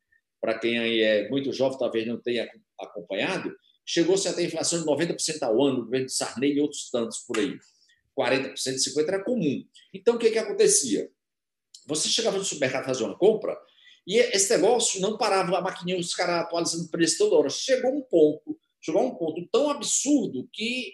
para 0.43 0.59
quem 0.59 0.77
aí 0.77 0.99
é 0.99 1.29
muito 1.29 1.53
jovem, 1.53 1.79
talvez 1.79 2.05
não 2.05 2.19
tenha 2.19 2.45
acompanhado, 2.77 3.55
chegou-se 3.85 4.27
até 4.27 4.43
inflação 4.43 4.77
de 4.77 4.85
90% 4.85 5.41
ao 5.41 5.63
ano, 5.63 5.77
no 5.77 5.83
governo 5.85 6.07
de 6.07 6.11
Sarney 6.11 6.51
e 6.51 6.59
outros 6.59 6.89
tantos 6.91 7.19
por 7.19 7.39
aí. 7.39 7.57
40%, 8.19 8.53
50% 8.53 9.07
era 9.07 9.23
comum. 9.23 9.63
Então, 9.93 10.15
o 10.15 10.19
que, 10.19 10.29
que 10.29 10.37
acontecia? 10.37 11.09
Você 11.87 12.09
chegava 12.09 12.37
no 12.37 12.43
supermercado 12.43 12.83
fazer 12.83 13.05
uma 13.05 13.17
compra 13.17 13.57
e 14.05 14.17
esse 14.17 14.53
negócio 14.53 14.99
não 14.99 15.17
parava, 15.17 15.57
a 15.57 15.61
maquininha, 15.61 15.97
os 15.97 16.13
caras 16.13 16.41
atualizando 16.41 16.83
o 16.83 16.91
preço 16.91 17.19
toda 17.19 17.37
hora. 17.37 17.49
Chegou 17.49 17.95
um 17.95 18.01
ponto, 18.01 18.59
chegou 18.81 19.01
a 19.01 19.05
um 19.05 19.15
ponto 19.15 19.47
tão 19.49 19.69
absurdo 19.69 20.49
que 20.51 20.91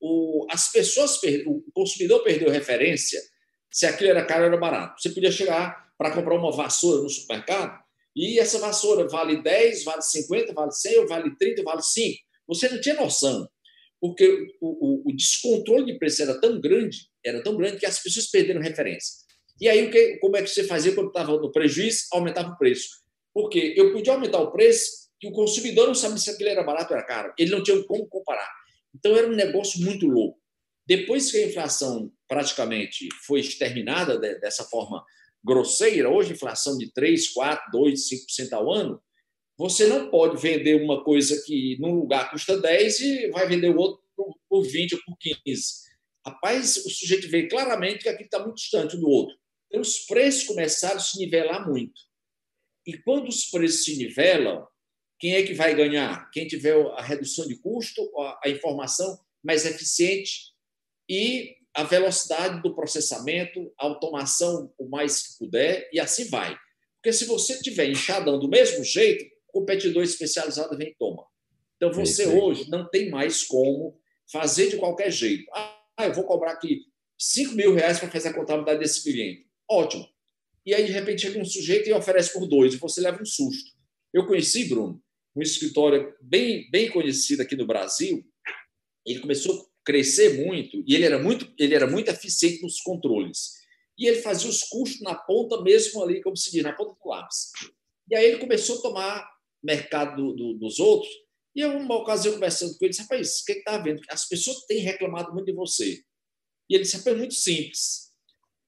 o, 0.00 0.44
as 0.50 0.72
pessoas, 0.72 1.20
o 1.46 1.62
consumidor 1.72 2.24
perdeu 2.24 2.50
referência 2.50 3.20
se 3.70 3.86
aquilo 3.86 4.10
era 4.10 4.24
caro 4.24 4.40
ou 4.40 4.48
era 4.48 4.56
barato. 4.56 5.00
Você 5.00 5.10
podia 5.10 5.30
chegar 5.30 5.88
para 5.96 6.10
comprar 6.10 6.34
uma 6.34 6.50
vassoura 6.50 7.00
no 7.00 7.08
supermercado 7.08 7.86
e 8.18 8.40
essa 8.40 8.58
vassoura 8.58 9.06
vale 9.06 9.40
10, 9.40 9.84
vale 9.84 10.02
50, 10.02 10.52
vale 10.52 10.72
100, 10.72 11.06
vale 11.06 11.36
30, 11.36 11.62
vale 11.62 11.82
5. 11.82 12.18
Você 12.48 12.68
não 12.68 12.80
tinha 12.80 12.96
noção, 12.96 13.48
porque 14.00 14.28
o, 14.60 15.04
o, 15.04 15.08
o 15.08 15.16
descontrole 15.16 15.86
de 15.86 15.98
preço 16.00 16.22
era 16.22 16.40
tão 16.40 16.60
grande, 16.60 17.08
era 17.24 17.40
tão 17.44 17.56
grande 17.56 17.78
que 17.78 17.86
as 17.86 18.02
pessoas 18.02 18.26
perderam 18.26 18.60
referência. 18.60 19.14
E 19.60 19.68
aí, 19.68 19.86
o 19.86 19.90
que, 19.92 20.16
como 20.16 20.36
é 20.36 20.42
que 20.42 20.48
você 20.48 20.64
fazia 20.64 20.92
quando 20.96 21.08
estava 21.08 21.36
no 21.36 21.52
prejuízo? 21.52 22.06
Aumentava 22.12 22.50
o 22.50 22.58
preço. 22.58 22.88
Porque 23.32 23.74
eu 23.76 23.92
podia 23.92 24.14
aumentar 24.14 24.40
o 24.40 24.50
preço 24.50 25.08
que 25.20 25.28
o 25.28 25.32
consumidor 25.32 25.86
não 25.86 25.94
sabia 25.94 26.18
se 26.18 26.30
aquilo 26.30 26.48
era 26.48 26.64
barato 26.64 26.92
ou 26.92 26.98
era 26.98 27.06
caro. 27.06 27.32
Ele 27.38 27.52
não 27.52 27.62
tinha 27.62 27.80
como 27.84 28.08
comparar. 28.08 28.50
Então, 28.96 29.16
era 29.16 29.28
um 29.28 29.34
negócio 29.34 29.80
muito 29.80 30.08
louco. 30.08 30.40
Depois 30.84 31.30
que 31.30 31.36
a 31.36 31.46
inflação 31.46 32.10
praticamente 32.26 33.08
foi 33.26 33.40
exterminada 33.40 34.18
dessa 34.18 34.64
forma 34.64 35.04
grosseira, 35.44 36.10
hoje 36.10 36.32
inflação 36.32 36.76
de 36.76 36.92
3, 36.92 37.28
4, 37.30 37.70
2, 37.72 38.08
5% 38.08 38.52
ao 38.52 38.72
ano, 38.72 39.02
você 39.56 39.86
não 39.86 40.10
pode 40.10 40.40
vender 40.40 40.80
uma 40.82 41.02
coisa 41.02 41.42
que 41.44 41.76
num 41.80 41.94
lugar 41.94 42.30
custa 42.30 42.60
10 42.60 43.00
e 43.00 43.30
vai 43.30 43.48
vender 43.48 43.70
o 43.70 43.76
outro 43.76 44.02
por 44.48 44.62
20 44.62 44.94
ou 44.94 45.00
por 45.04 45.16
15. 45.18 45.88
Rapaz, 46.24 46.76
o 46.76 46.90
sujeito 46.90 47.28
vê 47.28 47.48
claramente 47.48 48.02
que 48.02 48.08
aquilo 48.08 48.26
está 48.26 48.38
muito 48.38 48.56
distante 48.56 48.96
do 48.96 49.08
outro. 49.08 49.36
Então, 49.66 49.80
os 49.80 50.00
preços 50.00 50.44
começaram 50.44 50.96
a 50.96 51.00
se 51.00 51.18
nivelar 51.18 51.68
muito. 51.68 52.00
E 52.86 52.96
quando 52.98 53.28
os 53.28 53.46
preços 53.46 53.84
se 53.84 53.96
nivelam, 53.96 54.66
quem 55.18 55.34
é 55.34 55.42
que 55.42 55.54
vai 55.54 55.74
ganhar? 55.74 56.30
Quem 56.30 56.46
tiver 56.46 56.74
a 56.92 57.02
redução 57.02 57.46
de 57.46 57.56
custo, 57.56 58.00
a 58.42 58.48
informação 58.48 59.18
mais 59.42 59.66
eficiente 59.66 60.52
e 61.08 61.56
a 61.78 61.84
velocidade 61.84 62.60
do 62.60 62.74
processamento, 62.74 63.72
a 63.78 63.86
automação 63.86 64.74
o 64.76 64.88
mais 64.88 65.22
que 65.22 65.38
puder, 65.38 65.88
e 65.92 66.00
assim 66.00 66.28
vai. 66.28 66.58
Porque 66.96 67.12
se 67.12 67.24
você 67.24 67.52
estiver 67.52 67.88
enxadando 67.88 68.40
do 68.40 68.48
mesmo 68.48 68.82
jeito, 68.82 69.24
o 69.46 69.60
competidor 69.60 70.02
especializado 70.02 70.76
vem 70.76 70.88
e 70.88 70.94
toma. 70.96 71.24
Então, 71.76 71.92
você 71.92 72.24
é 72.24 72.28
hoje 72.30 72.68
não 72.68 72.90
tem 72.90 73.08
mais 73.08 73.44
como 73.44 73.96
fazer 74.28 74.70
de 74.70 74.76
qualquer 74.76 75.12
jeito. 75.12 75.48
Ah, 75.54 76.06
eu 76.06 76.12
vou 76.12 76.24
cobrar 76.24 76.50
aqui 76.50 76.80
5 77.16 77.54
mil 77.54 77.72
reais 77.72 78.00
para 78.00 78.10
fazer 78.10 78.30
a 78.30 78.34
contabilidade 78.34 78.80
desse 78.80 79.04
cliente. 79.04 79.46
Ótimo. 79.70 80.04
E 80.66 80.74
aí, 80.74 80.84
de 80.84 80.90
repente, 80.90 81.22
chega 81.22 81.38
um 81.38 81.44
sujeito 81.44 81.88
e 81.88 81.92
oferece 81.92 82.32
por 82.32 82.44
dois, 82.48 82.74
e 82.74 82.78
você 82.78 83.00
leva 83.00 83.22
um 83.22 83.24
susto. 83.24 83.70
Eu 84.12 84.26
conheci, 84.26 84.64
Bruno, 84.64 85.00
um 85.36 85.42
escritório 85.42 86.12
bem, 86.20 86.68
bem 86.72 86.90
conhecido 86.90 87.40
aqui 87.40 87.54
no 87.54 87.68
Brasil. 87.68 88.26
Ele 89.06 89.20
começou 89.20 89.70
crescer 89.88 90.44
muito 90.44 90.84
e 90.86 90.94
ele 90.94 91.06
era 91.06 91.18
muito, 91.18 91.50
ele 91.58 91.74
era 91.74 91.86
muito 91.86 92.10
eficiente 92.10 92.60
nos 92.62 92.78
controles. 92.78 93.54
E 93.98 94.06
ele 94.06 94.20
fazia 94.20 94.50
os 94.50 94.62
custos 94.64 95.00
na 95.00 95.14
ponta 95.14 95.62
mesmo 95.62 96.02
ali, 96.02 96.20
como 96.20 96.36
se 96.36 96.52
diz, 96.52 96.62
na 96.62 96.74
ponta 96.74 96.92
do 96.92 97.08
lápis. 97.08 97.50
E 98.10 98.14
aí 98.14 98.26
ele 98.26 98.38
começou 98.38 98.78
a 98.78 98.82
tomar 98.82 99.30
mercado 99.62 100.14
do, 100.14 100.34
do, 100.34 100.58
dos 100.58 100.78
outros. 100.78 101.10
E 101.56 101.62
eu, 101.62 101.70
uma 101.78 101.96
ocasião, 101.96 102.34
conversando 102.34 102.76
com 102.76 102.84
ele, 102.84 102.90
disse, 102.90 103.00
rapaz, 103.02 103.40
o 103.40 103.44
que 103.46 103.52
está 103.52 103.78
vendo? 103.78 104.02
As 104.10 104.28
pessoas 104.28 104.66
têm 104.66 104.80
reclamado 104.80 105.32
muito 105.32 105.46
de 105.46 105.54
você. 105.54 106.02
E 106.68 106.74
ele 106.74 106.82
disse, 106.84 106.98
rapaz, 106.98 107.16
é 107.16 107.18
muito 107.18 107.34
simples. 107.34 108.12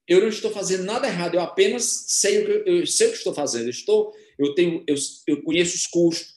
Eu 0.07 0.21
não 0.21 0.27
estou 0.27 0.49
fazendo 0.51 0.83
nada 0.83 1.07
errado, 1.07 1.35
eu 1.35 1.41
apenas 1.41 1.83
sei 2.07 2.39
o 2.39 2.45
que, 2.45 2.69
eu 2.69 2.87
sei 2.87 3.07
o 3.07 3.11
que 3.11 3.17
estou 3.17 3.33
fazendo. 3.33 3.65
Eu, 3.65 3.69
estou, 3.69 4.11
eu, 4.39 4.55
tenho, 4.55 4.83
eu, 4.87 4.95
eu 5.27 5.43
conheço 5.43 5.75
os 5.75 5.85
custos 5.85 6.33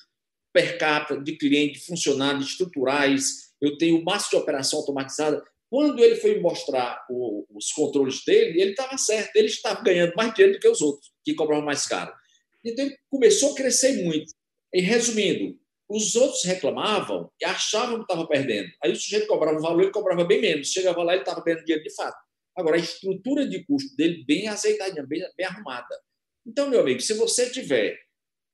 per 0.53 0.77
capita 0.79 1.19
de 1.21 1.39
cliente, 1.39 1.81
funcionários, 1.81 2.51
estruturais, 2.51 3.45
eu 3.65 3.79
tenho 3.79 3.99
o 3.99 4.05
máximo 4.05 4.39
de 4.39 4.43
operação 4.43 4.81
automatizada. 4.81 5.43
Quando 5.71 6.03
ele 6.03 6.17
foi 6.17 6.41
mostrar 6.41 7.05
o, 7.11 7.47
os 7.51 7.73
controles 7.73 8.25
dele, 8.25 8.61
ele 8.61 8.71
estava 8.71 8.97
certo, 8.97 9.35
ele 9.37 9.49
estava 9.49 9.83
ganhando 9.83 10.15
mais 10.15 10.33
dinheiro 10.35 10.55
do 10.55 10.61
que 10.61 10.69
os 10.69 10.81
outros, 10.81 11.11
que 11.25 11.35
cobravam 11.35 11.65
mais 11.65 11.87
caro. 11.87 12.13
Então, 12.65 12.85
ele 12.85 12.97
começou 13.11 13.53
a 13.53 13.55
crescer 13.55 14.05
muito. 14.05 14.33
E, 14.73 14.81
resumindo, 14.81 15.59
os 15.89 16.17
outros 16.17 16.45
reclamavam 16.45 17.31
e 17.41 17.45
achavam 17.45 17.97
que 17.97 18.03
estava 18.03 18.27
perdendo. 18.27 18.69
Aí 18.83 18.93
o 18.93 18.97
sujeito 18.97 19.27
cobrava 19.27 19.59
um 19.59 19.63
valor, 19.63 19.83
ele 19.83 19.91
cobrava 19.91 20.25
bem 20.25 20.41
menos. 20.41 20.69
Chegava 20.69 21.03
lá, 21.03 21.13
ele 21.13 21.23
estava 21.23 21.43
perdendo 21.43 21.65
dinheiro 21.67 21.85
de 21.85 21.95
fato. 21.95 22.17
Agora, 22.57 22.77
a 22.77 22.81
estrutura 22.81 23.47
de 23.47 23.65
custo 23.65 23.95
dele 23.97 24.25
bem 24.25 24.49
azeitadinha, 24.49 25.05
bem, 25.07 25.23
bem 25.37 25.47
arrumada. 25.47 25.95
Então, 26.47 26.69
meu 26.69 26.81
amigo, 26.81 27.01
se 27.01 27.15
você 27.15 27.51
tiver 27.51 27.99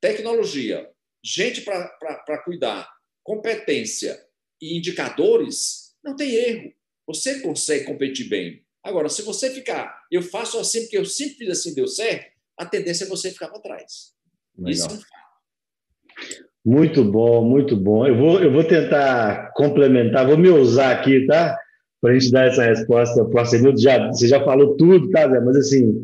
tecnologia, 0.01 0.89
gente 1.23 1.61
para 1.61 2.43
cuidar, 2.45 2.89
competência 3.23 4.19
e 4.61 4.77
indicadores, 4.77 5.95
não 6.05 6.15
tem 6.15 6.35
erro. 6.35 6.73
Você 7.07 7.41
consegue 7.41 7.85
competir 7.85 8.29
bem. 8.29 8.63
Agora, 8.83 9.09
se 9.09 9.23
você 9.23 9.51
ficar, 9.51 9.95
eu 10.11 10.23
faço 10.23 10.59
assim 10.59 10.83
porque 10.83 10.99
eu 10.99 11.05
sempre 11.05 11.35
fiz 11.37 11.51
assim, 11.51 11.75
deu 11.75 11.87
certo, 11.87 12.31
a 12.57 12.65
tendência 12.65 13.05
é 13.05 13.09
você 13.09 13.31
ficar 13.31 13.49
para 13.49 13.61
trás. 13.61 14.13
Legal. 14.57 14.73
Isso 14.73 14.85
é 14.85 14.93
um 14.93 14.97
fato. 14.97 16.51
Muito 16.65 17.05
bom, 17.05 17.45
muito 17.45 17.77
bom. 17.77 18.07
Eu 18.07 18.17
vou, 18.17 18.43
eu 18.43 18.53
vou 18.53 18.65
tentar 18.65 19.53
complementar, 19.55 20.27
vou 20.27 20.37
me 20.37 20.49
usar 20.49 20.93
aqui, 20.93 21.27
tá? 21.27 21.57
Para 22.01 22.13
a 22.13 22.19
gente 22.19 22.31
dar 22.31 22.47
essa 22.47 22.65
resposta 22.65 23.25
para 23.25 23.43
o 23.43 23.79
Já, 23.79 24.09
você 24.09 24.29
já 24.29 24.43
falou 24.45 24.77
tudo, 24.77 25.11
tá, 25.11 25.29
Zé? 25.29 25.41
Mas 25.41 25.57
assim, 25.57 26.01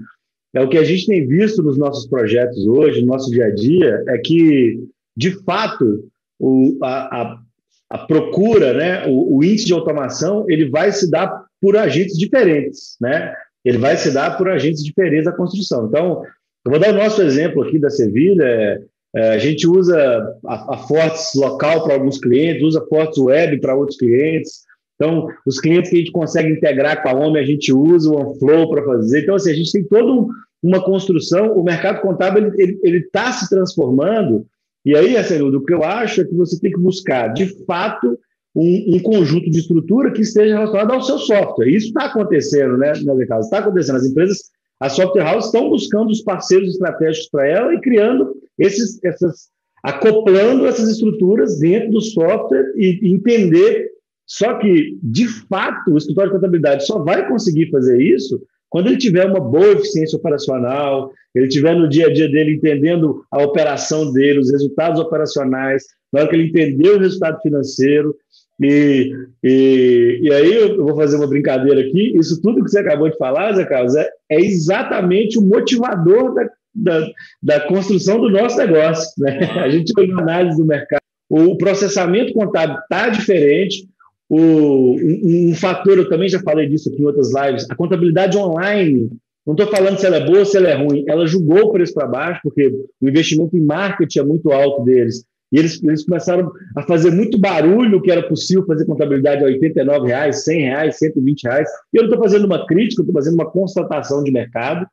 é 0.55 0.61
o 0.63 0.69
que 0.69 0.79
a 0.79 0.85
gente 0.85 1.07
tem 1.07 1.27
visto 1.27 1.63
nos 1.63 1.77
nossos 1.77 2.09
projetos 2.09 2.67
hoje, 2.67 3.01
no 3.01 3.09
nosso 3.09 3.31
dia 3.31 3.47
a 3.47 3.55
dia, 3.55 4.03
é 4.09 4.19
que, 4.19 4.83
de 5.15 5.31
fato, 5.45 6.11
o, 6.39 6.79
a, 6.83 7.23
a 7.23 7.43
a 7.89 7.99
procura, 7.99 8.73
né, 8.73 9.07
o, 9.07 9.37
o, 9.37 9.45
índice 9.45 9.67
de 9.67 9.73
automação, 9.73 10.45
ele 10.49 10.69
vai 10.69 10.91
se 10.91 11.11
dar 11.11 11.45
por 11.61 11.77
agentes 11.77 12.19
diferentes, 12.19 12.97
né? 13.01 13.33
Ele 13.65 13.79
vai 13.79 13.97
se 13.97 14.13
dar 14.13 14.37
por 14.37 14.49
agentes 14.49 14.83
diferentes 14.83 15.25
da 15.25 15.33
construção. 15.33 15.87
Então, 15.87 16.23
eu 16.65 16.71
vou 16.71 16.79
dar 16.79 16.93
o 16.93 16.97
nosso 16.97 17.23
exemplo 17.23 17.63
aqui 17.63 17.79
da 17.79 17.91
Sevilha. 17.91 18.45
É, 18.45 18.81
é, 19.15 19.29
a 19.31 19.39
gente 19.39 19.67
usa 19.67 19.99
a, 20.47 20.75
a 20.75 20.79
Fortes 20.79 21.33
local 21.35 21.85
para 21.85 21.95
alguns 21.95 22.19
clientes, 22.19 22.63
usa 22.63 22.87
Fortes 22.89 23.19
web 23.19 23.61
para 23.61 23.75
outros 23.75 23.99
clientes. 23.99 24.67
Então, 24.97 25.29
os 25.47 25.61
clientes 25.61 25.91
que 25.91 25.97
a 25.97 25.99
gente 25.99 26.13
consegue 26.13 26.51
integrar 26.51 27.03
com 27.03 27.09
a 27.09 27.15
OMI, 27.15 27.39
a 27.39 27.45
gente 27.45 27.73
usa 27.73 28.11
o 28.11 28.17
OneFlow 28.17 28.71
para 28.71 28.85
fazer. 28.85 29.23
Então, 29.23 29.35
assim, 29.35 29.51
a 29.51 29.55
gente 29.55 29.73
tem 29.73 29.85
toda 29.85 30.13
um, 30.13 30.29
uma 30.63 30.83
construção, 30.83 31.53
o 31.53 31.63
mercado 31.63 32.01
contábil 32.01 32.53
ele 32.57 32.99
está 32.99 33.31
se 33.33 33.49
transformando, 33.49 34.47
e 34.87 34.97
aí, 34.97 35.17
assim, 35.17 35.43
o 35.43 35.65
que 35.65 35.75
eu 35.75 35.83
acho 35.83 36.21
é 36.21 36.25
que 36.25 36.35
você 36.37 36.61
tem 36.61 36.71
que 36.71 36.79
buscar, 36.79 37.35
de 37.35 37.47
fato, 37.65 38.17
um, 38.55 38.95
um, 38.95 39.01
conjunto 39.01 39.51
de 39.51 39.59
estrutura 39.59 40.13
que 40.13 40.21
esteja 40.21 40.55
relacionado 40.55 40.93
ao 40.93 41.03
seu 41.03 41.19
software. 41.19 41.69
Isso 41.69 41.89
está 41.89 42.05
acontecendo, 42.05 42.79
né, 42.79 42.93
caso 43.27 43.41
Está 43.41 43.59
acontecendo. 43.59 43.97
As 43.97 44.07
empresas, 44.07 44.39
as 44.79 44.93
software 44.93 45.27
houses 45.27 45.47
estão 45.47 45.69
buscando 45.69 46.11
os 46.11 46.23
parceiros 46.23 46.71
estratégicos 46.71 47.29
para 47.31 47.49
ela 47.49 47.75
e 47.75 47.81
criando 47.81 48.33
esses, 48.57 49.03
essas, 49.03 49.49
acoplando 49.83 50.65
essas 50.67 50.89
estruturas 50.89 51.59
dentro 51.59 51.91
do 51.91 52.01
software 52.01 52.73
e 52.77 53.13
entender. 53.13 53.91
Só 54.25 54.55
que, 54.55 54.97
de 55.03 55.27
fato, 55.49 55.91
o 55.91 55.99
escritório 55.99 56.31
de 56.31 56.37
contabilidade 56.37 56.87
só 56.87 57.01
vai 57.01 57.27
conseguir 57.29 57.71
fazer 57.73 58.01
isso 58.01 58.41
quando 58.77 58.89
ele 58.89 58.99
tiver 58.99 59.25
uma 59.25 59.41
boa 59.41 59.73
eficiência 59.73 60.19
operacional, 60.19 61.11
ele 61.35 61.49
tiver 61.49 61.75
no 61.75 61.89
dia 61.89 62.09
a 62.09 62.13
dia 62.13 62.29
dele 62.29 62.57
entendendo 62.57 63.25
a 63.31 63.43
operação 63.43 64.13
dele, 64.13 64.39
os 64.39 64.53
resultados 64.53 65.01
operacionais, 65.01 65.83
na 66.13 66.21
hora 66.21 66.29
que 66.29 66.37
ele 66.37 66.49
entender 66.49 66.91
o 66.91 66.99
resultado 66.99 67.41
financeiro, 67.41 68.15
e, 68.61 69.11
e, 69.43 70.21
e 70.25 70.31
aí 70.31 70.55
eu 70.55 70.85
vou 70.85 70.95
fazer 70.95 71.17
uma 71.17 71.27
brincadeira 71.27 71.81
aqui. 71.81 72.19
Isso 72.19 72.39
tudo 72.43 72.63
que 72.63 72.71
você 72.71 72.81
acabou 72.81 73.09
de 73.09 73.17
falar, 73.17 73.55
Zé 73.55 73.65
Carlos, 73.65 73.95
é, 73.95 74.11
é 74.31 74.41
exatamente 74.43 75.39
o 75.39 75.43
motivador 75.43 76.35
da, 76.35 76.51
da, 76.75 77.09
da, 77.43 77.61
construção 77.61 78.21
do 78.21 78.29
nosso 78.29 78.59
negócio. 78.59 79.11
Né? 79.17 79.39
A 79.59 79.71
gente 79.71 79.91
olhou 79.99 80.21
análise 80.21 80.59
do 80.59 80.67
mercado. 80.67 81.01
O 81.31 81.57
processamento 81.57 82.35
contábil 82.35 82.77
está 82.77 83.09
diferente. 83.09 83.89
O, 84.29 84.97
um, 84.97 85.51
um, 85.51 85.55
fator, 85.55 85.97
eu 85.97 86.09
também 86.09 86.29
já 86.29 86.41
falei 86.41 86.69
disso 86.69 86.89
aqui 86.89 87.01
em 87.01 87.07
outras 87.07 87.33
lives, 87.33 87.67
a 87.71 87.77
contabilidade 87.77 88.37
online. 88.37 89.11
Não 89.47 89.55
estou 89.55 89.69
falando 89.69 89.99
se 89.99 90.07
ela 90.07 90.17
é 90.17 90.27
boa 90.27 90.41
ou 90.41 90.45
se 90.45 90.57
ela 90.57 90.69
é 90.69 90.75
ruim. 90.75 91.05
Ela 91.07 91.27
jogou 91.27 91.67
o 91.67 91.73
preço 91.73 91.95
para 91.95 92.09
baixo, 92.09 92.41
porque 92.43 92.67
o 93.01 93.09
investimento 93.09 93.57
em 93.57 93.65
marketing 93.65 94.19
é 94.19 94.25
muito 94.25 94.51
alto 94.51 94.85
deles. 94.85 95.25
E 95.53 95.59
eles, 95.59 95.81
eles 95.83 96.05
começaram 96.05 96.51
a 96.77 96.83
fazer 96.83 97.13
muito 97.13 97.39
barulho 97.39 98.03
que 98.03 98.11
era 98.11 98.27
possível 98.27 98.67
fazer 98.67 98.85
contabilidade 98.85 99.45
a 99.45 99.47
R$ 99.47 99.55
89, 99.55 100.13
R$ 100.13 100.33
100, 100.33 100.93
120 100.93 101.43
reais. 101.45 101.69
E 101.93 101.99
eu 101.99 102.03
não 102.03 102.11
estou 102.11 102.23
fazendo 102.23 102.47
uma 102.47 102.67
crítica, 102.67 103.03
estou 103.03 103.15
fazendo 103.15 103.35
uma 103.35 103.49
constatação 103.49 104.25
de 104.25 104.33
mercado. 104.33 104.87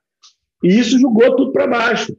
E 0.63 0.79
isso 0.79 0.99
jogou 0.99 1.35
tudo 1.35 1.51
para 1.51 1.65
baixo. 1.65 2.15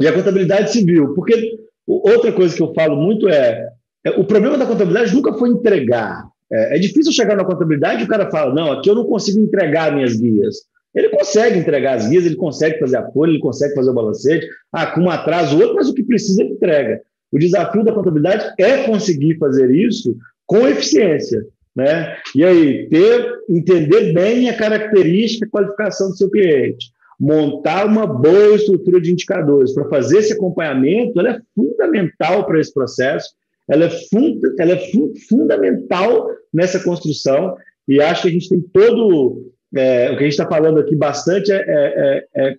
E 0.00 0.08
a 0.08 0.12
contabilidade 0.12 0.72
civil. 0.72 1.14
Porque 1.14 1.58
outra 1.86 2.32
coisa 2.32 2.56
que 2.56 2.62
eu 2.62 2.72
falo 2.72 2.96
muito 2.96 3.28
é, 3.28 3.68
é 4.04 4.10
o 4.10 4.24
problema 4.24 4.56
da 4.56 4.66
contabilidade 4.66 5.14
nunca 5.14 5.34
foi 5.34 5.50
entregar. 5.50 6.26
É, 6.52 6.76
é, 6.76 6.78
difícil 6.78 7.12
chegar 7.12 7.36
na 7.36 7.44
contabilidade 7.44 8.02
e 8.02 8.04
o 8.04 8.08
cara 8.08 8.30
fala: 8.30 8.54
não, 8.54 8.72
aqui 8.72 8.88
eu 8.88 8.94
não 8.94 9.04
consigo 9.04 9.40
entregar 9.40 9.94
minhas 9.94 10.16
guias. 10.16 10.56
Ele 10.94 11.10
consegue 11.10 11.58
entregar 11.58 11.96
as 11.96 12.08
guias, 12.08 12.24
ele 12.24 12.36
consegue 12.36 12.78
fazer 12.78 12.96
a 12.96 13.10
folha, 13.10 13.30
ele 13.30 13.38
consegue 13.38 13.74
fazer 13.74 13.90
o 13.90 13.94
balancete. 13.94 14.48
Ah, 14.72 14.86
com 14.86 15.02
um 15.02 15.10
atraso, 15.10 15.58
outro, 15.58 15.74
mas 15.74 15.88
o 15.88 15.94
que 15.94 16.02
precisa 16.02 16.42
ele 16.42 16.54
entrega. 16.54 17.02
O 17.30 17.38
desafio 17.38 17.84
da 17.84 17.92
contabilidade 17.92 18.54
é 18.58 18.84
conseguir 18.84 19.36
fazer 19.36 19.70
isso 19.70 20.16
com 20.46 20.66
eficiência. 20.66 21.44
Né? 21.74 22.16
E 22.34 22.42
aí, 22.42 22.88
ter, 22.88 23.30
entender 23.50 24.14
bem 24.14 24.48
a 24.48 24.56
característica 24.56 25.44
e 25.44 25.50
qualificação 25.50 26.08
do 26.08 26.16
seu 26.16 26.30
cliente, 26.30 26.90
montar 27.20 27.84
uma 27.84 28.06
boa 28.06 28.54
estrutura 28.54 28.98
de 28.98 29.12
indicadores 29.12 29.74
para 29.74 29.88
fazer 29.90 30.18
esse 30.18 30.32
acompanhamento, 30.32 31.20
ela 31.20 31.30
é 31.30 31.40
fundamental 31.54 32.46
para 32.46 32.58
esse 32.58 32.72
processo, 32.72 33.34
ela 33.68 33.84
é, 33.84 33.90
funda, 33.90 34.54
ela 34.58 34.72
é 34.72 34.78
fu 34.90 35.12
fundamental 35.28 36.28
nessa 36.52 36.82
construção, 36.82 37.56
e 37.88 38.00
acho 38.00 38.22
que 38.22 38.28
a 38.28 38.32
gente 38.32 38.48
tem 38.48 38.60
todo. 38.72 39.52
É, 39.74 40.10
o 40.10 40.16
que 40.16 40.20
a 40.20 40.22
gente 40.22 40.32
está 40.32 40.48
falando 40.48 40.78
aqui 40.78 40.94
bastante 40.96 41.52
é, 41.52 41.56
é, 41.56 42.24
é, 42.34 42.48
é 42.48 42.56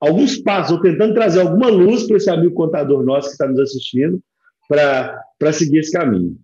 alguns 0.00 0.38
passos, 0.38 0.72
ou 0.72 0.82
tentando 0.82 1.14
trazer 1.14 1.40
alguma 1.40 1.68
luz 1.68 2.06
para 2.06 2.16
esse 2.16 2.30
amigo 2.30 2.54
contador 2.54 3.02
nosso 3.02 3.28
que 3.28 3.32
está 3.32 3.48
nos 3.48 3.58
assistindo, 3.58 4.20
para 4.68 5.52
seguir 5.52 5.78
esse 5.78 5.92
caminho. 5.92 6.36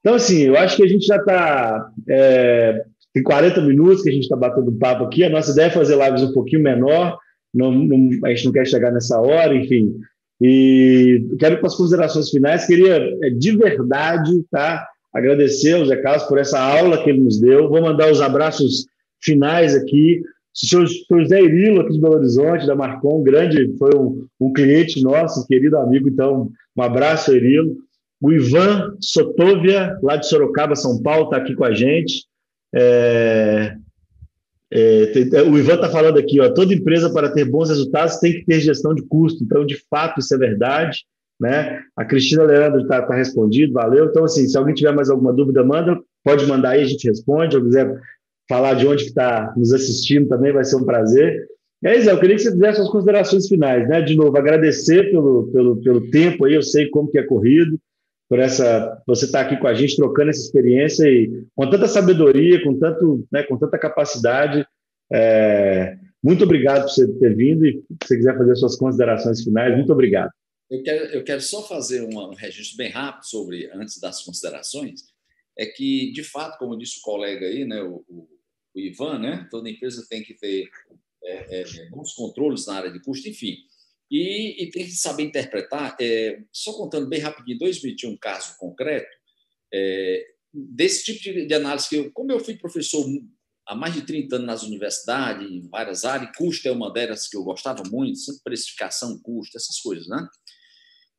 Então, 0.00 0.14
assim, 0.14 0.42
eu 0.42 0.56
acho 0.56 0.76
que 0.76 0.84
a 0.84 0.88
gente 0.88 1.04
já 1.04 1.16
está. 1.16 1.90
É, 2.08 2.84
tem 3.12 3.22
40 3.22 3.60
minutos 3.62 4.02
que 4.02 4.10
a 4.10 4.12
gente 4.12 4.22
está 4.22 4.36
batendo 4.36 4.72
papo 4.72 5.04
aqui. 5.04 5.24
A 5.24 5.30
nossa 5.30 5.50
ideia 5.50 5.66
é 5.66 5.70
fazer 5.70 5.96
lives 5.96 6.22
um 6.22 6.32
pouquinho 6.32 6.62
menor, 6.62 7.18
não, 7.52 7.72
não, 7.72 8.10
a 8.24 8.28
gente 8.28 8.44
não 8.44 8.52
quer 8.52 8.66
chegar 8.66 8.92
nessa 8.92 9.18
hora, 9.20 9.54
enfim. 9.54 9.94
E 10.40 11.26
quero 11.38 11.54
ir 11.54 11.58
para 11.58 11.68
as 11.68 11.76
considerações 11.76 12.30
finais. 12.30 12.66
Queria, 12.66 12.96
é, 13.22 13.30
de 13.30 13.56
verdade, 13.56 14.44
tá, 14.50 14.86
agradecer 15.14 15.74
ao 15.74 15.86
Zé 15.86 15.96
Carlos 15.96 16.24
por 16.24 16.38
essa 16.38 16.60
aula 16.60 17.02
que 17.02 17.10
ele 17.10 17.20
nos 17.20 17.40
deu. 17.40 17.68
Vou 17.68 17.80
mandar 17.80 18.10
os 18.10 18.20
abraços 18.20 18.86
finais 19.22 19.74
aqui 19.74 20.22
o 20.56 20.66
senhor, 20.66 20.86
José 21.20 21.42
Irilo, 21.42 21.82
aqui 21.82 21.92
de 21.92 22.00
Belo 22.00 22.14
Horizonte, 22.14 22.66
da 22.66 22.74
Marcon, 22.74 23.22
grande, 23.22 23.76
foi 23.76 23.90
um, 23.94 24.26
um 24.40 24.52
cliente 24.54 25.02
nosso, 25.02 25.46
querido 25.46 25.76
amigo, 25.76 26.08
então, 26.08 26.50
um 26.74 26.82
abraço, 26.82 27.34
Irilo. 27.36 27.76
O 28.22 28.32
Ivan 28.32 28.96
Sotovia, 28.98 29.98
lá 30.02 30.16
de 30.16 30.26
Sorocaba, 30.26 30.74
São 30.74 31.02
Paulo, 31.02 31.24
está 31.24 31.36
aqui 31.36 31.54
com 31.54 31.64
a 31.64 31.74
gente. 31.74 32.24
É, 32.74 33.76
é, 34.72 35.06
tem, 35.06 35.28
é, 35.32 35.42
o 35.42 35.56
Ivan 35.56 35.74
está 35.74 35.88
falando 35.88 36.18
aqui, 36.18 36.40
ó, 36.40 36.52
toda 36.52 36.74
empresa 36.74 37.12
para 37.12 37.30
ter 37.30 37.44
bons 37.44 37.68
resultados 37.68 38.16
tem 38.16 38.32
que 38.32 38.44
ter 38.44 38.60
gestão 38.60 38.94
de 38.94 39.02
custo. 39.02 39.42
Então, 39.44 39.64
de 39.64 39.76
fato, 39.88 40.20
isso 40.20 40.34
é 40.34 40.38
verdade. 40.38 41.04
Né? 41.40 41.82
A 41.96 42.04
Cristina 42.04 42.44
Leandro 42.44 42.82
está 42.82 43.02
tá 43.02 43.14
respondido, 43.14 43.72
valeu. 43.72 44.06
Então, 44.06 44.24
assim, 44.24 44.46
se 44.48 44.56
alguém 44.56 44.74
tiver 44.74 44.92
mais 44.92 45.10
alguma 45.10 45.32
dúvida, 45.32 45.62
manda, 45.62 45.98
pode 46.24 46.46
mandar 46.46 46.70
aí, 46.70 46.82
a 46.82 46.86
gente 46.86 47.08
responde. 47.08 47.54
Se 47.54 47.62
quiser 47.62 48.00
falar 48.48 48.74
de 48.74 48.86
onde 48.86 49.04
está 49.04 49.52
nos 49.56 49.72
assistindo 49.72 50.28
também 50.28 50.52
vai 50.52 50.64
ser 50.64 50.76
um 50.76 50.84
prazer. 50.84 51.46
E 51.82 51.88
aí, 51.88 52.00
Zé, 52.00 52.10
eu 52.10 52.18
queria 52.18 52.36
que 52.36 52.42
você 52.42 52.52
fizesse 52.52 52.76
suas 52.76 52.88
considerações 52.88 53.48
finais, 53.48 53.86
né? 53.88 54.00
De 54.00 54.16
novo, 54.16 54.36
agradecer 54.36 55.10
pelo, 55.10 55.48
pelo, 55.52 55.76
pelo 55.82 56.10
tempo 56.10 56.44
aí, 56.44 56.54
eu 56.54 56.62
sei 56.62 56.88
como 56.88 57.10
que 57.10 57.18
é 57.18 57.22
corrido, 57.22 57.78
por 58.28 58.38
essa 58.38 59.02
você 59.06 59.26
estar 59.26 59.44
tá 59.44 59.46
aqui 59.46 59.60
com 59.60 59.66
a 59.66 59.74
gente, 59.74 59.96
trocando 59.96 60.30
essa 60.30 60.40
experiência 60.40 61.04
e 61.04 61.44
com 61.54 61.68
tanta 61.70 61.86
sabedoria, 61.86 62.62
com, 62.62 62.78
tanto, 62.78 63.26
né, 63.30 63.42
com 63.44 63.56
tanta 63.56 63.78
capacidade. 63.78 64.66
É, 65.12 65.96
muito 66.22 66.44
obrigado 66.44 66.82
por 66.82 66.90
você 66.90 67.06
ter 67.18 67.36
vindo 67.36 67.66
e 67.66 67.72
se 68.02 68.08
você 68.08 68.16
quiser 68.16 68.36
fazer 68.36 68.56
suas 68.56 68.76
considerações 68.76 69.42
finais, 69.42 69.76
muito 69.76 69.92
obrigado. 69.92 70.30
Eu 70.68 70.82
quero, 70.82 71.04
eu 71.06 71.24
quero 71.24 71.40
só 71.40 71.62
fazer 71.62 72.02
um 72.02 72.34
registro 72.34 72.76
bem 72.76 72.90
rápido 72.90 73.24
sobre, 73.26 73.70
antes 73.72 74.00
das 74.00 74.22
considerações, 74.22 75.02
é 75.56 75.64
que, 75.64 76.10
de 76.12 76.24
fato, 76.24 76.58
como 76.58 76.76
disse 76.76 76.98
o 76.98 77.02
colega 77.02 77.46
aí, 77.46 77.64
né, 77.64 77.80
o, 77.82 78.04
o 78.08 78.28
o 78.76 78.80
Ivan, 78.80 79.18
né? 79.18 79.48
Toda 79.50 79.70
empresa 79.70 80.06
tem 80.08 80.22
que 80.22 80.34
ter 80.34 80.68
é, 81.24 81.62
é, 81.62 81.88
bons 81.88 82.12
controles 82.12 82.66
na 82.66 82.74
área 82.74 82.92
de 82.92 83.00
custo, 83.00 83.26
enfim. 83.26 83.56
E, 84.10 84.62
e 84.62 84.70
tem 84.70 84.84
que 84.84 84.92
saber 84.92 85.24
interpretar. 85.24 85.96
É, 86.00 86.40
só 86.52 86.72
contando 86.72 87.08
bem 87.08 87.20
rapidinho, 87.20 87.58
2021, 87.58 88.10
um 88.10 88.16
caso 88.16 88.56
concreto, 88.58 89.10
é, 89.72 90.24
desse 90.52 91.04
tipo 91.04 91.22
de, 91.22 91.46
de, 91.46 91.54
análise 91.54 91.88
que 91.88 91.96
eu, 91.96 92.12
como 92.12 92.32
eu 92.32 92.40
fui 92.40 92.56
professor 92.56 93.04
há 93.66 93.74
mais 93.74 93.94
de 93.94 94.02
30 94.02 94.36
anos 94.36 94.46
nas 94.46 94.62
universidades, 94.62 95.50
em 95.50 95.68
várias 95.68 96.04
áreas, 96.04 96.34
custo 96.36 96.68
é 96.68 96.72
uma 96.72 96.92
delas 96.92 97.28
que 97.28 97.36
eu 97.36 97.42
gostava 97.42 97.82
muito, 97.90 98.18
sempre 98.18 98.42
precificação, 98.44 99.18
custo, 99.20 99.56
essas 99.56 99.80
coisas, 99.80 100.06
né? 100.06 100.26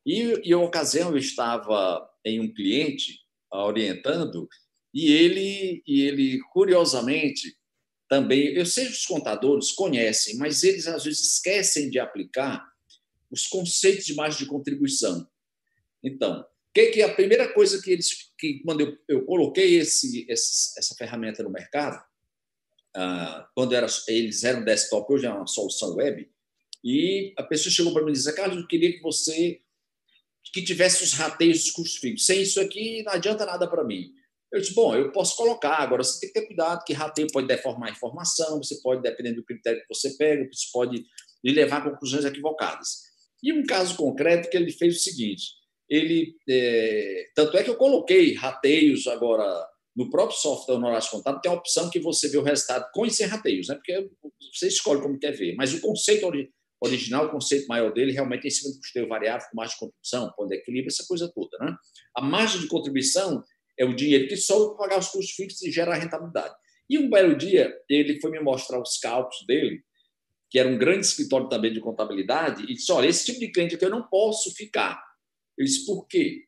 E, 0.04 0.22
em 0.42 0.54
uma 0.54 0.64
ocasião 0.64 1.10
eu 1.10 1.18
estava 1.18 2.08
em 2.24 2.40
um 2.40 2.52
cliente 2.52 3.20
orientando 3.52 4.48
e 4.94 5.12
ele, 5.12 5.82
e 5.86 6.02
ele 6.02 6.40
curiosamente, 6.52 7.54
também, 8.08 8.54
eu 8.54 8.64
sei 8.64 8.86
que 8.86 8.92
os 8.92 9.04
contadores 9.04 9.70
conhecem, 9.72 10.38
mas 10.38 10.62
eles 10.62 10.86
às 10.86 11.04
vezes 11.04 11.34
esquecem 11.34 11.90
de 11.90 11.98
aplicar 11.98 12.66
os 13.30 13.46
conceitos 13.46 14.04
de 14.04 14.14
margem 14.14 14.40
de 14.40 14.46
contribuição. 14.46 15.28
Então, 16.02 16.44
que 16.74 16.86
que 16.86 17.02
é 17.02 17.04
a 17.04 17.14
primeira 17.14 17.52
coisa 17.52 17.82
que 17.82 17.90
eles 17.90 18.08
que 18.38 18.60
quando 18.64 18.80
eu, 18.80 18.96
eu 19.08 19.24
coloquei 19.24 19.76
esse, 19.76 20.24
esse, 20.28 20.78
essa 20.78 20.94
ferramenta 20.94 21.42
no 21.42 21.50
mercado, 21.50 22.00
ah, 22.94 23.48
quando 23.54 23.74
era, 23.74 23.86
eles 24.08 24.44
eram 24.44 24.64
desktop, 24.64 25.12
hoje 25.12 25.26
é 25.26 25.30
uma 25.30 25.46
solução 25.46 25.96
web, 25.96 26.28
e 26.84 27.34
a 27.36 27.42
pessoa 27.42 27.72
chegou 27.72 27.92
para 27.92 28.04
mim 28.04 28.10
e 28.10 28.14
disse: 28.14 28.32
Carlos, 28.34 28.58
eu 28.58 28.66
queria 28.66 28.92
que 28.92 29.00
você 29.00 29.60
que 30.52 30.62
tivesse 30.62 31.04
os 31.04 31.12
rateios 31.12 31.58
dos 31.58 31.70
custos 31.72 31.98
fixos. 31.98 32.26
Sem 32.26 32.42
isso 32.42 32.60
aqui 32.60 33.02
não 33.02 33.12
adianta 33.12 33.44
nada 33.44 33.68
para 33.68 33.84
mim. 33.84 34.12
Eu 34.50 34.60
disse, 34.60 34.74
bom, 34.74 34.94
eu 34.94 35.12
posso 35.12 35.36
colocar, 35.36 35.76
agora 35.76 36.02
você 36.02 36.20
tem 36.20 36.32
que 36.32 36.40
ter 36.40 36.46
cuidado, 36.46 36.82
que 36.84 36.94
rateio 36.94 37.28
pode 37.30 37.46
deformar 37.46 37.90
a 37.90 37.92
informação, 37.92 38.56
você 38.56 38.80
pode, 38.80 39.02
dependendo 39.02 39.36
do 39.36 39.44
critério 39.44 39.82
que 39.82 39.94
você 39.94 40.16
pega, 40.16 40.48
você 40.50 40.68
pode 40.72 41.04
lhe 41.44 41.52
levar 41.52 41.78
a 41.78 41.90
conclusões 41.90 42.24
equivocadas. 42.24 43.07
E 43.42 43.52
um 43.52 43.64
caso 43.64 43.96
concreto 43.96 44.50
que 44.50 44.56
ele 44.56 44.72
fez 44.72 44.96
o 44.96 45.00
seguinte, 45.00 45.44
ele, 45.88 46.34
é, 46.48 47.26
tanto 47.34 47.56
é 47.56 47.62
que 47.62 47.70
eu 47.70 47.76
coloquei 47.76 48.34
rateios 48.34 49.06
agora 49.06 49.66
no 49.96 50.10
próprio 50.10 50.38
software 50.38 50.76
honorários 50.76 51.08
contábil, 51.08 51.40
tem 51.40 51.50
a 51.50 51.56
opção 51.56 51.90
que 51.90 51.98
você 51.98 52.28
vê 52.28 52.38
o 52.38 52.42
resultado 52.42 52.88
com 52.92 53.04
e 53.04 53.10
sem 53.10 53.26
rateios, 53.26 53.66
né? 53.66 53.74
porque 53.74 54.08
você 54.54 54.68
escolhe 54.68 55.00
como 55.02 55.18
quer 55.18 55.32
ver, 55.32 55.56
mas 55.56 55.74
o 55.74 55.80
conceito 55.80 56.30
original, 56.80 57.26
o 57.26 57.30
conceito 57.30 57.66
maior 57.66 57.92
dele, 57.92 58.12
realmente 58.12 58.44
é 58.44 58.46
em 58.46 58.50
cima 58.50 58.72
do 58.72 58.78
custeio 58.78 59.08
variável, 59.08 59.48
com 59.50 59.56
margem 59.56 59.74
de 59.74 59.80
contribuição, 59.80 60.32
ponto 60.36 60.48
de 60.48 60.54
equilíbrio, 60.54 60.88
essa 60.88 61.04
coisa 61.04 61.32
toda. 61.34 61.58
Né? 61.58 61.74
A 62.16 62.22
margem 62.22 62.60
de 62.60 62.68
contribuição 62.68 63.42
é 63.76 63.84
o 63.84 63.94
dinheiro 63.94 64.28
que 64.28 64.36
sobra 64.36 64.68
para 64.68 64.76
pagar 64.76 64.98
os 65.00 65.08
custos 65.08 65.34
fixos 65.34 65.62
e 65.62 65.72
gerar 65.72 65.94
rentabilidade. 65.94 66.54
E 66.88 66.96
um 66.96 67.10
belo 67.10 67.36
dia, 67.36 67.74
ele 67.88 68.20
foi 68.20 68.30
me 68.30 68.40
mostrar 68.40 68.80
os 68.80 68.98
cálculos 68.98 69.44
dele, 69.46 69.82
que 70.50 70.58
era 70.58 70.68
um 70.68 70.78
grande 70.78 71.06
escritório 71.06 71.48
também 71.48 71.72
de 71.72 71.80
contabilidade, 71.80 72.64
e 72.64 72.74
disse: 72.74 72.90
Olha, 72.92 73.06
esse 73.06 73.26
tipo 73.26 73.40
de 73.40 73.48
cliente 73.48 73.74
aqui 73.74 73.84
eu 73.84 73.90
não 73.90 74.02
posso 74.02 74.54
ficar. 74.54 75.02
Eu 75.56 75.64
disse: 75.64 75.84
Por 75.84 76.06
quê? 76.06 76.44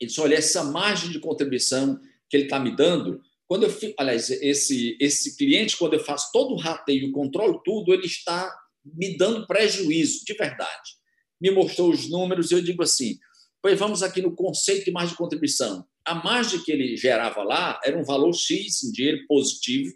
Ele 0.00 0.08
disse: 0.08 0.20
Olha, 0.20 0.34
essa 0.34 0.64
margem 0.64 1.10
de 1.10 1.18
contribuição 1.18 1.98
que 2.28 2.36
ele 2.36 2.44
está 2.44 2.58
me 2.58 2.74
dando, 2.74 3.22
quando 3.46 3.64
eu, 3.64 3.94
aliás, 3.98 4.30
esse, 4.30 4.96
esse 5.00 5.36
cliente, 5.36 5.76
quando 5.76 5.94
eu 5.94 6.00
faço 6.00 6.30
todo 6.32 6.54
o 6.54 6.58
rateio, 6.58 7.12
controlo 7.12 7.60
tudo, 7.64 7.92
ele 7.92 8.06
está 8.06 8.50
me 8.84 9.16
dando 9.16 9.46
prejuízo, 9.46 10.24
de 10.24 10.34
verdade. 10.34 10.96
Me 11.40 11.50
mostrou 11.50 11.90
os 11.90 12.08
números 12.08 12.50
e 12.50 12.54
eu 12.54 12.62
digo 12.62 12.82
assim: 12.82 13.18
pois 13.62 13.78
vamos 13.78 14.02
aqui 14.02 14.20
no 14.20 14.34
conceito 14.34 14.84
de 14.84 14.90
margem 14.90 15.12
de 15.12 15.18
contribuição. 15.18 15.86
A 16.04 16.14
margem 16.14 16.62
que 16.62 16.72
ele 16.72 16.96
gerava 16.96 17.42
lá 17.42 17.80
era 17.84 17.96
um 17.96 18.04
valor 18.04 18.34
X 18.34 18.82
em 18.82 18.92
dinheiro 18.92 19.24
positivo, 19.26 19.94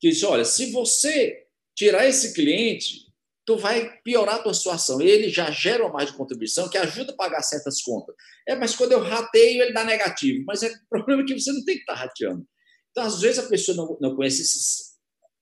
que 0.00 0.10
disse: 0.10 0.26
olha, 0.26 0.44
se 0.44 0.72
você 0.72 1.47
tirar 1.78 2.08
esse 2.08 2.34
cliente, 2.34 3.06
tu 3.46 3.56
vai 3.56 3.88
piorar 4.02 4.34
a 4.34 4.42
tua 4.42 4.52
situação. 4.52 5.00
Ele 5.00 5.28
já 5.28 5.48
gera 5.48 5.84
uma 5.84 5.92
margem 5.92 6.10
de 6.10 6.18
contribuição 6.18 6.68
que 6.68 6.76
ajuda 6.76 7.12
a 7.12 7.16
pagar 7.16 7.40
certas 7.42 7.80
contas. 7.80 8.16
É, 8.48 8.56
mas 8.56 8.74
quando 8.74 8.92
eu 8.92 9.00
rateio, 9.00 9.62
ele 9.62 9.72
dá 9.72 9.84
negativo. 9.84 10.44
Mas 10.44 10.64
é, 10.64 10.68
o 10.74 10.88
problema 10.90 11.22
é 11.22 11.24
que 11.24 11.38
você 11.38 11.52
não 11.52 11.64
tem 11.64 11.76
que 11.76 11.82
estar 11.82 11.94
rateando. 11.94 12.44
Então, 12.90 13.04
às 13.04 13.20
vezes, 13.20 13.38
a 13.38 13.48
pessoa 13.48 13.76
não, 13.76 13.96
não 14.00 14.16
conhece 14.16 14.42
esses 14.42 14.96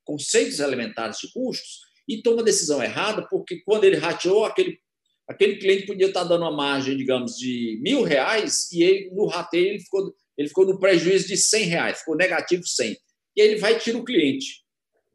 conceitos 0.04 0.60
elementares 0.60 1.18
de 1.18 1.32
custos 1.32 1.80
e 2.06 2.20
toma 2.20 2.42
decisão 2.42 2.82
errada, 2.82 3.26
porque 3.28 3.62
quando 3.64 3.84
ele 3.84 3.96
rateou, 3.96 4.44
aquele, 4.44 4.78
aquele 5.26 5.56
cliente 5.56 5.86
podia 5.86 6.08
estar 6.08 6.24
dando 6.24 6.42
uma 6.42 6.54
margem, 6.54 6.98
digamos, 6.98 7.36
de 7.38 7.80
mil 7.82 8.02
reais 8.02 8.70
e 8.72 8.82
ele, 8.82 9.10
no 9.14 9.26
rateio 9.26 9.68
ele 9.68 9.80
ficou, 9.80 10.14
ele 10.36 10.48
ficou 10.48 10.66
no 10.66 10.78
prejuízo 10.78 11.26
de 11.26 11.36
cem 11.36 11.64
reais, 11.64 12.00
ficou 12.00 12.14
negativo 12.14 12.64
cem. 12.66 12.94
E 13.34 13.40
ele 13.40 13.56
vai 13.56 13.74
e 13.74 13.78
tira 13.78 13.96
o 13.96 14.04
cliente. 14.04 14.65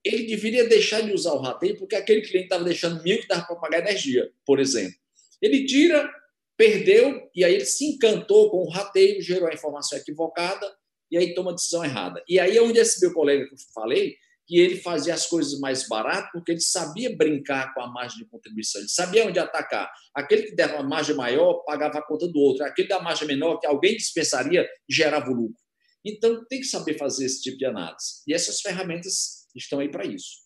Ele 0.03 0.23
deveria 0.23 0.67
deixar 0.67 1.01
de 1.01 1.13
usar 1.13 1.33
o 1.33 1.41
rateio 1.41 1.77
porque 1.77 1.95
aquele 1.95 2.21
cliente 2.21 2.45
estava 2.45 2.63
deixando 2.63 3.03
mil 3.03 3.19
que 3.19 3.27
dava 3.27 3.45
para 3.45 3.55
pagar 3.55 3.79
energia, 3.79 4.31
por 4.45 4.59
exemplo. 4.59 4.95
Ele 5.41 5.65
tira, 5.65 6.09
perdeu, 6.57 7.29
e 7.35 7.43
aí 7.43 7.55
ele 7.55 7.65
se 7.65 7.85
encantou 7.85 8.49
com 8.49 8.63
o 8.63 8.69
rateio, 8.69 9.21
gerou 9.21 9.47
a 9.47 9.53
informação 9.53 9.97
equivocada, 9.97 10.71
e 11.09 11.17
aí 11.17 11.33
toma 11.33 11.51
a 11.51 11.55
decisão 11.55 11.83
errada. 11.83 12.23
E 12.27 12.39
aí 12.39 12.57
é 12.57 12.61
onde 12.61 12.79
esse 12.79 12.99
meu 13.01 13.13
colega 13.13 13.45
que 13.45 13.53
eu 13.53 13.57
falei, 13.73 14.15
que 14.47 14.59
ele 14.59 14.77
fazia 14.77 15.13
as 15.13 15.27
coisas 15.27 15.59
mais 15.59 15.87
barato 15.87 16.29
porque 16.33 16.51
ele 16.51 16.59
sabia 16.59 17.15
brincar 17.15 17.73
com 17.73 17.81
a 17.81 17.87
margem 17.87 18.19
de 18.19 18.25
contribuição, 18.25 18.81
ele 18.81 18.89
sabia 18.89 19.25
onde 19.25 19.39
atacar. 19.39 19.89
Aquele 20.13 20.43
que 20.43 20.55
dava 20.55 20.75
uma 20.75 20.83
margem 20.83 21.15
maior 21.15 21.63
pagava 21.65 21.99
a 21.99 22.01
conta 22.01 22.27
do 22.27 22.39
outro, 22.39 22.65
aquele 22.65 22.87
da 22.87 22.99
margem 22.99 23.27
menor 23.27 23.59
que 23.59 23.67
alguém 23.67 23.95
dispensaria 23.95 24.67
gerava 24.89 25.29
lucro. 25.29 25.55
Então 26.03 26.43
tem 26.49 26.59
que 26.59 26.65
saber 26.65 26.97
fazer 26.97 27.25
esse 27.25 27.41
tipo 27.41 27.57
de 27.57 27.65
análise. 27.65 28.23
E 28.27 28.33
essas 28.33 28.59
ferramentas 28.59 29.40
estão 29.55 29.79
aí 29.79 29.89
para 29.89 30.05
isso. 30.05 30.37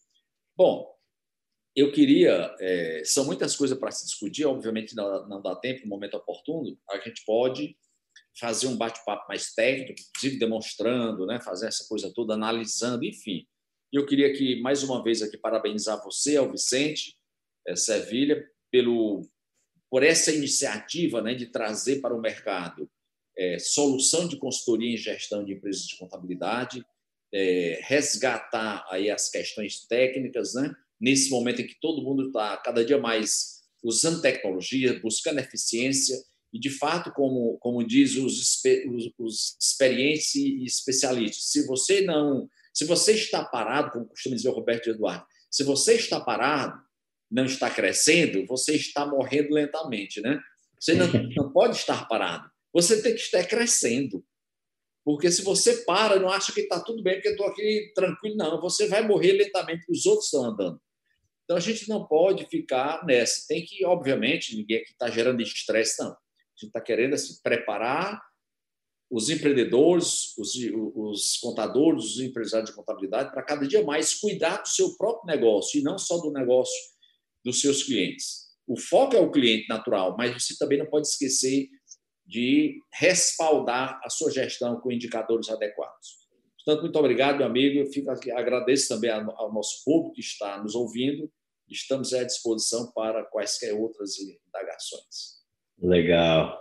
Bom, 0.56 0.95
eu 1.76 1.91
queria. 1.91 2.56
É, 2.60 3.01
são 3.03 3.26
muitas 3.26 3.56
coisas 3.56 3.78
para 3.78 3.91
se 3.91 4.06
discutir, 4.06 4.45
obviamente 4.45 4.95
não, 4.95 5.28
não 5.28 5.41
dá 5.41 5.56
tempo 5.56 5.82
no 5.84 5.89
momento 5.89 6.16
oportuno. 6.16 6.78
A 6.89 6.97
gente 6.99 7.24
pode 7.26 7.76
fazer 8.39 8.68
um 8.68 8.78
bate-papo 8.78 9.28
mais 9.28 9.53
técnico, 9.53 10.01
inclusive 10.10 10.39
demonstrando, 10.39 11.26
né, 11.26 11.39
fazer 11.39 11.68
essa 11.68 11.86
coisa 11.88 12.12
toda, 12.14 12.34
analisando, 12.34 13.03
enfim. 13.06 13.45
E 13.91 13.97
eu 13.97 14.06
queria 14.06 14.28
aqui, 14.28 14.62
mais 14.62 14.84
uma 14.84 15.03
vez, 15.03 15.22
aqui 15.22 15.38
parabenizar 15.38 16.03
você, 16.03 16.36
ao 16.36 16.51
Vicente 16.51 17.18
é, 17.68 17.76
Sevilha, 17.76 18.45
pelo, 18.72 19.22
por 19.89 20.03
essa 20.03 20.32
iniciativa 20.34 21.22
né, 21.22 21.34
de 21.34 21.47
trazer 21.47 22.01
para 22.01 22.16
o 22.16 22.22
mercado 22.22 22.89
é, 23.38 23.60
solução 23.60 24.28
de 24.28 24.38
consultoria 24.38 24.93
em 24.93 24.97
gestão 24.97 25.43
de 25.43 25.53
empresas 25.53 25.86
de 25.86 25.97
contabilidade, 25.97 26.86
é, 27.36 27.82
resgatar 27.84 28.86
aí 28.90 29.12
as 29.12 29.30
questões 29.30 29.86
técnicas, 29.86 30.54
né? 30.54 30.74
nesse 31.00 31.30
momento 31.30 31.62
em 31.62 31.68
que 31.68 31.78
todo 31.82 32.02
mundo 32.02 32.28
está 32.28 32.56
cada 32.58 32.84
dia 32.86 32.98
mais 32.98 33.56
usando 33.84 34.22
tecnologia, 34.22 35.00
buscando 35.02 35.40
eficiência, 35.40 36.18
e 36.54 36.60
de 36.60 36.70
fato, 36.70 37.12
como, 37.12 37.58
como 37.60 37.86
diz 37.86 38.16
os, 38.16 38.64
os, 38.88 39.12
os 39.20 39.58
experientes 39.60 40.34
e 40.36 40.64
especialistas, 40.64 41.52
se 41.52 41.68
você 41.68 42.02
não 42.02 42.50
se 42.74 42.84
você 42.84 43.14
está 43.14 43.44
parado, 43.44 43.92
como 43.92 44.06
costuma 44.08 44.36
dizer 44.36 44.50
o 44.50 44.54
Roberto 44.54 44.90
Eduardo, 44.90 45.26
se 45.50 45.64
você 45.64 45.94
está 45.94 46.20
parado, 46.20 46.78
não 47.32 47.46
está 47.46 47.70
crescendo, 47.70 48.46
você 48.46 48.76
está 48.76 49.06
morrendo 49.06 49.54
lentamente, 49.54 50.20
né? 50.20 50.40
Você 50.78 50.94
não, 50.94 51.08
não 51.36 51.54
pode 51.54 51.78
estar 51.78 52.06
parado. 52.06 52.50
Você 52.74 53.02
tem 53.02 53.14
que 53.14 53.22
estar 53.22 53.46
crescendo. 53.46 54.26
Porque 55.06 55.32
se 55.32 55.43
você 55.43 55.84
para, 55.84 56.20
não 56.20 56.30
acha 56.30 56.51
que 56.51 56.62
está 56.62 56.80
tudo 56.80 57.03
bem, 57.03 57.14
porque 57.14 57.30
estou 57.30 57.45
aqui 57.45 57.91
tranquilo, 57.93 58.36
não. 58.36 58.60
Você 58.60 58.88
vai 58.88 59.08
morrer 59.08 59.34
lentamente, 59.34 59.86
os 59.88 60.08
outros 60.08 60.26
estão 60.26 60.43
andando. 60.43 60.82
Então 61.43 61.56
a 61.56 61.60
gente 61.60 61.88
não 61.88 62.08
pode 62.08 62.47
ficar 62.47 63.06
nessa. 63.06 63.45
Tem 63.47 63.64
que, 63.64 63.86
obviamente, 63.86 64.58
ninguém 64.58 64.78
aqui 64.78 64.91
está 64.91 65.08
gerando 65.12 65.41
estresse, 65.41 66.01
não. 66.01 66.10
A 66.10 66.58
gente 66.58 66.70
está 66.70 66.82
querendo 66.82 67.16
se 67.16 67.34
assim, 67.34 67.41
preparar 67.43 68.20
os 69.12 69.30
empreendedores, 69.30 70.36
os, 70.39 70.56
os 70.95 71.38
contadores, 71.38 72.03
os 72.16 72.20
empresários 72.20 72.72
de 72.72 72.76
contabilidade, 72.76 73.32
para 73.32 73.43
cada 73.43 73.68
dia 73.68 73.84
mais 73.84 74.16
cuidar 74.16 74.64
do 74.64 74.68
seu 74.68 74.97
próprio 74.97 75.28
negócio 75.28 75.80
e 75.80 75.84
não 75.84 75.99
só 75.99 76.18
do 76.18 76.32
negócio 76.32 76.74
dos 77.43 77.62
seus 77.62 77.84
clientes. 77.84 78.45
O 78.68 78.76
foco 78.80 79.16
é 79.16 79.20
o 79.20 79.30
cliente 79.30 79.68
natural, 79.70 80.16
mas 80.18 80.34
você 80.34 80.58
também 80.58 80.80
não 80.80 80.88
pode 80.88 81.08
esquecer 81.08 81.70
de 82.26 82.80
respaldar 82.92 84.00
a 84.04 84.10
sua 84.10 84.32
gestão 84.32 84.80
com 84.80 84.92
indicadores 84.92 85.50
adequados. 85.50 86.26
Portanto, 86.64 86.82
muito 86.82 86.98
obrigado, 86.98 87.38
meu 87.38 87.46
amigo. 87.46 87.80
Eu 87.80 87.86
fico 87.88 88.10
aqui, 88.10 88.32
agradeço 88.32 88.90
também 88.90 89.12
ao 89.12 89.54
nosso 89.54 89.84
público 89.86 90.16
que 90.16 90.22
está 90.22 90.62
nos 90.62 90.74
ouvindo. 90.74 91.30
Estamos 91.70 92.14
à 92.14 92.24
disposição 92.24 92.92
para 92.92 93.24
quaisquer 93.26 93.74
outras 93.74 94.18
indagações. 94.20 95.36
Legal. 95.82 96.58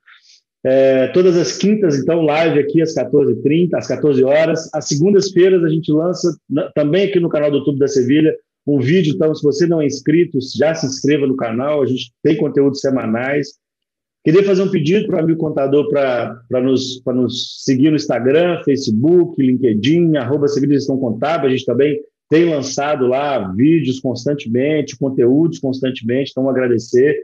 É, 0.64 1.08
todas 1.08 1.36
as 1.36 1.56
quintas, 1.56 1.98
então, 1.98 2.22
live 2.22 2.58
aqui 2.58 2.82
às 2.82 2.94
14h30, 2.94 3.74
às 3.74 3.86
14 3.86 4.24
horas. 4.24 4.68
Às 4.74 4.88
segundas-feiras 4.88 5.64
a 5.64 5.68
gente 5.68 5.90
lança, 5.90 6.36
também 6.74 7.08
aqui 7.08 7.18
no 7.18 7.30
canal 7.30 7.50
do 7.50 7.58
YouTube 7.58 7.78
da 7.78 7.88
Sevilha, 7.88 8.34
um 8.74 8.80
vídeo. 8.80 9.14
Então, 9.14 9.34
se 9.34 9.42
você 9.42 9.66
não 9.66 9.80
é 9.80 9.86
inscrito, 9.86 10.38
já 10.56 10.74
se 10.74 10.86
inscreva 10.86 11.26
no 11.26 11.36
canal. 11.36 11.82
A 11.82 11.86
gente 11.86 12.12
tem 12.22 12.36
conteúdos 12.36 12.80
semanais. 12.80 13.54
Queria 14.24 14.44
fazer 14.44 14.62
um 14.62 14.70
pedido 14.70 15.06
para 15.06 15.16
o 15.16 15.20
amigo 15.20 15.38
contador 15.38 15.88
para 15.88 16.60
nos, 16.60 17.02
nos 17.06 17.64
seguir 17.64 17.90
no 17.90 17.96
Instagram, 17.96 18.62
Facebook, 18.64 19.40
LinkedIn, 19.40 20.16
arroba 20.16 20.48
Civilização 20.48 20.98
Contábil. 20.98 21.48
A 21.48 21.50
gente 21.50 21.64
também 21.64 21.98
tem 22.28 22.44
lançado 22.44 23.06
lá 23.06 23.50
vídeos 23.52 24.00
constantemente, 24.00 24.98
conteúdos 24.98 25.58
constantemente, 25.58 26.30
então 26.30 26.48
agradecer. 26.48 27.18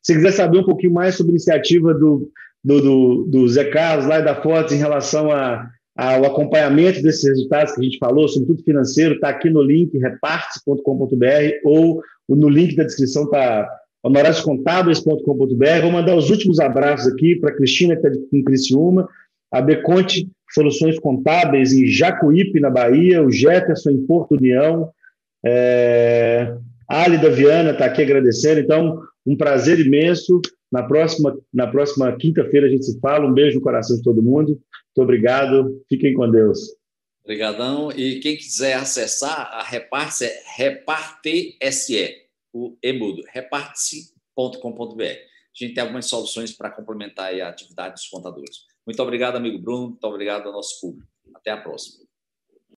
Se 0.00 0.14
quiser 0.14 0.32
saber 0.32 0.58
um 0.58 0.64
pouquinho 0.64 0.92
mais 0.92 1.16
sobre 1.16 1.32
a 1.32 1.34
iniciativa 1.34 1.92
do, 1.92 2.30
do, 2.62 2.80
do, 2.80 3.24
do 3.24 3.48
Zé 3.48 3.64
Carlos 3.64 4.06
lá 4.06 4.20
e 4.20 4.24
da 4.24 4.40
Fotos 4.40 4.72
em 4.72 4.78
relação 4.78 5.32
a 5.32 5.68
o 5.96 6.26
acompanhamento 6.26 7.02
desses 7.02 7.24
resultados 7.24 7.72
que 7.72 7.80
a 7.80 7.84
gente 7.84 7.98
falou, 7.98 8.26
sobretudo 8.28 8.64
financeiro, 8.64 9.14
está 9.14 9.28
aqui 9.28 9.48
no 9.48 9.62
link 9.62 9.96
repartes.com.br 9.96 11.24
ou 11.64 12.02
no 12.28 12.48
link 12.48 12.74
da 12.74 12.84
descrição 12.84 13.24
está 13.24 13.68
honorarioscontábeis.com.br. 14.02 15.82
Vou 15.82 15.92
mandar 15.92 16.16
os 16.16 16.30
últimos 16.30 16.58
abraços 16.60 17.12
aqui 17.12 17.36
para 17.36 17.50
a 17.50 17.56
Cristina, 17.56 17.96
que 17.96 18.06
está 18.06 18.20
em 18.32 18.42
Criciúma, 18.42 19.08
a 19.52 19.60
Beconte 19.62 20.28
Soluções 20.50 20.98
Contábeis 20.98 21.72
em 21.72 21.86
Jacuípe, 21.86 22.60
na 22.60 22.70
Bahia, 22.70 23.22
o 23.22 23.30
Jefferson 23.30 23.90
em 23.90 24.06
Porto 24.06 24.36
União, 24.36 24.90
é... 25.44 26.54
a 26.88 27.04
Alida 27.04 27.30
Viana 27.30 27.70
está 27.70 27.86
aqui 27.86 28.02
agradecendo. 28.02 28.60
Então, 28.60 29.00
um 29.26 29.36
prazer 29.36 29.80
imenso. 29.80 30.40
Na 30.74 30.82
próxima, 30.82 31.38
na 31.52 31.68
próxima 31.68 32.16
quinta-feira 32.16 32.66
a 32.66 32.68
gente 32.68 32.84
se 32.84 32.98
fala. 32.98 33.24
Um 33.24 33.32
beijo 33.32 33.58
no 33.58 33.62
coração 33.62 33.96
de 33.96 34.02
todo 34.02 34.20
mundo. 34.20 34.48
Muito 34.48 35.02
obrigado. 35.02 35.80
Fiquem 35.88 36.12
com 36.14 36.28
Deus. 36.28 36.58
Obrigadão. 37.22 37.92
E 37.92 38.18
quem 38.18 38.36
quiser 38.36 38.74
acessar 38.74 39.52
a 39.52 39.62
Reparte 39.62 40.24
é 40.24 40.42
Reparte-SE, 40.56 42.12
o 42.52 42.76
emudo, 42.82 43.22
reparte-se.com.br. 43.32 45.04
A 45.04 45.64
gente 45.64 45.74
tem 45.74 45.82
algumas 45.82 46.06
soluções 46.06 46.50
para 46.50 46.70
complementar 46.70 47.32
a 47.32 47.48
atividade 47.50 47.94
dos 47.94 48.08
contadores. 48.08 48.64
Muito 48.84 49.00
obrigado, 49.00 49.36
amigo 49.36 49.60
Bruno. 49.60 49.90
Muito 49.90 50.04
obrigado 50.04 50.48
ao 50.48 50.52
nosso 50.52 50.80
público. 50.80 51.08
Até 51.36 51.52
a 51.52 51.56
próxima. 51.56 52.03